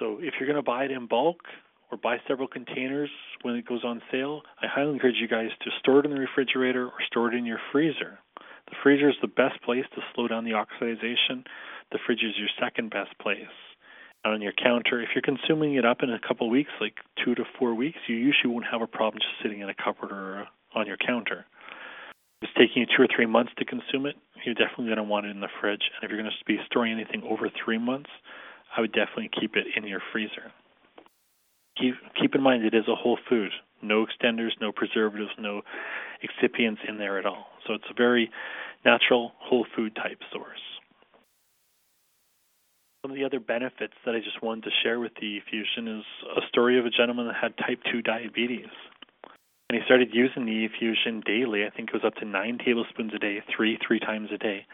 So 0.00 0.16
if 0.22 0.32
you're 0.40 0.48
going 0.48 0.56
to 0.56 0.62
buy 0.62 0.84
it 0.84 0.90
in 0.90 1.06
bulk 1.06 1.40
or 1.92 1.98
buy 1.98 2.16
several 2.26 2.48
containers 2.48 3.10
when 3.42 3.56
it 3.56 3.68
goes 3.68 3.84
on 3.84 4.00
sale, 4.10 4.40
I 4.62 4.68
highly 4.68 4.94
encourage 4.94 5.16
you 5.20 5.28
guys 5.28 5.50
to 5.60 5.70
store 5.80 5.98
it 5.98 6.06
in 6.06 6.12
the 6.12 6.18
refrigerator 6.18 6.86
or 6.86 6.94
store 7.06 7.30
it 7.30 7.36
in 7.36 7.44
your 7.44 7.60
freezer. 7.72 8.18
The 8.38 8.76
freezer 8.82 9.10
is 9.10 9.16
the 9.20 9.28
best 9.28 9.60
place 9.62 9.84
to 9.94 10.00
slow 10.14 10.28
down 10.28 10.46
the 10.46 10.52
oxidization. 10.52 11.44
The 11.92 11.98
fridge 12.06 12.24
is 12.24 12.38
your 12.38 12.48
second 12.58 12.88
best 12.88 13.18
place. 13.20 13.52
On 14.24 14.40
your 14.40 14.52
counter, 14.52 15.02
if 15.02 15.10
you're 15.14 15.20
consuming 15.20 15.74
it 15.74 15.84
up 15.84 15.98
in 16.02 16.10
a 16.10 16.20
couple 16.26 16.46
of 16.46 16.50
weeks, 16.50 16.70
like 16.80 16.94
two 17.22 17.34
to 17.34 17.44
four 17.58 17.74
weeks, 17.74 17.98
you 18.06 18.16
usually 18.16 18.50
won't 18.50 18.66
have 18.70 18.80
a 18.80 18.86
problem 18.86 19.20
just 19.20 19.42
sitting 19.42 19.60
in 19.60 19.68
a 19.68 19.74
cupboard 19.74 20.12
or 20.12 20.46
on 20.74 20.86
your 20.86 20.96
counter. 20.96 21.46
If 22.42 22.48
it's 22.48 22.58
taking 22.58 22.82
you 22.82 22.86
two 22.86 23.02
or 23.02 23.08
three 23.14 23.26
months 23.26 23.52
to 23.58 23.64
consume 23.64 24.06
it, 24.06 24.16
you're 24.44 24.54
definitely 24.54 24.86
going 24.86 24.96
to 24.96 25.04
want 25.04 25.26
it 25.26 25.30
in 25.30 25.40
the 25.40 25.52
fridge. 25.60 25.82
And 25.94 26.04
if 26.04 26.10
you're 26.10 26.20
going 26.20 26.30
to 26.30 26.44
be 26.46 26.58
storing 26.66 26.92
anything 26.92 27.22
over 27.28 27.50
three 27.64 27.78
months, 27.78 28.10
I 28.76 28.80
would 28.80 28.92
definitely 28.92 29.30
keep 29.38 29.56
it 29.56 29.66
in 29.76 29.86
your 29.86 30.00
freezer. 30.12 30.52
Keep 31.78 31.94
keep 32.20 32.34
in 32.34 32.42
mind 32.42 32.64
it 32.64 32.74
is 32.74 32.88
a 32.88 32.94
whole 32.94 33.18
food. 33.28 33.50
No 33.82 34.04
extenders, 34.04 34.50
no 34.60 34.72
preservatives, 34.72 35.30
no 35.38 35.62
excipients 36.22 36.86
in 36.88 36.98
there 36.98 37.18
at 37.18 37.26
all. 37.26 37.46
So 37.66 37.74
it's 37.74 37.84
a 37.90 37.94
very 37.94 38.30
natural 38.84 39.32
whole 39.38 39.66
food 39.76 39.94
type 39.96 40.18
source. 40.32 40.60
Some 43.02 43.12
of 43.12 43.16
the 43.16 43.24
other 43.24 43.40
benefits 43.40 43.94
that 44.04 44.14
I 44.14 44.18
just 44.18 44.42
wanted 44.42 44.64
to 44.64 44.70
share 44.82 45.00
with 45.00 45.12
the 45.20 45.40
Fusion 45.48 45.88
is 45.88 46.04
a 46.36 46.46
story 46.48 46.78
of 46.78 46.84
a 46.84 46.90
gentleman 46.90 47.28
that 47.28 47.36
had 47.40 47.56
type 47.56 47.80
2 47.90 48.02
diabetes. 48.02 48.68
And 49.70 49.78
he 49.78 49.84
started 49.84 50.08
using 50.12 50.46
the 50.46 50.66
eFusion 50.66 51.24
daily. 51.24 51.64
I 51.64 51.70
think 51.70 51.90
it 51.90 51.94
was 51.94 52.02
up 52.04 52.16
to 52.16 52.24
nine 52.24 52.58
tablespoons 52.58 53.12
a 53.14 53.20
day, 53.20 53.40
three, 53.54 53.78
three 53.86 54.00
times 54.00 54.30
a 54.34 54.36
day. 54.36 54.66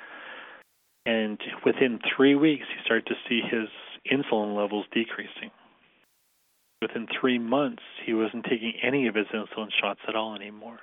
And 1.05 1.39
within 1.67 2.01
three 2.17 2.35
weeks, 2.35 2.65
he 2.75 2.83
started 2.83 3.05
to 3.09 3.15
see 3.29 3.43
his 3.43 3.69
insulin 4.11 4.57
levels 4.57 4.87
decreasing. 4.95 5.51
Within 6.81 7.07
three 7.21 7.39
months, 7.39 7.83
he 8.07 8.15
wasn't 8.15 8.45
taking 8.45 8.73
any 8.83 9.07
of 9.07 9.15
his 9.15 9.27
insulin 9.35 9.69
shots 9.79 10.01
at 10.09 10.17
all 10.17 10.35
anymore. 10.35 10.79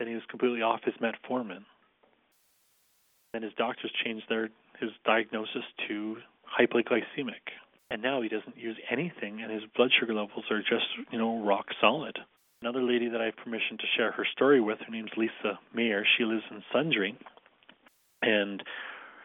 And 0.00 0.08
he 0.08 0.14
was 0.14 0.24
completely 0.30 0.62
off 0.62 0.80
his 0.84 0.94
metformin. 0.94 1.66
And 3.34 3.44
his 3.44 3.52
doctors 3.58 3.92
changed 4.02 4.24
their 4.30 4.48
his 4.80 4.88
diagnosis 5.04 5.64
to 5.86 6.16
hypoglycemic. 6.58 7.52
And 7.90 8.02
now 8.02 8.20
he 8.20 8.28
doesn't 8.28 8.56
use 8.56 8.76
anything, 8.90 9.40
and 9.42 9.52
his 9.52 9.62
blood 9.76 9.90
sugar 9.98 10.12
levels 10.12 10.44
are 10.50 10.60
just, 10.60 10.86
you 11.12 11.18
know, 11.18 11.44
rock 11.44 11.66
solid. 11.80 12.18
Another 12.62 12.82
lady 12.82 13.08
that 13.08 13.20
I 13.20 13.26
have 13.26 13.36
permission 13.36 13.78
to 13.78 13.84
share 13.96 14.12
her 14.12 14.26
story 14.32 14.60
with, 14.60 14.78
her 14.84 14.90
name's 14.90 15.12
Lisa 15.16 15.58
Mayer. 15.74 16.04
She 16.16 16.24
lives 16.24 16.42
in 16.50 16.62
Sundre 16.74 17.14
and 18.22 18.62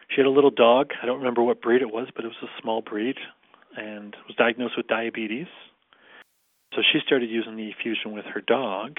she 0.08 0.20
had 0.20 0.26
a 0.26 0.30
little 0.30 0.50
dog. 0.50 0.90
I 1.02 1.06
don't 1.06 1.18
remember 1.18 1.42
what 1.42 1.62
breed 1.62 1.82
it 1.82 1.90
was, 1.90 2.08
but 2.14 2.24
it 2.24 2.28
was 2.28 2.42
a 2.42 2.60
small 2.60 2.82
breed, 2.82 3.16
and 3.76 4.14
was 4.26 4.36
diagnosed 4.36 4.74
with 4.76 4.86
diabetes. 4.86 5.46
So 6.74 6.82
she 6.92 7.00
started 7.04 7.30
using 7.30 7.56
the 7.56 7.70
eFusion 7.72 8.12
with 8.12 8.24
her 8.26 8.40
dog, 8.40 8.98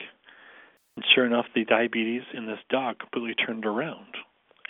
and 0.95 1.05
sure 1.13 1.25
enough, 1.25 1.45
the 1.53 1.65
diabetes 1.65 2.23
in 2.33 2.45
this 2.45 2.59
dog 2.69 2.99
completely 2.99 3.35
turned 3.35 3.65
around. 3.65 4.15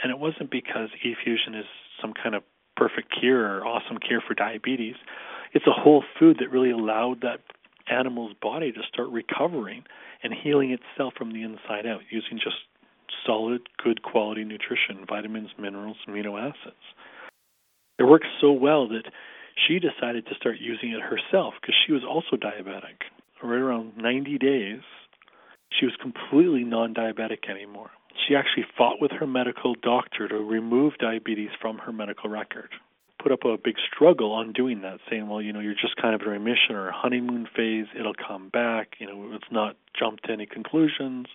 And 0.01 0.12
it 0.12 0.19
wasn't 0.19 0.51
because 0.51 0.89
eFusion 1.06 1.60
is 1.60 1.65
some 2.01 2.13
kind 2.13 2.36
of 2.36 2.43
perfect 2.75 3.13
cure 3.19 3.57
or 3.57 3.65
awesome 3.65 3.97
cure 3.97 4.21
for 4.25 4.33
diabetes. 4.33 4.95
It's 5.53 5.67
a 5.67 5.81
whole 5.81 6.03
food 6.19 6.38
that 6.39 6.51
really 6.51 6.71
allowed 6.71 7.21
that 7.21 7.39
animal's 7.89 8.33
body 8.41 8.71
to 8.71 8.79
start 8.91 9.09
recovering 9.09 9.83
and 10.23 10.33
healing 10.33 10.71
itself 10.71 11.13
from 11.17 11.33
the 11.33 11.43
inside 11.43 11.86
out 11.86 12.01
using 12.09 12.38
just 12.38 12.55
solid, 13.25 13.62
good 13.83 14.01
quality 14.03 14.43
nutrition, 14.43 15.05
vitamins, 15.07 15.49
minerals, 15.59 15.97
amino 16.07 16.39
acids. 16.39 16.75
It 17.99 18.03
works 18.03 18.27
so 18.41 18.51
well 18.51 18.88
that 18.88 19.03
she 19.67 19.79
decided 19.79 20.25
to 20.25 20.36
start 20.36 20.57
using 20.59 20.91
it 20.91 21.01
herself 21.01 21.53
because 21.62 21.75
she 21.86 21.93
was 21.93 22.03
also 22.03 22.36
diabetic. 22.36 23.05
Right 23.43 23.59
around 23.59 23.97
90 23.97 24.38
days, 24.38 24.81
she 25.79 25.86
was 25.86 25.95
completely 26.01 26.63
non 26.63 26.93
diabetic 26.93 27.49
anymore. 27.49 27.91
She 28.28 28.36
actually 28.36 28.65
fought 28.78 29.02
with 29.02 29.12
her 29.12 29.28
medical 29.28 29.76
doctor 29.76 30.28
to 30.28 30.36
remove 30.36 30.97
diabetes 30.97 31.49
from 31.60 31.80
her 31.80 31.91
medical 31.91 32.30
record. 32.30 32.69
Put 33.21 33.32
up 33.32 33.45
a 33.45 33.58
big 33.58 33.76
struggle 33.91 34.34
on 34.34 34.54
doing 34.54 34.82
that, 34.82 34.99
saying, 35.10 35.28
well, 35.30 35.41
you 35.41 35.54
know, 35.54 35.60
you're 35.60 35.73
just 35.73 35.95
kind 35.95 36.13
of 36.13 36.21
in 36.21 36.28
remission 36.28 36.76
or 36.76 36.91
honeymoon 36.91 37.47
phase, 37.56 37.86
it'll 37.97 38.13
come 38.13 38.49
back, 38.49 38.95
you 38.99 39.08
know, 39.08 39.30
let's 39.32 39.49
not 39.52 39.78
jump 39.97 40.21
to 40.21 40.32
any 40.32 40.45
conclusions. 40.45 41.28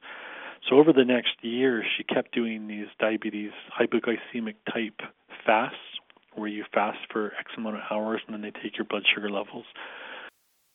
So 0.69 0.77
over 0.77 0.93
the 0.93 1.05
next 1.05 1.33
year, 1.43 1.85
she 1.97 2.05
kept 2.05 2.35
doing 2.35 2.69
these 2.69 2.88
diabetes 2.99 3.53
hypoglycemic 3.79 4.57
type 4.73 5.01
fasts, 5.47 5.77
where 6.35 6.49
you 6.49 6.64
fast 6.73 6.99
for 7.11 7.33
X 7.38 7.51
amount 7.57 7.77
of 7.77 7.83
hours 7.91 8.21
and 8.27 8.35
then 8.35 8.43
they 8.43 8.51
take 8.62 8.77
your 8.77 8.85
blood 8.85 9.03
sugar 9.12 9.31
levels. 9.31 9.64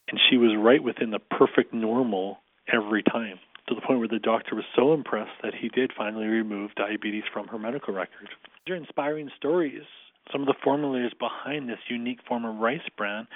And 0.10 0.20
she 0.30 0.38
was 0.38 0.52
right 0.58 0.84
within 0.84 1.12
the 1.12 1.20
perfect 1.20 1.74
normal 1.74 2.40
every 2.72 3.04
time 3.04 3.40
to 3.68 3.76
the 3.76 3.82
point 3.82 4.00
where 4.00 4.08
the 4.08 4.20
doctor 4.20 4.56
was 4.56 4.66
so 4.76 4.94
impressed 4.94 5.42
that 5.42 5.54
he 5.54 5.70
did 5.70 5.92
finally 5.96 6.26
remove 6.26 6.76
diabetes 6.76 7.24
from 7.32 7.48
her 7.48 7.58
medical 7.58 7.94
record. 7.94 8.30
These 8.66 8.74
are 8.74 8.76
inspiring 8.76 9.30
stories. 9.38 9.84
Some 10.32 10.42
of 10.42 10.48
the 10.48 10.56
formulators 10.66 11.18
behind 11.18 11.70
this 11.70 11.80
unique 11.90 12.20
form 12.28 12.46
of 12.46 12.56
rice 12.58 12.88
bran 12.98 13.28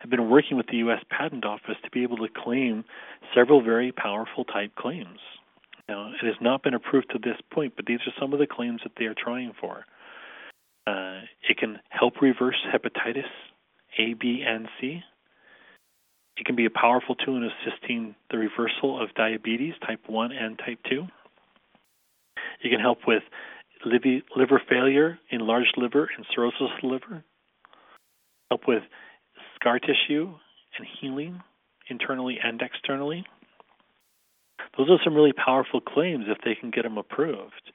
have 0.00 0.10
been 0.10 0.30
working 0.30 0.56
with 0.56 0.66
the 0.66 0.78
U.S. 0.78 1.02
Patent 1.10 1.44
Office 1.44 1.76
to 1.84 1.90
be 1.90 2.02
able 2.02 2.16
to 2.18 2.28
claim 2.28 2.84
several 3.34 3.62
very 3.62 3.92
powerful 3.92 4.44
type 4.44 4.74
claims. 4.76 5.18
Now, 5.88 6.10
it 6.10 6.26
has 6.26 6.36
not 6.40 6.62
been 6.62 6.74
approved 6.74 7.10
to 7.10 7.18
this 7.18 7.40
point, 7.50 7.74
but 7.74 7.86
these 7.86 8.00
are 8.06 8.12
some 8.20 8.32
of 8.32 8.38
the 8.38 8.46
claims 8.46 8.80
that 8.84 8.92
they 8.98 9.06
are 9.06 9.14
trying 9.14 9.52
for. 9.58 9.84
Uh, 10.86 11.20
it 11.48 11.56
can 11.58 11.78
help 11.88 12.20
reverse 12.20 12.56
hepatitis 12.72 13.28
A, 13.98 14.14
B, 14.14 14.44
and 14.46 14.68
C. 14.80 15.02
It 16.38 16.46
can 16.46 16.54
be 16.54 16.66
a 16.66 16.70
powerful 16.70 17.14
tool 17.16 17.36
in 17.36 17.44
assisting 17.44 18.14
the 18.30 18.38
reversal 18.38 19.02
of 19.02 19.14
diabetes 19.14 19.74
type 19.84 20.00
1 20.06 20.32
and 20.32 20.58
type 20.58 20.78
2. 20.88 21.06
It 22.62 22.70
can 22.70 22.80
help 22.80 22.98
with 23.06 23.22
liver 23.84 24.62
failure, 24.68 25.18
enlarged 25.30 25.74
liver, 25.76 26.08
and 26.16 26.26
cirrhosis 26.34 26.70
liver. 26.82 27.24
Help 28.50 28.68
with 28.68 28.82
scar 29.54 29.78
tissue 29.78 30.32
and 30.78 30.86
healing 31.00 31.42
internally 31.90 32.38
and 32.42 32.60
externally. 32.62 33.24
Those 34.76 34.90
are 34.90 34.98
some 35.02 35.14
really 35.14 35.32
powerful 35.32 35.80
claims 35.80 36.26
if 36.28 36.38
they 36.44 36.54
can 36.54 36.70
get 36.70 36.82
them 36.82 36.98
approved. 36.98 37.72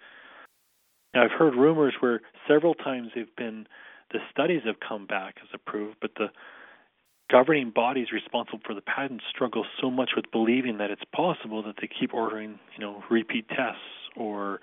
Now, 1.13 1.25
I've 1.25 1.31
heard 1.31 1.55
rumors 1.55 1.93
where 1.99 2.21
several 2.47 2.75
times 2.75 3.09
they've 3.13 3.35
been, 3.35 3.67
the 4.11 4.19
studies 4.31 4.61
have 4.65 4.79
come 4.79 5.05
back 5.05 5.35
as 5.41 5.49
approved, 5.53 5.97
but 6.01 6.11
the 6.15 6.27
governing 7.33 7.71
bodies 7.71 8.11
responsible 8.13 8.59
for 8.63 8.75
the 8.75 8.81
patent 8.81 9.19
struggle 9.27 9.65
so 9.81 9.89
much 9.89 10.11
with 10.15 10.31
believing 10.31 10.77
that 10.77 10.91
it's 10.91 11.01
possible 11.15 11.63
that 11.63 11.73
they 11.81 11.89
keep 11.89 12.13
ordering, 12.13 12.59
you 12.77 12.79
know, 12.85 13.03
repeat 13.09 13.49
tests 13.49 13.81
or 14.15 14.59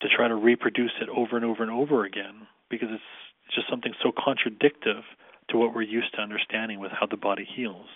to 0.00 0.08
try 0.08 0.26
to 0.26 0.34
reproduce 0.34 0.92
it 1.02 1.10
over 1.10 1.36
and 1.36 1.44
over 1.44 1.62
and 1.62 1.70
over 1.70 2.06
again 2.06 2.48
because 2.70 2.88
it's 2.90 3.54
just 3.54 3.68
something 3.68 3.92
so 4.02 4.10
contradictive 4.10 5.04
to 5.50 5.58
what 5.58 5.74
we're 5.74 5.82
used 5.82 6.14
to 6.14 6.22
understanding 6.22 6.80
with 6.80 6.90
how 6.98 7.06
the 7.06 7.18
body 7.18 7.46
heals. 7.56 7.88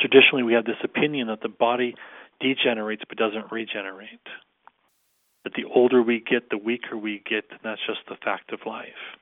Traditionally, 0.00 0.42
we 0.42 0.54
have 0.54 0.64
this 0.64 0.82
opinion 0.82 1.28
that 1.28 1.42
the 1.42 1.48
body 1.48 1.94
degenerates 2.40 3.04
but 3.08 3.16
doesn't 3.16 3.52
regenerate. 3.52 4.26
That 5.44 5.52
the 5.54 5.64
older 5.72 6.02
we 6.02 6.18
get, 6.18 6.50
the 6.50 6.58
weaker 6.58 6.96
we 6.96 7.22
get, 7.24 7.44
and 7.50 7.60
that's 7.62 7.80
just 7.86 8.00
the 8.08 8.16
fact 8.24 8.52
of 8.52 8.58
life 8.66 9.14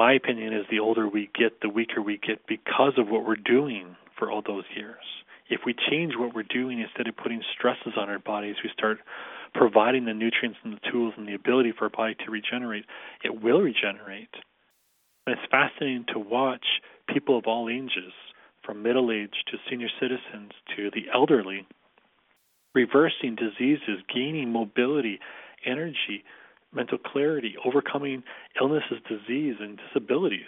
my 0.00 0.14
opinion 0.14 0.54
is 0.54 0.64
the 0.70 0.78
older 0.80 1.06
we 1.06 1.28
get, 1.38 1.60
the 1.60 1.68
weaker 1.68 2.00
we 2.00 2.16
get 2.16 2.40
because 2.48 2.94
of 2.96 3.08
what 3.08 3.26
we're 3.26 3.36
doing 3.36 3.94
for 4.18 4.30
all 4.30 4.40
those 4.40 4.64
years. 4.74 5.04
If 5.50 5.60
we 5.66 5.74
change 5.90 6.14
what 6.16 6.34
we're 6.34 6.42
doing 6.42 6.80
instead 6.80 7.06
of 7.06 7.18
putting 7.18 7.42
stresses 7.54 7.92
on 7.98 8.08
our 8.08 8.18
bodies, 8.18 8.56
we 8.64 8.70
start 8.72 8.96
providing 9.52 10.06
the 10.06 10.14
nutrients 10.14 10.56
and 10.64 10.72
the 10.72 10.90
tools 10.90 11.12
and 11.18 11.28
the 11.28 11.34
ability 11.34 11.74
for 11.78 11.84
our 11.84 11.90
body 11.90 12.16
to 12.24 12.30
regenerate, 12.30 12.86
it 13.22 13.42
will 13.42 13.60
regenerate. 13.60 14.32
And 15.26 15.36
it's 15.36 15.50
fascinating 15.50 16.06
to 16.14 16.18
watch 16.18 16.64
people 17.12 17.36
of 17.36 17.44
all 17.46 17.68
ages, 17.68 18.14
from 18.64 18.82
middle 18.82 19.12
age 19.12 19.34
to 19.48 19.58
senior 19.68 19.90
citizens 20.00 20.52
to 20.76 20.90
the 20.94 21.12
elderly, 21.12 21.66
reversing 22.74 23.36
diseases, 23.36 24.00
gaining 24.08 24.50
mobility, 24.50 25.20
energy, 25.66 26.24
mental 26.74 26.98
clarity, 26.98 27.54
overcoming 27.64 28.22
illnesses, 28.60 28.98
disease, 29.08 29.56
and 29.60 29.78
disabilities. 29.88 30.40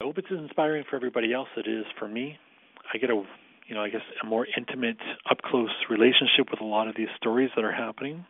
I 0.00 0.04
hope 0.04 0.18
it's 0.18 0.28
inspiring 0.30 0.84
for 0.88 0.96
everybody 0.96 1.32
else. 1.32 1.48
It 1.56 1.68
is 1.68 1.86
for 1.98 2.06
me. 2.06 2.38
I 2.92 2.98
get 2.98 3.10
a, 3.10 3.22
you 3.66 3.74
know, 3.74 3.82
I 3.82 3.88
guess 3.88 4.02
a 4.22 4.26
more 4.26 4.46
intimate, 4.56 4.98
up 5.30 5.38
close 5.42 5.70
relationship 5.88 6.50
with 6.50 6.60
a 6.60 6.64
lot 6.64 6.88
of 6.88 6.96
these 6.96 7.08
stories 7.16 7.50
that 7.56 7.64
are 7.64 7.72
happening. 7.72 8.26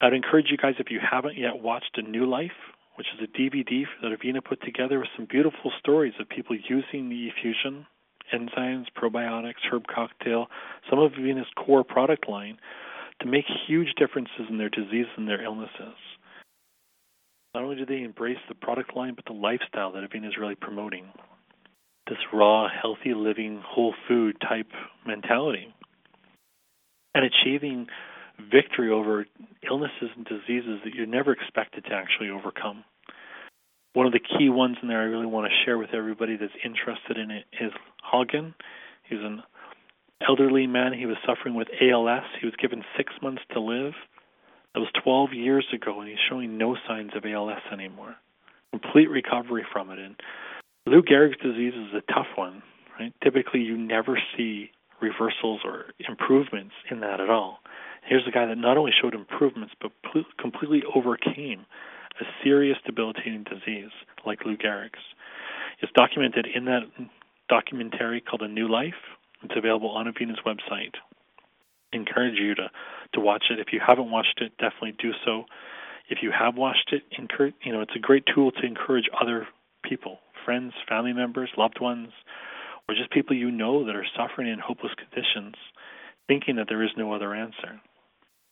I'd 0.00 0.14
encourage 0.14 0.46
you 0.50 0.56
guys 0.56 0.74
if 0.78 0.90
you 0.90 0.98
haven't 0.98 1.36
yet 1.36 1.60
watched 1.60 1.98
A 1.98 2.02
New 2.02 2.24
Life, 2.24 2.56
which 2.94 3.08
is 3.14 3.28
a 3.28 3.38
DVD 3.38 3.84
that 4.02 4.12
Avena 4.18 4.42
put 4.42 4.62
together 4.62 4.98
with 5.00 5.08
some 5.16 5.26
beautiful 5.28 5.72
stories 5.78 6.14
of 6.20 6.28
people 6.28 6.56
using 6.56 7.08
the 7.08 7.28
eFusion 7.28 7.86
enzymes, 8.32 8.86
probiotics, 8.96 9.60
herb 9.70 9.84
cocktail, 9.92 10.46
some 10.88 10.98
of 10.98 11.12
Avena's 11.12 11.48
core 11.56 11.84
product 11.84 12.28
line 12.28 12.58
to 13.20 13.26
make 13.26 13.44
huge 13.66 13.94
differences 13.96 14.46
in 14.48 14.58
their 14.58 14.68
disease 14.68 15.06
and 15.16 15.28
their 15.28 15.42
illnesses. 15.42 15.94
Not 17.54 17.64
only 17.64 17.76
do 17.76 17.86
they 17.86 18.02
embrace 18.02 18.38
the 18.48 18.54
product 18.54 18.96
line, 18.96 19.14
but 19.14 19.24
the 19.24 19.32
lifestyle 19.32 19.92
that 19.92 20.08
Avena 20.08 20.28
is 20.28 20.38
really 20.38 20.54
promoting. 20.54 21.06
This 22.08 22.18
raw, 22.32 22.68
healthy 22.68 23.14
living, 23.14 23.62
whole 23.64 23.94
food 24.08 24.36
type 24.40 24.70
mentality. 25.06 25.74
And 27.14 27.24
achieving 27.24 27.88
victory 28.50 28.90
over 28.90 29.26
illnesses 29.68 30.10
and 30.16 30.24
diseases 30.24 30.80
that 30.84 30.94
you're 30.94 31.06
never 31.06 31.32
expected 31.32 31.84
to 31.84 31.92
actually 31.92 32.30
overcome. 32.30 32.84
One 33.92 34.06
of 34.06 34.12
the 34.12 34.20
key 34.20 34.48
ones 34.48 34.76
in 34.80 34.88
there 34.88 35.00
I 35.00 35.04
really 35.04 35.26
want 35.26 35.50
to 35.50 35.64
share 35.64 35.76
with 35.76 35.90
everybody 35.92 36.36
that's 36.36 36.52
interested 36.64 37.18
in 37.18 37.32
it 37.32 37.44
is 37.60 37.72
Hagen. 38.10 38.54
He's 39.02 39.18
an 39.18 39.42
elderly 40.26 40.66
man. 40.66 40.92
He 40.92 41.06
was 41.06 41.16
suffering 41.26 41.54
with 41.54 41.68
ALS. 41.80 42.24
He 42.40 42.46
was 42.46 42.54
given 42.56 42.84
six 42.96 43.12
months 43.22 43.42
to 43.52 43.60
live. 43.60 43.94
That 44.74 44.80
was 44.80 44.90
12 45.02 45.32
years 45.32 45.66
ago, 45.74 46.00
and 46.00 46.08
he's 46.08 46.18
showing 46.28 46.56
no 46.56 46.76
signs 46.86 47.10
of 47.16 47.24
ALS 47.24 47.62
anymore. 47.72 48.16
Complete 48.70 49.10
recovery 49.10 49.66
from 49.72 49.90
it. 49.90 49.98
And 49.98 50.14
Lou 50.86 51.02
Gehrig's 51.02 51.40
disease 51.42 51.74
is 51.74 51.94
a 51.94 52.12
tough 52.12 52.28
one. 52.36 52.62
Right? 52.98 53.12
Typically, 53.22 53.60
you 53.60 53.76
never 53.76 54.18
see 54.36 54.70
reversals 55.00 55.60
or 55.64 55.86
improvements 56.06 56.74
in 56.90 57.00
that 57.00 57.20
at 57.20 57.30
all. 57.30 57.58
Here's 58.06 58.26
a 58.28 58.30
guy 58.30 58.46
that 58.46 58.58
not 58.58 58.76
only 58.76 58.92
showed 59.00 59.14
improvements, 59.14 59.74
but 59.80 59.92
completely 60.38 60.82
overcame 60.94 61.66
a 62.20 62.24
serious 62.44 62.76
debilitating 62.84 63.44
disease 63.44 63.90
like 64.26 64.44
Lou 64.44 64.56
Gehrig's. 64.56 65.00
It's 65.80 65.92
documented 65.92 66.46
in 66.54 66.66
that 66.66 66.82
documentary 67.48 68.20
called 68.20 68.42
A 68.42 68.48
New 68.48 68.68
Life. 68.70 68.94
It's 69.42 69.54
available 69.56 69.90
on 69.90 70.06
Avena's 70.06 70.40
website. 70.46 70.94
I 71.92 71.96
encourage 71.96 72.38
you 72.38 72.54
to, 72.54 72.70
to 73.14 73.20
watch 73.20 73.44
it. 73.50 73.58
If 73.58 73.72
you 73.72 73.80
haven't 73.84 74.10
watched 74.10 74.40
it, 74.40 74.52
definitely 74.58 74.94
do 74.98 75.12
so. 75.24 75.44
If 76.08 76.18
you 76.22 76.32
have 76.36 76.56
watched 76.56 76.92
it, 76.92 77.02
encourage, 77.18 77.54
you 77.64 77.72
know, 77.72 77.80
it's 77.80 77.96
a 77.96 78.00
great 78.00 78.24
tool 78.32 78.50
to 78.52 78.66
encourage 78.66 79.08
other 79.20 79.46
people, 79.84 80.18
friends, 80.44 80.72
family 80.88 81.12
members, 81.12 81.50
loved 81.56 81.80
ones, 81.80 82.10
or 82.88 82.94
just 82.94 83.10
people 83.10 83.36
you 83.36 83.50
know 83.50 83.86
that 83.86 83.96
are 83.96 84.06
suffering 84.16 84.48
in 84.48 84.58
hopeless 84.58 84.92
conditions, 84.94 85.54
thinking 86.26 86.56
that 86.56 86.66
there 86.68 86.82
is 86.82 86.90
no 86.96 87.12
other 87.12 87.34
answer. 87.34 87.80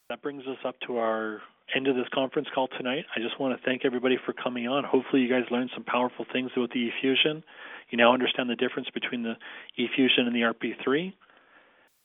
That 0.09 0.23
brings 0.23 0.47
us 0.47 0.59
up 0.65 0.77
to 0.87 0.99
our 0.99 1.43
end 1.75 1.87
of 1.87 1.97
this 1.97 2.07
conference 2.13 2.49
call 2.55 2.69
tonight. 2.69 3.05
I 3.15 3.21
just 3.21 3.39
want 3.39 3.59
to 3.59 3.65
thank 3.65 3.85
everybody 3.85 4.17
for 4.25 4.33
coming 4.33 4.67
on. 4.67 4.85
Hopefully, 4.85 5.23
you 5.23 5.29
guys 5.29 5.51
learned 5.51 5.71
some 5.75 5.85
powerful 5.85 6.25
things 6.33 6.51
about 6.57 6.71
the 6.71 6.89
eFusion. 6.89 7.43
You 7.91 7.99
now 7.99 8.13
understand 8.13 8.51
the 8.51 8.57
difference 8.57 8.89
between 8.93 9.23
the 9.23 9.35
eFusion 9.79 10.27
and 10.27 10.35
the 10.35 10.43
RP3 10.43 11.13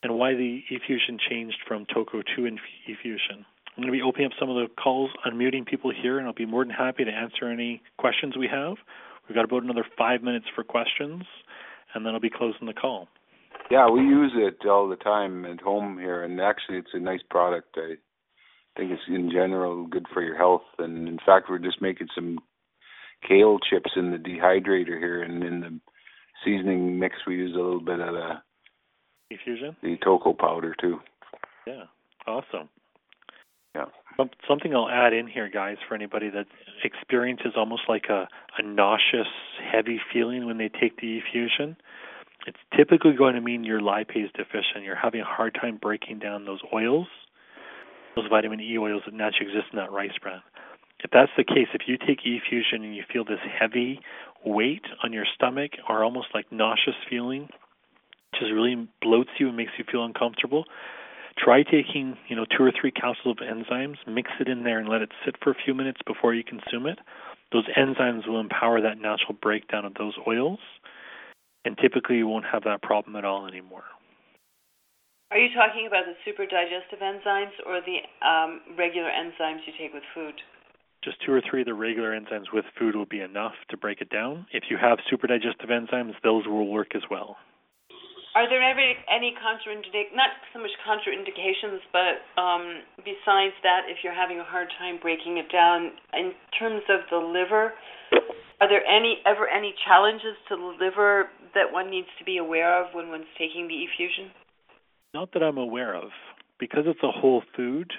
and 0.03 0.15
why 0.15 0.33
the 0.33 0.61
eFusion 0.71 1.17
changed 1.29 1.57
from 1.67 1.85
Toco 1.85 2.21
to 2.35 2.41
eFusion. 2.41 3.45
I'm 3.75 3.81
going 3.81 3.87
to 3.87 3.91
be 3.91 4.01
opening 4.01 4.27
up 4.27 4.33
some 4.39 4.49
of 4.49 4.55
the 4.55 4.67
calls, 4.75 5.09
unmuting 5.25 5.65
people 5.65 5.91
here, 5.91 6.19
and 6.19 6.27
I'll 6.27 6.33
be 6.33 6.45
more 6.45 6.63
than 6.63 6.73
happy 6.73 7.05
to 7.05 7.11
answer 7.11 7.49
any 7.49 7.81
questions 7.97 8.37
we 8.37 8.47
have. 8.47 8.75
We've 9.27 9.35
got 9.35 9.45
about 9.45 9.63
another 9.63 9.85
five 9.97 10.21
minutes 10.21 10.45
for 10.53 10.63
questions, 10.63 11.23
and 11.95 12.05
then 12.05 12.13
I'll 12.13 12.19
be 12.19 12.29
closing 12.29 12.67
the 12.67 12.73
call. 12.73 13.07
Yeah, 13.71 13.89
we 13.89 14.01
use 14.01 14.33
it 14.35 14.67
all 14.67 14.87
the 14.87 14.97
time 14.97 15.45
at 15.45 15.61
home 15.61 15.97
here, 15.97 16.23
and 16.23 16.39
actually, 16.39 16.77
it's 16.77 16.93
a 16.93 16.99
nice 16.99 17.21
product. 17.29 17.75
I 17.77 17.95
think 18.77 18.91
it's 18.91 19.01
in 19.07 19.29
general 19.31 19.85
good 19.87 20.05
for 20.13 20.21
your 20.21 20.37
health, 20.37 20.63
and 20.79 21.07
in 21.07 21.17
fact, 21.25 21.47
we're 21.49 21.59
just 21.59 21.81
making 21.81 22.07
some 22.15 22.39
kale 23.27 23.59
chips 23.59 23.91
in 23.95 24.11
the 24.11 24.17
dehydrator 24.17 24.99
here, 24.99 25.21
and 25.21 25.43
in 25.43 25.59
the 25.61 25.79
seasoning 26.43 26.99
mix, 26.99 27.15
we 27.27 27.35
use 27.35 27.53
a 27.53 27.59
little 27.59 27.81
bit 27.81 27.99
of 27.99 28.13
the 28.13 29.35
eFusion, 29.35 29.75
the 29.81 29.97
Toco 30.05 30.37
powder 30.37 30.75
too. 30.79 30.99
Yeah, 31.67 31.83
awesome. 32.27 32.69
Yeah. 33.75 33.85
Um, 34.19 34.29
something 34.47 34.75
I'll 34.75 34.89
add 34.89 35.13
in 35.13 35.27
here, 35.27 35.49
guys, 35.49 35.77
for 35.87 35.95
anybody 35.95 36.29
that 36.29 36.45
experiences 36.83 37.53
almost 37.55 37.83
like 37.89 38.05
a, 38.09 38.27
a 38.59 38.63
nauseous, 38.63 39.27
heavy 39.71 39.99
feeling 40.11 40.45
when 40.45 40.57
they 40.57 40.69
take 40.69 40.99
the 40.99 41.19
eFusion 41.19 41.75
it's 42.45 42.57
typically 42.75 43.13
going 43.13 43.35
to 43.35 43.41
mean 43.41 43.63
you're 43.63 43.81
lipase 43.81 44.31
deficient. 44.33 44.83
You're 44.83 44.95
having 44.95 45.21
a 45.21 45.25
hard 45.25 45.57
time 45.59 45.77
breaking 45.81 46.19
down 46.19 46.45
those 46.45 46.59
oils, 46.73 47.07
those 48.15 48.25
vitamin 48.29 48.61
E 48.61 48.77
oils 48.77 49.03
that 49.05 49.13
naturally 49.13 49.51
exist 49.51 49.67
in 49.71 49.77
that 49.77 49.91
rice 49.91 50.17
bran. 50.21 50.41
If 51.03 51.11
that's 51.11 51.31
the 51.35 51.43
case, 51.43 51.67
if 51.73 51.81
you 51.87 51.97
take 51.97 52.19
eFusion 52.21 52.83
and 52.83 52.95
you 52.95 53.03
feel 53.11 53.25
this 53.25 53.39
heavy 53.59 53.99
weight 54.45 54.85
on 55.03 55.11
your 55.11 55.25
stomach 55.35 55.71
or 55.89 56.03
almost 56.03 56.27
like 56.33 56.51
nauseous 56.51 56.95
feeling, 57.09 57.49
just 58.39 58.51
really 58.51 58.87
bloats 59.03 59.35
you 59.39 59.47
and 59.49 59.57
makes 59.57 59.71
you 59.77 59.83
feel 59.91 60.05
uncomfortable, 60.05 60.65
try 61.37 61.63
taking 61.63 62.17
you 62.27 62.35
know 62.35 62.45
two 62.45 62.63
or 62.63 62.71
three 62.71 62.91
capsules 62.91 63.37
of 63.39 63.45
enzymes, 63.45 63.97
mix 64.07 64.31
it 64.39 64.47
in 64.47 64.63
there, 64.63 64.79
and 64.79 64.87
let 64.87 65.01
it 65.01 65.11
sit 65.25 65.35
for 65.43 65.51
a 65.51 65.55
few 65.65 65.73
minutes 65.73 65.99
before 66.05 66.33
you 66.33 66.43
consume 66.43 66.85
it. 66.87 66.99
Those 67.51 67.65
enzymes 67.77 68.27
will 68.27 68.39
empower 68.39 68.81
that 68.81 68.97
natural 68.97 69.37
breakdown 69.39 69.85
of 69.85 69.93
those 69.95 70.15
oils 70.27 70.59
and 71.65 71.77
typically 71.77 72.17
you 72.17 72.27
won't 72.27 72.45
have 72.45 72.63
that 72.63 72.81
problem 72.81 73.15
at 73.15 73.25
all 73.25 73.47
anymore. 73.47 73.83
Are 75.33 75.41
you 75.41 75.49
talking 75.57 75.89
about 75.89 76.05
the 76.05 76.13
super 76.21 76.45
digestive 76.45 77.01
enzymes 77.01 77.57
or 77.65 77.81
the 77.81 78.05
um, 78.21 78.61
regular 78.77 79.09
enzymes 79.09 79.65
you 79.65 79.73
take 79.81 79.89
with 79.89 80.05
food? 80.13 80.37
Just 81.01 81.17
two 81.25 81.33
or 81.33 81.41
three 81.41 81.65
of 81.65 81.65
the 81.65 81.73
regular 81.73 82.13
enzymes 82.13 82.53
with 82.53 82.69
food 82.77 82.93
will 82.93 83.09
be 83.09 83.25
enough 83.25 83.57
to 83.73 83.75
break 83.75 83.97
it 83.97 84.13
down. 84.13 84.45
If 84.53 84.69
you 84.69 84.77
have 84.77 85.01
super 85.09 85.25
digestive 85.25 85.73
enzymes, 85.73 86.13
those 86.21 86.45
will 86.45 86.69
work 86.69 86.93
as 86.93 87.01
well. 87.09 87.41
Are 88.37 88.45
there 88.45 88.61
ever 88.61 88.85
any 89.09 89.33
contraindic 89.41 90.13
not 90.13 90.37
so 90.53 90.61
much 90.61 90.69
contraindications, 90.85 91.81
but 91.89 92.21
um, 92.37 92.85
besides 93.01 93.57
that, 93.65 93.89
if 93.89 94.05
you're 94.05 94.13
having 94.13 94.37
a 94.37 94.45
hard 94.45 94.69
time 94.77 95.01
breaking 95.01 95.41
it 95.41 95.49
down 95.49 95.97
in 96.13 96.37
terms 96.61 96.85
of 96.93 97.09
the 97.09 97.17
liver, 97.17 97.73
are 98.61 98.69
there 98.69 98.85
any 98.85 99.17
ever 99.25 99.49
any 99.49 99.73
challenges 99.81 100.37
to 100.49 100.55
the 100.55 100.77
liver 100.77 101.33
that 101.57 101.73
one 101.73 101.89
needs 101.89 102.09
to 102.21 102.23
be 102.23 102.37
aware 102.37 102.69
of 102.77 102.93
when 102.93 103.09
one's 103.09 103.25
taking 103.33 103.65
the 103.65 103.81
eFusion? 103.81 104.29
Not 105.13 105.31
that 105.33 105.43
I'm 105.43 105.57
aware 105.57 105.95
of. 105.95 106.09
Because 106.59 106.83
it's 106.87 107.03
a 107.03 107.11
whole 107.11 107.43
food, 107.55 107.91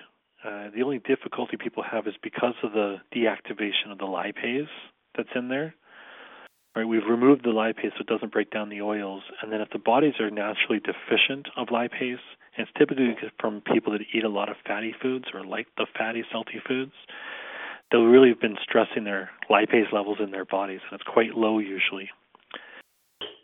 uh, 0.45 0.71
the 0.75 0.83
only 0.83 0.99
difficulty 0.99 1.57
people 1.57 1.83
have 1.83 2.07
is 2.07 2.15
because 2.23 2.55
of 2.63 2.73
the 2.73 2.97
deactivation 3.15 3.93
of 3.93 3.99
the 3.99 4.05
lipase 4.05 4.69
that's 5.17 5.29
in 5.35 5.49
there. 5.49 5.75
Right, 6.77 6.85
we've 6.85 7.07
removed 7.09 7.45
the 7.45 7.51
lipase 7.51 7.93
so 7.93 8.01
it 8.01 8.07
doesn't 8.07 8.33
break 8.33 8.51
down 8.51 8.69
the 8.69 8.83
oils, 8.83 9.23
and 9.41 9.53
then 9.53 9.61
if 9.61 9.71
the 9.71 9.79
bodies 9.79 10.15
are 10.19 10.31
naturally 10.31 10.81
deficient 10.81 11.47
of 11.57 11.69
lipase, 11.69 12.19
and 12.57 12.67
it's 12.67 12.71
typically 12.77 13.15
from 13.39 13.61
people 13.61 13.93
that 13.93 14.03
eat 14.13 14.25
a 14.25 14.29
lot 14.29 14.49
of 14.49 14.57
fatty 14.67 14.93
foods 15.01 15.27
or 15.33 15.45
like 15.45 15.69
the 15.77 15.87
fatty, 15.97 16.25
salty 16.33 16.61
foods, 16.67 16.93
they'll 17.91 18.07
really 18.07 18.31
have 18.31 18.41
been 18.41 18.57
stressing 18.61 19.05
their 19.05 19.31
lipase 19.49 19.93
levels 19.93 20.19
in 20.21 20.33
their 20.33 20.45
bodies, 20.45 20.81
and 20.91 21.01
it's 21.01 21.09
quite 21.09 21.37
low 21.37 21.61
usually. 21.61 22.11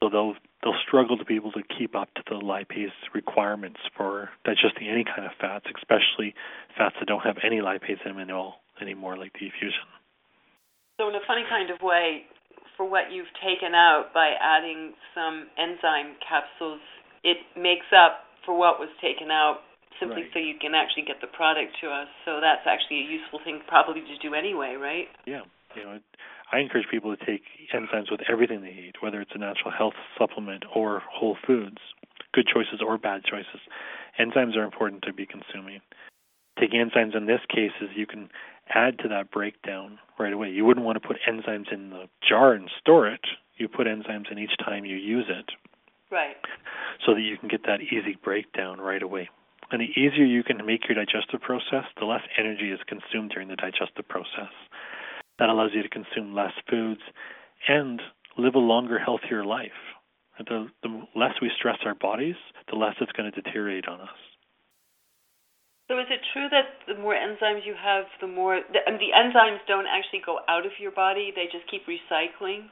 So 0.03 0.09
they'll 0.11 0.35
they'll 0.63 0.79
struggle 0.87 1.17
to 1.17 1.25
be 1.25 1.37
able 1.37 1.53
to 1.53 1.63
keep 1.79 1.95
up 1.95 2.13
to 2.15 2.23
the 2.29 2.37
lipase 2.37 2.97
requirements 3.15 3.81
for 3.97 4.31
digesting 4.45 4.89
any 4.89 5.05
kind 5.05 5.25
of 5.25 5.33
fats, 5.41 5.67
especially 5.77 6.35
fats 6.77 6.97
that 7.01 7.07
don't 7.07 7.25
have 7.25 7.37
any 7.45 7.59
lipase 7.59 8.01
in 8.05 8.17
them 8.17 8.21
at 8.21 8.31
all 8.31 8.61
anymore, 8.81 9.17
like 9.17 9.33
the 9.35 9.47
eFusion. 9.47 9.89
So 11.01 11.09
in 11.09 11.15
a 11.15 11.25
funny 11.27 11.45
kind 11.49 11.71
of 11.71 11.81
way, 11.81 12.29
for 12.77 12.89
what 12.89 13.13
you've 13.13 13.33
taken 13.41 13.75
out 13.75 14.13
by 14.13 14.33
adding 14.41 14.93
some 15.15 15.49
enzyme 15.57 16.17
capsules, 16.21 16.81
it 17.25 17.37
makes 17.57 17.89
up 17.93 18.25
for 18.45 18.57
what 18.57 18.81
was 18.81 18.89
taken 19.01 19.31
out 19.31 19.61
simply 20.01 20.25
right. 20.25 20.33
so 20.33 20.39
you 20.41 20.57
can 20.61 20.73
actually 20.73 21.05
get 21.05 21.21
the 21.21 21.29
product 21.29 21.77
to 21.85 21.89
us. 21.89 22.09
So 22.25 22.41
that's 22.41 22.65
actually 22.65 23.05
a 23.05 23.09
useful 23.09 23.41
thing 23.45 23.61
probably 23.69 24.01
to 24.01 24.17
do 24.25 24.33
anyway, 24.33 24.81
right? 24.81 25.09
Yeah. 25.27 25.45
You 25.77 25.85
know, 25.85 25.99
I 26.53 26.59
encourage 26.59 26.89
people 26.91 27.15
to 27.17 27.25
take 27.25 27.43
enzymes 27.73 28.11
with 28.11 28.21
everything 28.31 28.63
they 28.63 28.69
eat, 28.89 28.97
whether 29.01 29.21
it's 29.21 29.31
a 29.35 29.39
natural 29.39 29.71
health 29.71 29.95
supplement 30.19 30.65
or 30.75 31.03
whole 31.11 31.37
foods. 31.47 31.79
good 32.33 32.47
choices 32.47 32.81
or 32.85 32.99
bad 32.99 33.25
choices. 33.25 33.61
Enzymes 34.19 34.57
are 34.57 34.65
important 34.65 35.03
to 35.03 35.13
be 35.13 35.27
consuming. 35.27 35.81
Taking 36.59 36.81
enzymes 36.81 37.17
in 37.17 37.27
this 37.27 37.41
case 37.49 37.73
is 37.81 37.89
you 37.97 38.07
can 38.07 38.29
add 38.69 38.99
to 39.01 39.09
that 39.09 39.31
breakdown 39.31 39.99
right 40.19 40.33
away. 40.33 40.51
You 40.51 40.65
wouldn't 40.65 40.85
want 40.85 41.01
to 41.01 41.07
put 41.07 41.19
enzymes 41.29 41.73
in 41.73 41.91
the 41.91 42.09
jar 42.29 42.53
and 42.53 42.69
store 42.79 43.09
it. 43.09 43.25
You 43.57 43.69
put 43.69 43.87
enzymes 43.87 44.31
in 44.31 44.39
each 44.39 44.57
time 44.59 44.85
you 44.85 44.97
use 44.97 45.27
it. 45.29 45.51
Right. 46.11 46.37
So 47.07 47.15
that 47.15 47.21
you 47.21 47.37
can 47.39 47.49
get 47.49 47.63
that 47.67 47.81
easy 47.81 48.17
breakdown 48.23 48.81
right 48.81 49.03
away. 49.03 49.29
And 49.71 49.81
the 49.81 49.91
easier 50.01 50.25
you 50.25 50.43
can 50.43 50.65
make 50.67 50.89
your 50.89 50.97
digestive 50.97 51.41
process, 51.41 51.85
the 51.99 52.05
less 52.05 52.23
energy 52.37 52.73
is 52.73 52.81
consumed 52.87 53.31
during 53.31 53.49
the 53.49 53.57
digestive 53.57 54.09
process. 54.09 54.51
That 55.41 55.49
allows 55.49 55.71
you 55.75 55.83
to 55.83 55.89
consume 55.89 56.35
less 56.35 56.53
foods 56.69 57.01
and 57.67 58.01
live 58.37 58.55
a 58.55 58.59
longer, 58.59 58.99
healthier 58.99 59.45
life. 59.45 59.81
The, 60.39 60.69
the 60.83 61.03
less 61.17 61.33
we 61.43 61.51
stress 61.59 61.79
our 61.85 61.95
bodies, 61.95 62.37
the 62.71 62.77
less 62.77 62.95
it's 63.01 63.13
going 63.13 63.31
to 63.31 63.43
deteriorate 63.43 63.89
on 63.89 64.01
us. 64.01 64.21
So 65.89 65.99
is 65.99 66.07
it 66.09 66.21
true 66.33 66.47
that 66.51 66.87
the 66.87 67.01
more 67.01 67.15
enzymes 67.15 67.67
you 67.67 67.75
have, 67.75 68.05
the 68.21 68.29
more 68.29 68.61
the, 68.73 68.79
the 68.87 69.11
enzymes 69.17 69.59
don't 69.67 69.87
actually 69.91 70.23
go 70.25 70.39
out 70.49 70.65
of 70.65 70.73
your 70.79 70.93
body; 70.93 71.33
they 71.35 71.47
just 71.51 71.69
keep 71.69 71.83
recycling? 71.85 72.69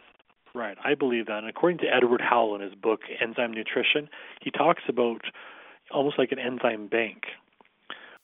Right, 0.54 0.78
I 0.84 0.94
believe 0.94 1.26
that. 1.26 1.38
And 1.38 1.48
according 1.48 1.78
to 1.78 1.86
Edward 1.86 2.20
Howell 2.20 2.54
in 2.54 2.60
his 2.60 2.74
book 2.74 3.00
Enzyme 3.20 3.52
Nutrition, 3.52 4.08
he 4.40 4.50
talks 4.50 4.82
about 4.88 5.22
almost 5.90 6.18
like 6.18 6.32
an 6.32 6.38
enzyme 6.38 6.86
bank, 6.86 7.24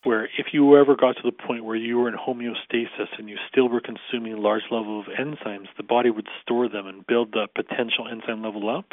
where 0.05 0.27
if 0.39 0.49
you 0.53 0.77
ever 0.77 0.95
got 0.95 1.17
to 1.17 1.23
the 1.25 1.33
point 1.33 1.65
where 1.65 1.77
you 1.77 1.99
were 1.99 2.09
in 2.09 2.15
homeostasis 2.15 3.09
and 3.19 3.29
you 3.29 3.37
still 3.51 3.69
were 3.69 3.81
consuming 3.81 4.37
large 4.37 4.65
levels 4.71 5.07
of 5.09 5.15
enzymes, 5.15 5.67
the 5.77 5.83
body 5.83 6.11
would 6.11 6.29
store 6.43 6.69
them 6.69 6.87
and 6.87 7.07
build 7.07 7.33
the 7.33 7.49
potential 7.55 8.07
enzyme 8.11 8.43
level 8.43 8.69
up. 8.69 8.93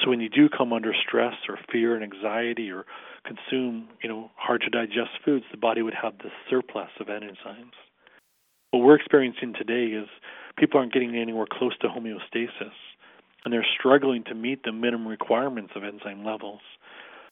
So 0.00 0.10
when 0.10 0.20
you 0.20 0.28
do 0.28 0.48
come 0.48 0.72
under 0.72 0.92
stress 1.06 1.34
or 1.48 1.58
fear 1.70 1.94
and 1.94 2.02
anxiety 2.02 2.70
or 2.70 2.86
consume, 3.24 3.88
you 4.02 4.08
know, 4.08 4.30
hard 4.36 4.62
to 4.62 4.70
digest 4.70 5.10
foods, 5.24 5.44
the 5.50 5.58
body 5.58 5.82
would 5.82 5.94
have 5.94 6.18
this 6.18 6.32
surplus 6.50 6.90
of 6.98 7.06
enzymes. 7.06 7.76
What 8.70 8.82
we're 8.82 8.96
experiencing 8.96 9.52
today 9.52 9.94
is 9.94 10.08
people 10.56 10.80
aren't 10.80 10.94
getting 10.94 11.14
anywhere 11.14 11.46
close 11.50 11.76
to 11.78 11.88
homeostasis, 11.88 12.72
and 13.44 13.52
they're 13.52 13.66
struggling 13.78 14.24
to 14.24 14.34
meet 14.34 14.64
the 14.64 14.72
minimum 14.72 15.06
requirements 15.06 15.72
of 15.76 15.84
enzyme 15.84 16.24
levels. 16.24 16.62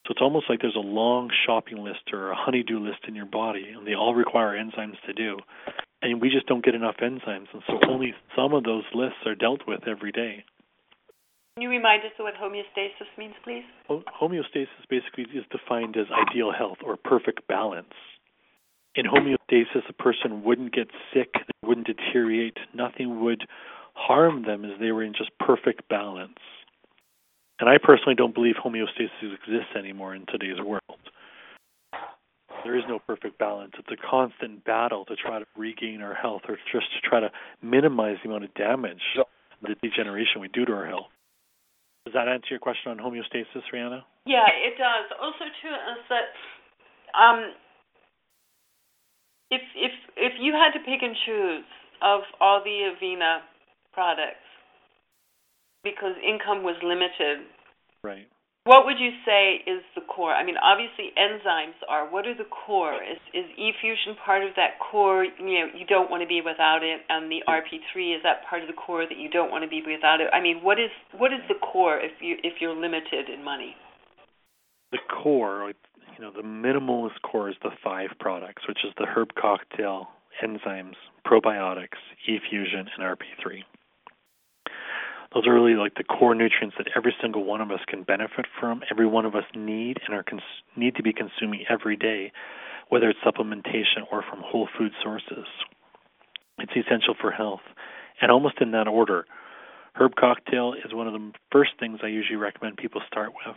So 0.07 0.13
it's 0.13 0.23
almost 0.23 0.47
like 0.49 0.61
there's 0.61 0.77
a 0.77 0.81
long 0.81 1.31
shopping 1.47 1.85
list 1.85 2.13
or 2.13 2.31
a 2.31 2.37
honeydew 2.37 2.79
list 2.79 3.01
in 3.07 3.15
your 3.15 3.27
body, 3.27 3.69
and 3.77 3.87
they 3.87 3.95
all 3.95 4.15
require 4.15 4.57
enzymes 4.57 5.01
to 5.07 5.13
do. 5.13 5.39
And 6.03 6.21
we 6.21 6.31
just 6.31 6.47
don't 6.47 6.65
get 6.65 6.75
enough 6.75 6.97
enzymes, 7.03 7.49
and 7.53 7.63
so 7.67 7.79
only 7.89 8.15
some 8.35 8.55
of 8.55 8.65
those 8.65 8.85
lists 8.95 9.19
are 9.27 9.35
dealt 9.35 9.61
with 9.69 9.87
every 9.87 10.13
day. 10.13 10.45
Can 11.57 11.63
you 11.65 11.69
remind 11.69 12.03
us 12.05 12.13
of 12.19 12.25
what 12.25 12.35
homeostasis 12.35 13.19
means, 13.19 13.35
please? 13.45 13.65
Homeostasis 13.91 14.89
basically 14.89 15.25
is 15.35 15.45
defined 15.51 15.97
as 15.97 16.07
ideal 16.11 16.53
health 16.57 16.79
or 16.83 16.97
perfect 16.97 17.47
balance. 17.49 17.93
In 18.95 19.05
homeostasis, 19.05 19.89
a 19.89 19.93
person 19.93 20.43
wouldn't 20.43 20.73
get 20.73 20.89
sick, 21.13 21.33
they 21.35 21.69
wouldn't 21.69 21.87
deteriorate, 21.87 22.57
nothing 22.75 23.21
would 23.21 23.45
harm 23.95 24.45
them 24.45 24.65
as 24.65 24.81
they 24.81 24.91
were 24.91 25.03
in 25.03 25.13
just 25.13 25.31
perfect 25.39 25.89
balance. 25.89 26.39
And 27.61 27.69
I 27.69 27.77
personally 27.77 28.15
don't 28.15 28.35
believe 28.35 28.55
homeostasis 28.57 29.35
exists 29.35 29.77
anymore 29.79 30.15
in 30.15 30.25
today's 30.27 30.59
world. 30.65 30.81
There 32.65 32.77
is 32.77 32.85
no 32.89 32.99
perfect 32.99 33.39
balance. 33.39 33.73
It's 33.79 33.89
a 33.93 34.01
constant 34.11 34.65
battle 34.65 35.05
to 35.07 35.17
try 35.17 35.39
to 35.39 35.45
regain 35.57 36.01
our 36.01 36.15
health 36.15 36.43
or 36.49 36.57
just 36.73 36.87
to 36.97 37.09
try 37.09 37.21
to 37.21 37.31
minimize 37.63 38.17
the 38.23 38.29
amount 38.29 38.45
of 38.45 38.55
damage, 38.55 39.01
the 39.63 39.77
degeneration 39.83 40.41
we 40.41 40.49
do 40.49 40.65
to 40.65 40.73
our 40.73 40.87
health. 40.87 41.13
Does 42.05 42.15
that 42.15 42.29
answer 42.29 42.49
your 42.51 42.59
question 42.59 42.93
on 42.93 42.99
homeostasis, 42.99 43.65
Rihanna? 43.73 44.03
Yeah, 44.27 44.49
it 44.49 44.77
does. 44.77 45.13
Also, 45.21 45.45
too, 45.61 45.69
is 45.69 46.05
that 46.09 46.33
um, 47.13 47.53
if 49.51 49.61
if 49.77 49.93
if 50.17 50.33
you 50.41 50.53
had 50.53 50.73
to 50.73 50.81
pick 50.85 51.03
and 51.03 51.15
choose 51.27 51.65
of 52.01 52.21
all 52.41 52.63
the 52.65 52.93
Avena 52.93 53.41
products 53.93 54.50
because 55.83 56.15
income 56.23 56.63
was 56.63 56.77
limited, 56.83 57.47
right? 58.03 58.29
What 58.65 58.85
would 58.85 59.01
you 59.01 59.11
say 59.25 59.65
is 59.65 59.81
the 59.97 60.03
core? 60.05 60.35
I 60.35 60.45
mean, 60.45 60.57
obviously 60.61 61.17
enzymes 61.17 61.81
are. 61.89 62.05
What 62.05 62.27
are 62.27 62.37
the 62.37 62.45
core? 62.45 63.01
Is 63.03 63.17
is 63.33 63.47
eFusion 63.57 64.21
part 64.25 64.45
of 64.45 64.51
that 64.57 64.77
core? 64.79 65.25
You 65.25 65.65
know, 65.65 65.69
you 65.75 65.87
don't 65.89 66.11
want 66.11 66.23
to 66.23 66.29
be 66.29 66.43
without 66.45 66.85
it, 66.85 67.01
and 67.09 67.33
the 67.33 67.41
RP3 67.49 68.17
is 68.17 68.23
that 68.23 68.45
part 68.49 68.61
of 68.61 68.69
the 68.69 68.77
core 68.77 69.07
that 69.09 69.17
you 69.17 69.31
don't 69.31 69.51
want 69.51 69.65
to 69.65 69.69
be 69.69 69.81
without 69.81 70.21
it. 70.21 70.29
I 70.33 70.41
mean, 70.43 70.61
what 70.63 70.79
is 70.79 70.91
what 71.17 71.33
is 71.33 71.41
the 71.49 71.57
core 71.57 71.99
if 71.99 72.13
you 72.21 72.37
if 72.45 72.61
you're 72.61 72.77
limited 72.77 73.31
in 73.33 73.43
money? 73.43 73.75
The 74.93 74.99
core, 75.09 75.73
you 76.13 76.21
know, 76.21 76.31
the 76.31 76.43
minimalist 76.43 77.23
core 77.23 77.49
is 77.49 77.57
the 77.63 77.71
five 77.83 78.11
products, 78.19 78.69
which 78.69 78.85
is 78.85 78.93
the 78.99 79.07
herb 79.07 79.29
cocktail, 79.41 80.09
enzymes, 80.45 81.01
probiotics, 81.27 81.97
eFusion, 82.29 82.87
and 82.93 83.01
RP3 83.01 83.65
those 85.35 85.47
are 85.47 85.55
really 85.55 85.75
like 85.75 85.95
the 85.95 86.05
core 86.05 86.35
nutrients 86.35 86.77
that 86.79 86.89
every 86.97 87.15
single 87.21 87.45
one 87.45 87.61
of 87.61 87.71
us 87.71 87.81
can 87.87 88.03
benefit 88.03 88.47
from, 88.59 88.83
every 88.91 89.07
one 89.07 89.25
of 89.25 89.35
us 89.35 89.45
need 89.55 89.99
and 90.05 90.15
are 90.15 90.25
cons- 90.25 90.43
need 90.77 90.97
to 90.97 91.03
be 91.03 91.13
consuming 91.13 91.65
every 91.69 91.97
day, 91.97 92.33
whether 92.89 93.09
it's 93.09 93.21
supplementation 93.21 94.03
or 94.11 94.23
from 94.29 94.41
whole 94.45 94.69
food 94.77 94.93
sources. 95.03 95.47
It's 96.59 96.73
essential 96.73 97.15
for 97.19 97.31
health, 97.31 97.63
and 98.21 98.31
almost 98.31 98.61
in 98.61 98.73
that 98.73 98.89
order. 98.89 99.27
Herb 99.95 100.15
cocktail 100.17 100.75
is 100.75 100.95
one 100.95 101.07
of 101.07 101.13
the 101.13 101.33
first 101.51 101.73
things 101.79 102.01
I 102.03 102.09
usually 102.09 102.37
recommend 102.37 102.77
people 102.77 103.01
start 103.07 103.31
with, 103.31 103.57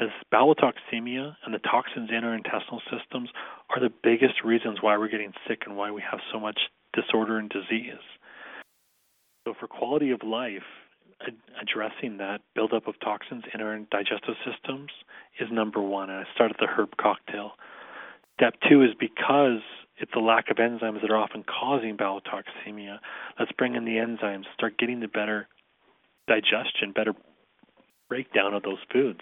as 0.00 0.08
bowel 0.30 0.54
toxemia 0.54 1.36
and 1.44 1.54
the 1.54 1.58
toxins 1.58 2.10
in 2.10 2.24
our 2.24 2.34
intestinal 2.34 2.82
systems 2.90 3.30
are 3.70 3.80
the 3.80 3.92
biggest 4.02 4.42
reasons 4.44 4.78
why 4.80 4.96
we're 4.98 5.08
getting 5.08 5.32
sick 5.48 5.62
and 5.66 5.76
why 5.76 5.90
we 5.90 6.02
have 6.08 6.20
so 6.32 6.40
much 6.40 6.58
disorder 6.92 7.38
and 7.38 7.50
disease. 7.50 8.02
So, 9.46 9.54
for 9.58 9.68
quality 9.68 10.10
of 10.10 10.22
life, 10.22 10.62
addressing 11.60 12.18
that 12.18 12.40
buildup 12.54 12.86
of 12.86 12.98
toxins 13.00 13.44
in 13.52 13.60
our 13.60 13.78
digestive 13.90 14.34
systems 14.44 14.90
is 15.40 15.48
number 15.50 15.80
one. 15.80 16.10
And 16.10 16.20
I 16.20 16.34
start 16.34 16.50
at 16.50 16.58
the 16.58 16.66
herb 16.66 16.96
cocktail. 16.96 17.52
Step 18.36 18.54
two 18.68 18.82
is 18.82 18.90
because 18.98 19.60
it's 19.98 20.10
the 20.12 20.20
lack 20.20 20.50
of 20.50 20.56
enzymes 20.56 21.00
that 21.02 21.10
are 21.10 21.16
often 21.16 21.44
causing 21.44 21.96
bowel 21.96 22.20
toxemia. 22.20 22.98
Let's 23.38 23.52
bring 23.52 23.76
in 23.76 23.84
the 23.84 23.96
enzymes, 23.96 24.44
start 24.54 24.76
getting 24.78 25.00
the 25.00 25.08
better 25.08 25.46
digestion, 26.26 26.92
better 26.94 27.14
breakdown 28.08 28.54
of 28.54 28.62
those 28.62 28.78
foods. 28.92 29.20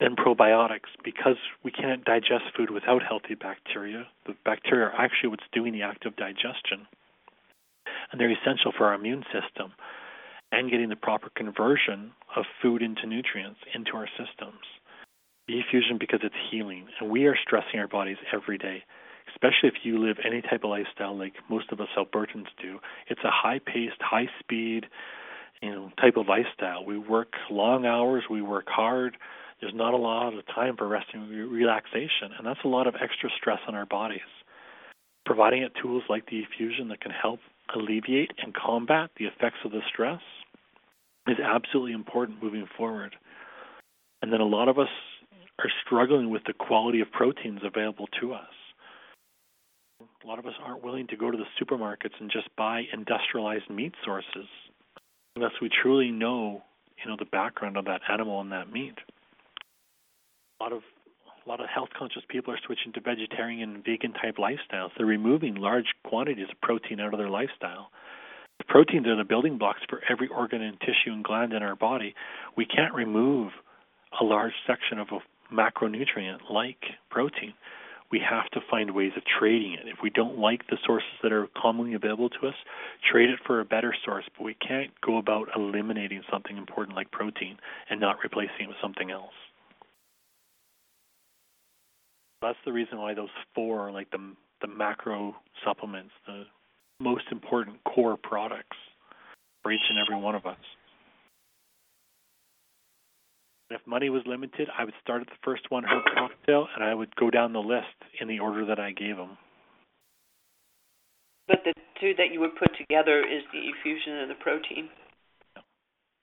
Then 0.00 0.14
probiotics, 0.14 0.90
because 1.04 1.36
we 1.64 1.70
can't 1.70 2.04
digest 2.04 2.44
food 2.56 2.70
without 2.70 3.02
healthy 3.02 3.34
bacteria. 3.34 4.06
The 4.26 4.34
bacteria 4.44 4.86
are 4.86 4.94
actually 4.94 5.30
what's 5.30 5.44
doing 5.52 5.72
the 5.72 5.82
act 5.82 6.06
of 6.06 6.16
digestion. 6.16 6.86
And 8.10 8.20
they're 8.20 8.30
essential 8.30 8.72
for 8.76 8.86
our 8.86 8.94
immune 8.94 9.24
system 9.32 9.72
and 10.52 10.70
getting 10.70 10.88
the 10.88 10.96
proper 10.96 11.30
conversion 11.34 12.12
of 12.36 12.44
food 12.62 12.82
into 12.82 13.06
nutrients 13.06 13.60
into 13.74 13.92
our 13.94 14.08
systems. 14.16 14.64
eFusion 15.50 15.98
because 15.98 16.20
it's 16.22 16.34
healing, 16.50 16.86
and 17.00 17.10
we 17.10 17.26
are 17.26 17.36
stressing 17.36 17.80
our 17.80 17.88
bodies 17.88 18.18
every 18.32 18.58
day, 18.58 18.82
especially 19.30 19.68
if 19.68 19.74
you 19.82 19.98
live 19.98 20.16
any 20.24 20.42
type 20.42 20.64
of 20.64 20.70
lifestyle 20.70 21.16
like 21.16 21.34
most 21.48 21.72
of 21.72 21.80
us 21.80 21.88
Albertans 21.96 22.48
do. 22.60 22.78
It's 23.08 23.24
a 23.24 23.30
high-paced, 23.30 24.00
high-speed, 24.00 24.86
you 25.62 25.70
know, 25.70 25.90
type 26.00 26.16
of 26.16 26.28
lifestyle. 26.28 26.84
We 26.84 26.98
work 26.98 27.32
long 27.50 27.86
hours, 27.86 28.24
we 28.30 28.42
work 28.42 28.66
hard. 28.68 29.16
There's 29.60 29.74
not 29.74 29.94
a 29.94 29.96
lot 29.96 30.34
of 30.34 30.46
time 30.46 30.76
for 30.76 30.86
rest 30.86 31.06
and 31.12 31.30
relaxation, 31.50 32.32
and 32.36 32.46
that's 32.46 32.60
a 32.64 32.68
lot 32.68 32.86
of 32.86 32.94
extra 32.94 33.28
stress 33.36 33.58
on 33.66 33.74
our 33.74 33.86
bodies. 33.86 34.20
Providing 35.26 35.62
it 35.62 35.72
tools 35.82 36.04
like 36.08 36.26
the 36.26 36.42
eFusion 36.42 36.88
that 36.88 37.00
can 37.00 37.10
help 37.10 37.40
alleviate 37.74 38.32
and 38.42 38.54
combat 38.54 39.10
the 39.18 39.26
effects 39.26 39.58
of 39.64 39.72
the 39.72 39.80
stress 39.88 40.20
is 41.28 41.38
absolutely 41.42 41.92
important 41.92 42.42
moving 42.42 42.66
forward. 42.76 43.16
And 44.22 44.32
then 44.32 44.40
a 44.40 44.46
lot 44.46 44.68
of 44.68 44.78
us 44.78 44.88
are 45.58 45.70
struggling 45.84 46.30
with 46.30 46.42
the 46.46 46.52
quality 46.52 47.00
of 47.00 47.10
proteins 47.10 47.60
available 47.64 48.06
to 48.20 48.32
us. 48.32 48.46
A 50.00 50.26
lot 50.26 50.38
of 50.38 50.46
us 50.46 50.54
aren't 50.64 50.84
willing 50.84 51.06
to 51.08 51.16
go 51.16 51.30
to 51.30 51.36
the 51.36 51.44
supermarkets 51.60 52.20
and 52.20 52.30
just 52.30 52.48
buy 52.56 52.82
industrialized 52.92 53.68
meat 53.70 53.94
sources 54.04 54.46
unless 55.36 55.52
we 55.62 55.68
truly 55.82 56.10
know, 56.10 56.62
you 57.02 57.10
know, 57.10 57.16
the 57.18 57.24
background 57.24 57.76
of 57.76 57.84
that 57.86 58.00
animal 58.10 58.40
and 58.40 58.52
that 58.52 58.72
meat. 58.72 58.94
A 60.60 60.64
lot 60.64 60.72
of 60.72 60.82
a 61.46 61.48
lot 61.48 61.60
of 61.60 61.68
health 61.72 61.88
conscious 61.98 62.22
people 62.28 62.52
are 62.52 62.58
switching 62.66 62.92
to 62.92 63.00
vegetarian 63.00 63.76
and 63.76 63.84
vegan 63.84 64.12
type 64.12 64.36
lifestyles. 64.36 64.90
They're 64.98 65.06
removing 65.06 65.54
large 65.54 65.86
quantities 66.04 66.48
of 66.50 66.60
protein 66.60 67.00
out 67.00 67.14
of 67.14 67.18
their 67.18 67.30
lifestyle. 67.30 67.90
Proteins 68.66 69.06
are 69.06 69.16
the 69.16 69.24
building 69.24 69.56
blocks 69.56 69.80
for 69.88 70.02
every 70.10 70.28
organ 70.28 70.62
and 70.62 70.78
tissue 70.80 71.12
and 71.12 71.24
gland 71.24 71.52
in 71.52 71.62
our 71.62 71.76
body. 71.76 72.14
We 72.56 72.66
can't 72.66 72.92
remove 72.94 73.52
a 74.20 74.24
large 74.24 74.52
section 74.66 74.98
of 74.98 75.08
a 75.12 75.54
macronutrient 75.54 76.50
like 76.50 76.78
protein. 77.10 77.54
we 78.10 78.20
have 78.20 78.48
to 78.50 78.60
find 78.70 78.94
ways 78.94 79.12
of 79.16 79.22
trading 79.38 79.74
it. 79.74 79.86
If 79.86 79.98
we 80.02 80.10
don't 80.10 80.38
like 80.38 80.66
the 80.68 80.78
sources 80.84 81.10
that 81.22 81.32
are 81.32 81.46
commonly 81.60 81.94
available 81.94 82.30
to 82.30 82.48
us, 82.48 82.54
trade 83.10 83.28
it 83.28 83.38
for 83.46 83.60
a 83.60 83.64
better 83.64 83.94
source, 84.04 84.24
but 84.36 84.44
we 84.44 84.54
can't 84.54 84.90
go 85.00 85.18
about 85.18 85.48
eliminating 85.54 86.22
something 86.30 86.56
important 86.56 86.96
like 86.96 87.10
protein 87.10 87.58
and 87.90 88.00
not 88.00 88.16
replacing 88.22 88.62
it 88.62 88.68
with 88.68 88.76
something 88.80 89.10
else. 89.10 89.34
That's 92.40 92.58
the 92.64 92.72
reason 92.72 92.98
why 92.98 93.14
those 93.14 93.28
four 93.54 93.90
like 93.90 94.10
the 94.10 94.34
the 94.60 94.68
macro 94.68 95.36
supplements, 95.64 96.12
the 96.26 96.44
most 97.00 97.24
important 97.30 97.76
core 97.84 98.16
products 98.16 98.76
for 99.62 99.72
each 99.72 99.80
and 99.88 99.98
every 99.98 100.20
one 100.20 100.34
of 100.34 100.46
us. 100.46 100.56
If 103.70 103.80
money 103.86 104.08
was 104.08 104.22
limited, 104.26 104.68
I 104.76 104.84
would 104.84 104.94
start 105.02 105.20
at 105.20 105.26
the 105.26 105.38
first 105.44 105.70
one 105.70 105.84
herb 105.84 106.02
cocktail, 106.14 106.66
and 106.74 106.82
I 106.82 106.94
would 106.94 107.14
go 107.16 107.28
down 107.28 107.52
the 107.52 107.58
list 107.58 107.86
in 108.20 108.26
the 108.26 108.38
order 108.38 108.64
that 108.64 108.80
I 108.80 108.92
gave 108.92 109.16
them. 109.16 109.36
But 111.46 111.58
the 111.64 111.74
two 112.00 112.14
that 112.16 112.32
you 112.32 112.40
would 112.40 112.56
put 112.56 112.70
together 112.78 113.20
is 113.20 113.42
the 113.52 113.58
efusion 113.58 114.22
and 114.22 114.30
the 114.30 114.36
protein. 114.36 114.88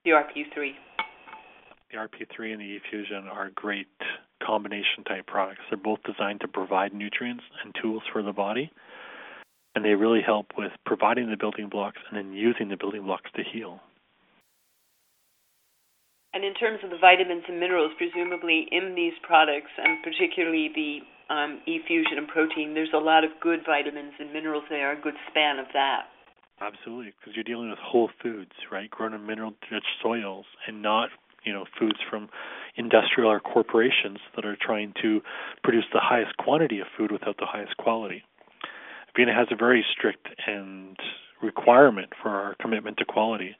The 0.05 0.11
RP3. 0.11 0.71
The 1.91 1.97
RP3 1.97 2.53
and 2.53 2.61
the 2.61 2.79
efusion 2.79 3.31
are 3.31 3.51
great 3.53 3.87
combination 4.43 5.03
type 5.07 5.27
products. 5.27 5.61
They're 5.69 5.77
both 5.77 5.99
designed 6.03 6.41
to 6.41 6.47
provide 6.47 6.93
nutrients 6.93 7.43
and 7.63 7.73
tools 7.81 8.03
for 8.11 8.23
the 8.23 8.33
body, 8.33 8.71
and 9.75 9.83
they 9.83 9.93
really 9.93 10.21
help 10.25 10.47
with 10.57 10.71
providing 10.85 11.29
the 11.29 11.37
building 11.37 11.69
blocks 11.69 11.99
and 12.09 12.17
then 12.17 12.33
using 12.33 12.69
the 12.69 12.77
building 12.77 13.03
blocks 13.03 13.29
to 13.35 13.43
heal. 13.43 13.81
And 16.33 16.43
in 16.43 16.53
terms 16.53 16.79
of 16.83 16.89
the 16.89 16.97
vitamins 16.99 17.43
and 17.47 17.59
minerals, 17.59 17.91
presumably 17.97 18.67
in 18.71 18.95
these 18.95 19.13
products, 19.23 19.71
and 19.77 20.03
particularly 20.03 20.69
the 20.75 20.99
um, 21.33 21.61
e-fusion 21.65 22.17
and 22.17 22.27
protein, 22.27 22.73
there's 22.73 22.91
a 22.93 22.99
lot 22.99 23.23
of 23.23 23.31
good 23.41 23.59
vitamins 23.65 24.13
and 24.19 24.33
minerals 24.33 24.65
there, 24.69 24.91
a 24.91 25.01
good 25.01 25.15
span 25.29 25.59
of 25.59 25.67
that. 25.73 26.07
Absolutely, 26.59 27.13
because 27.19 27.35
you're 27.35 27.43
dealing 27.43 27.69
with 27.69 27.79
whole 27.79 28.09
foods, 28.21 28.51
right? 28.71 28.89
Grown 28.89 29.13
in 29.13 29.25
mineral-rich 29.25 29.83
soils, 30.01 30.45
and 30.67 30.81
not 30.81 31.09
you 31.43 31.53
know 31.53 31.65
foods 31.79 31.99
from 32.09 32.29
industrial 32.75 33.29
or 33.29 33.39
corporations 33.39 34.19
that 34.35 34.45
are 34.45 34.57
trying 34.59 34.93
to 35.01 35.21
produce 35.63 35.85
the 35.93 35.99
highest 36.01 36.35
quantity 36.37 36.79
of 36.79 36.87
food 36.97 37.11
without 37.11 37.37
the 37.37 37.45
highest 37.45 37.77
quality. 37.77 38.23
Avena 39.17 39.35
has 39.35 39.47
a 39.51 39.55
very 39.55 39.85
strict 39.91 40.27
and 40.47 40.97
requirement 41.41 42.11
for 42.21 42.29
our 42.29 42.55
commitment 42.59 42.97
to 42.97 43.05
quality 43.05 43.55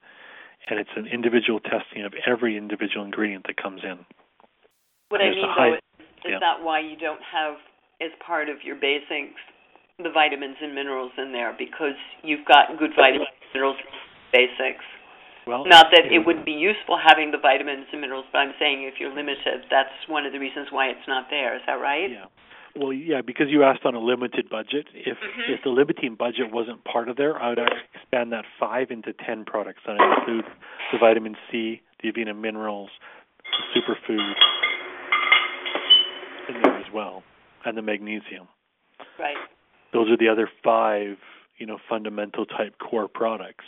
and 0.68 0.80
it's 0.80 0.90
an 0.96 1.08
individual 1.08 1.60
testing 1.60 2.04
of 2.04 2.14
every 2.26 2.58
individual 2.58 3.06
ingredient 3.06 3.46
that 3.48 3.58
comes 3.58 3.82
in. 3.84 4.00
What 5.10 5.22
I 5.22 5.30
mean, 5.30 5.46
high, 5.46 5.70
though, 5.70 5.76
is, 5.76 6.10
is 6.26 6.32
yeah. 6.34 6.40
that 6.42 6.64
why 6.64 6.80
you 6.80 6.98
don't 6.98 7.22
have 7.22 7.56
as 8.02 8.12
part 8.26 8.50
of 8.50 8.58
your 8.64 8.76
basics 8.76 9.40
the 9.96 10.12
vitamins 10.12 10.58
and 10.60 10.76
minerals 10.76 11.12
in 11.18 11.32
there 11.32 11.56
because 11.58 11.96
you've 12.22 12.44
got 12.44 12.76
good 12.78 12.92
vitamins 12.98 13.32
and 13.32 13.50
minerals 13.54 13.78
basics. 14.34 14.84
Well, 15.48 15.64
not 15.64 15.88
that 15.94 16.12
it 16.12 16.26
wouldn't 16.26 16.44
be 16.44 16.58
useful 16.58 16.98
having 17.00 17.32
the 17.32 17.38
vitamins 17.38 17.86
and 17.94 18.02
minerals, 18.02 18.26
but 18.34 18.40
I'm 18.40 18.52
saying 18.60 18.84
if 18.84 19.00
you're 19.00 19.14
limited, 19.14 19.64
that's 19.70 19.94
one 20.10 20.26
of 20.26 20.34
the 20.34 20.40
reasons 20.40 20.68
why 20.72 20.88
it's 20.88 21.08
not 21.08 21.28
there. 21.30 21.56
Is 21.56 21.62
that 21.68 21.80
right? 21.80 22.12
Yeah. 22.12 22.26
Well, 22.78 22.92
yeah, 22.92 23.22
because 23.26 23.48
you 23.50 23.64
asked 23.64 23.86
on 23.86 23.96
a 23.96 24.00
limited 24.00 24.50
budget. 24.50 24.88
If 24.94 25.18
mm-hmm. 25.18 25.54
if 25.54 25.62
the 25.64 25.70
limiting 25.70 26.16
budget 26.16 26.52
wasn't 26.52 26.84
part 26.84 27.08
of 27.08 27.16
there, 27.16 27.42
I 27.42 27.50
would 27.50 27.60
actually 27.60 27.88
expand 27.96 28.34
that 28.34 28.44
five 28.60 28.92
into 28.92 29.14
ten 29.14 29.46
products. 29.46 29.80
That 29.86 29.96
include 29.96 30.44
the 30.92 30.98
vitamin 31.00 31.36
C, 31.50 31.82
the 32.04 32.12
Avena 32.12 32.38
minerals, 32.38 32.90
the 33.44 33.80
superfood 33.80 34.34
in 36.50 36.62
there 36.64 36.78
as 36.78 36.92
well, 36.94 37.24
and 37.64 37.78
the 37.78 37.82
magnesium. 37.82 38.48
Right. 39.18 39.38
Those 39.94 40.10
are 40.12 40.18
the 40.18 40.28
other 40.28 40.50
five, 40.64 41.16
you 41.58 41.66
know, 41.66 41.78
fundamental 41.90 42.46
type 42.46 42.76
core 42.80 43.08
products. 43.08 43.64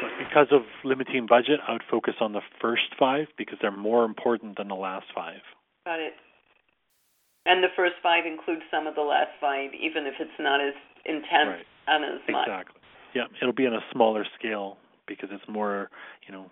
But 0.00 0.05
because 0.18 0.48
of 0.50 0.62
limiting 0.84 1.26
budget, 1.26 1.60
I 1.66 1.72
would 1.72 1.84
focus 1.90 2.14
on 2.20 2.32
the 2.32 2.42
first 2.60 2.94
five 2.98 3.28
because 3.36 3.58
they're 3.60 3.70
more 3.70 4.04
important 4.04 4.56
than 4.56 4.68
the 4.68 4.74
last 4.74 5.06
five. 5.14 5.40
Got 5.84 6.00
it. 6.00 6.14
And 7.46 7.62
the 7.62 7.68
first 7.76 7.94
five 8.02 8.26
include 8.26 8.60
some 8.70 8.86
of 8.86 8.94
the 8.94 9.02
last 9.02 9.30
five, 9.40 9.70
even 9.72 10.06
if 10.06 10.14
it's 10.18 10.38
not 10.38 10.60
as 10.60 10.74
intense 11.04 11.62
right. 11.62 11.66
and 11.86 12.04
as 12.04 12.20
much. 12.28 12.46
Exactly. 12.46 12.80
Yeah, 13.14 13.24
it'll 13.40 13.54
be 13.54 13.66
on 13.66 13.74
a 13.74 13.84
smaller 13.92 14.26
scale 14.38 14.76
because 15.06 15.28
it's 15.32 15.48
more, 15.48 15.88
you 16.26 16.34
know, 16.34 16.50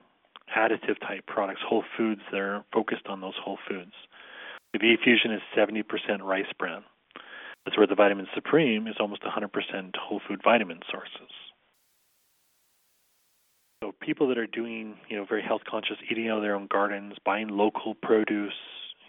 additive 0.56 1.00
type 1.00 1.26
products, 1.26 1.60
whole 1.66 1.84
foods. 1.96 2.20
They're 2.30 2.64
focused 2.72 3.06
on 3.06 3.20
those 3.20 3.34
whole 3.42 3.58
foods. 3.68 3.92
The 4.72 4.78
E-Fusion 4.78 5.32
is 5.32 5.42
70% 5.56 5.84
rice 6.22 6.46
bran. 6.58 6.82
That's 7.64 7.76
where 7.76 7.86
the 7.86 7.94
Vitamin 7.94 8.26
Supreme 8.34 8.86
is 8.86 8.96
almost 9.00 9.22
100% 9.22 9.96
whole 9.96 10.20
food 10.26 10.40
vitamin 10.44 10.80
sources. 10.90 11.30
So 13.84 13.92
people 14.00 14.28
that 14.28 14.38
are 14.38 14.46
doing, 14.46 14.94
you 15.10 15.16
know, 15.18 15.26
very 15.28 15.42
health 15.42 15.60
conscious, 15.68 15.98
eating 16.10 16.30
out 16.30 16.38
of 16.38 16.42
their 16.42 16.54
own 16.54 16.68
gardens, 16.72 17.16
buying 17.22 17.48
local 17.48 17.94
produce, 17.94 18.54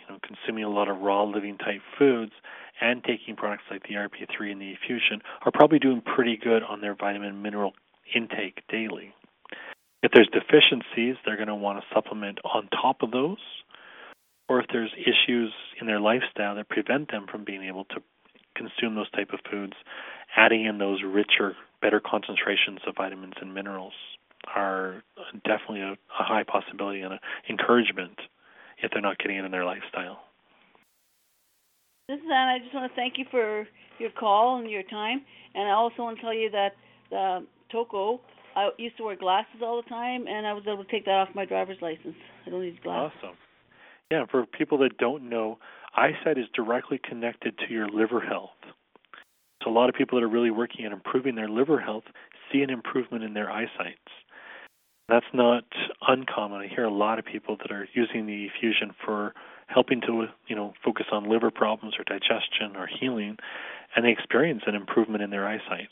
you 0.01 0.13
know, 0.13 0.19
consuming 0.21 0.65
a 0.65 0.69
lot 0.69 0.89
of 0.89 0.97
raw 0.97 1.23
living 1.23 1.57
type 1.57 1.79
foods 1.97 2.33
and 2.81 3.01
taking 3.01 3.37
products 3.37 3.63
like 3.71 3.83
the 3.83 3.93
RP3 3.93 4.51
and 4.51 4.59
the 4.59 4.73
Fusion 4.85 5.21
are 5.45 5.51
probably 5.53 5.79
doing 5.79 6.01
pretty 6.01 6.35
good 6.35 6.61
on 6.61 6.81
their 6.81 6.93
vitamin 6.93 7.41
mineral 7.41 7.71
intake 8.13 8.63
daily. 8.67 9.13
If 10.03 10.11
there's 10.13 10.27
deficiencies, 10.27 11.15
they're 11.25 11.37
going 11.37 11.47
to 11.47 11.55
want 11.55 11.79
to 11.79 11.85
supplement 11.95 12.39
on 12.43 12.67
top 12.67 13.01
of 13.01 13.11
those. 13.11 13.39
Or 14.49 14.59
if 14.59 14.65
there's 14.73 14.91
issues 14.97 15.53
in 15.79 15.87
their 15.87 16.01
lifestyle 16.01 16.53
that 16.55 16.67
prevent 16.67 17.11
them 17.11 17.27
from 17.31 17.45
being 17.45 17.63
able 17.63 17.85
to 17.85 18.01
consume 18.57 18.95
those 18.95 19.09
type 19.11 19.29
of 19.31 19.39
foods, 19.49 19.73
adding 20.35 20.65
in 20.65 20.79
those 20.79 21.01
richer, 21.01 21.55
better 21.81 22.01
concentrations 22.05 22.79
of 22.85 22.95
vitamins 22.97 23.35
and 23.39 23.53
minerals 23.53 23.93
are 24.53 25.03
definitely 25.45 25.81
a, 25.81 25.91
a 25.91 26.23
high 26.23 26.43
possibility 26.43 27.01
and 27.01 27.13
an 27.13 27.19
encouragement 27.49 28.19
if 28.83 28.91
they're 28.91 29.01
not 29.01 29.17
getting 29.17 29.37
it 29.37 29.45
in 29.45 29.51
their 29.51 29.65
lifestyle. 29.65 30.19
This 32.07 32.17
is 32.17 32.25
Anne. 32.31 32.47
I 32.49 32.59
just 32.59 32.73
want 32.73 32.91
to 32.91 32.95
thank 32.95 33.17
you 33.17 33.25
for 33.31 33.67
your 33.97 34.11
call 34.11 34.59
and 34.59 34.69
your 34.69 34.83
time, 34.83 35.21
and 35.55 35.67
I 35.67 35.71
also 35.71 36.03
want 36.03 36.17
to 36.17 36.21
tell 36.21 36.33
you 36.33 36.51
that 36.51 36.73
uh, 37.15 37.39
the 37.39 37.45
Toco. 37.73 38.19
I 38.55 38.69
used 38.77 38.95
to 38.97 39.03
wear 39.03 39.15
glasses 39.17 39.61
all 39.61 39.81
the 39.81 39.89
time, 39.89 40.27
and 40.27 40.47
I 40.47 40.53
was 40.53 40.63
able 40.65 40.85
to 40.85 40.91
take 40.91 41.05
that 41.05 41.11
off 41.11 41.29
my 41.35 41.45
driver's 41.45 41.77
license. 41.81 42.15
I 42.45 42.49
don't 42.49 42.61
need 42.61 42.81
glasses. 42.81 43.17
Awesome. 43.23 43.37
Yeah, 44.11 44.25
for 44.29 44.45
people 44.45 44.77
that 44.79 44.97
don't 44.97 45.29
know, 45.29 45.57
eyesight 45.95 46.37
is 46.37 46.45
directly 46.53 46.99
connected 47.03 47.57
to 47.57 47.73
your 47.73 47.89
liver 47.89 48.21
health. 48.21 48.51
So 49.63 49.69
a 49.69 49.73
lot 49.73 49.89
of 49.89 49.95
people 49.95 50.19
that 50.19 50.23
are 50.23 50.29
really 50.29 50.51
working 50.51 50.85
on 50.85 50.93
improving 50.93 51.35
their 51.35 51.49
liver 51.49 51.79
health 51.79 52.03
see 52.51 52.61
an 52.61 52.69
improvement 52.69 53.23
in 53.23 53.33
their 53.33 53.49
eyesight. 53.49 53.97
That's 55.07 55.25
not 55.33 55.65
uncommon. 56.07 56.61
I 56.61 56.67
hear 56.67 56.85
a 56.85 56.93
lot 56.93 57.19
of 57.19 57.25
people 57.25 57.57
that 57.57 57.71
are 57.71 57.87
using 57.93 58.25
the 58.25 58.47
fusion 58.59 58.91
for 59.05 59.33
helping 59.67 60.01
to, 60.01 60.25
you 60.47 60.55
know, 60.55 60.73
focus 60.83 61.05
on 61.11 61.29
liver 61.29 61.51
problems 61.51 61.95
or 61.99 62.03
digestion 62.03 62.75
or 62.75 62.87
healing, 62.87 63.37
and 63.95 64.05
they 64.05 64.11
experience 64.11 64.63
an 64.65 64.75
improvement 64.75 65.23
in 65.23 65.29
their 65.29 65.47
eyesight. 65.47 65.89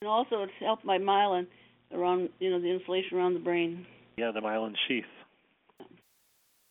And 0.00 0.08
also, 0.08 0.42
it's 0.42 0.52
helped 0.60 0.84
my 0.84 0.98
myelin 0.98 1.46
around, 1.92 2.30
you 2.38 2.50
know, 2.50 2.60
the 2.60 2.70
insulation 2.70 3.18
around 3.18 3.34
the 3.34 3.40
brain. 3.40 3.86
Yeah, 4.16 4.32
the 4.32 4.40
myelin 4.40 4.74
sheath. 4.88 5.04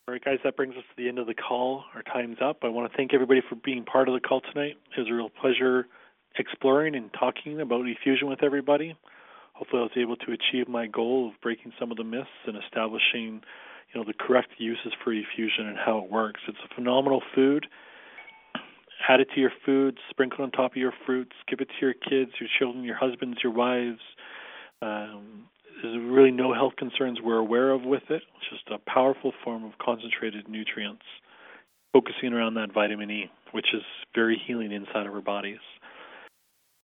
All 0.08 0.14
right, 0.14 0.24
guys, 0.24 0.38
that 0.43 0.56
brings 0.56 0.76
us 0.76 0.84
to 0.84 1.03
the 1.03 1.08
end 1.08 1.18
of 1.18 1.26
the 1.26 1.34
call. 1.34 1.84
Our 1.95 2.03
time's 2.03 2.38
up. 2.43 2.58
I 2.64 2.68
want 2.68 2.91
to 2.91 2.95
thank 2.95 3.14
everybody 3.14 3.41
for 3.47 3.56
being 3.56 3.84
part 3.84 4.08
of 4.08 4.14
the 4.14 4.20
call 4.20 4.41
tonight. 4.41 4.78
It 4.95 4.99
was 4.99 5.10
a 5.10 5.14
real 5.14 5.30
pleasure 5.30 5.88
exploring 6.38 6.95
and 6.95 7.12
talking 7.14 7.60
about 7.60 7.86
efusion 7.86 8.30
with 8.30 8.43
everybody 8.43 8.95
hopefully 9.56 9.82
I 9.82 9.84
was 9.84 9.91
able 9.97 10.18
to 10.18 10.34
achieve 10.34 10.68
my 10.68 10.86
goal 10.86 11.30
of 11.30 11.41
breaking 11.41 11.72
some 11.80 11.89
of 11.89 11.97
the 11.97 12.03
myths 12.03 12.28
and 12.45 12.58
establishing, 12.58 13.41
you 13.91 13.95
know, 13.95 14.03
the 14.06 14.14
correct 14.14 14.49
uses 14.58 14.93
for 15.03 15.14
efusion 15.14 15.68
and 15.68 15.78
how 15.78 15.99
it 15.99 16.12
works. 16.12 16.41
It's 16.47 16.58
a 16.70 16.76
phenomenal 16.76 17.22
food. 17.34 17.68
Add 19.08 19.22
it 19.22 19.30
to 19.36 19.39
your 19.39 19.51
food, 19.66 19.97
sprinkle 20.10 20.43
on 20.43 20.51
top 20.51 20.72
of 20.72 20.78
your 20.78 20.93
fruits, 21.06 21.34
give 21.47 21.60
it 21.60 21.68
to 21.68 21.86
your 21.86 21.93
kids, 21.93 22.32
your 22.39 22.49
children, 22.60 22.84
your 22.84 22.97
husbands, 22.97 23.38
your 23.43 23.53
wives. 23.53 23.99
Um, 24.82 25.45
there's 25.82 25.97
really 26.01 26.32
no 26.32 26.53
health 26.53 26.74
concerns 26.78 27.20
we're 27.22 27.38
aware 27.38 27.72
of 27.72 27.84
with 27.84 28.03
it. 28.10 28.24
It's 28.38 28.49
just 28.49 28.70
a 28.72 28.80
powerful 28.89 29.34
form 29.43 29.64
of 29.64 29.74
concentrated 29.78 30.47
nutrients, 30.49 31.03
focusing 31.93 32.34
around 32.34 32.56
that 32.56 32.74
vitamin 32.74 33.12
E, 33.12 33.32
which 33.51 33.68
is 33.74 33.84
very 34.14 34.41
healing 34.47 34.72
inside 34.72 35.06
of 35.06 35.14
our 35.14 35.22
bodies. 35.22 35.60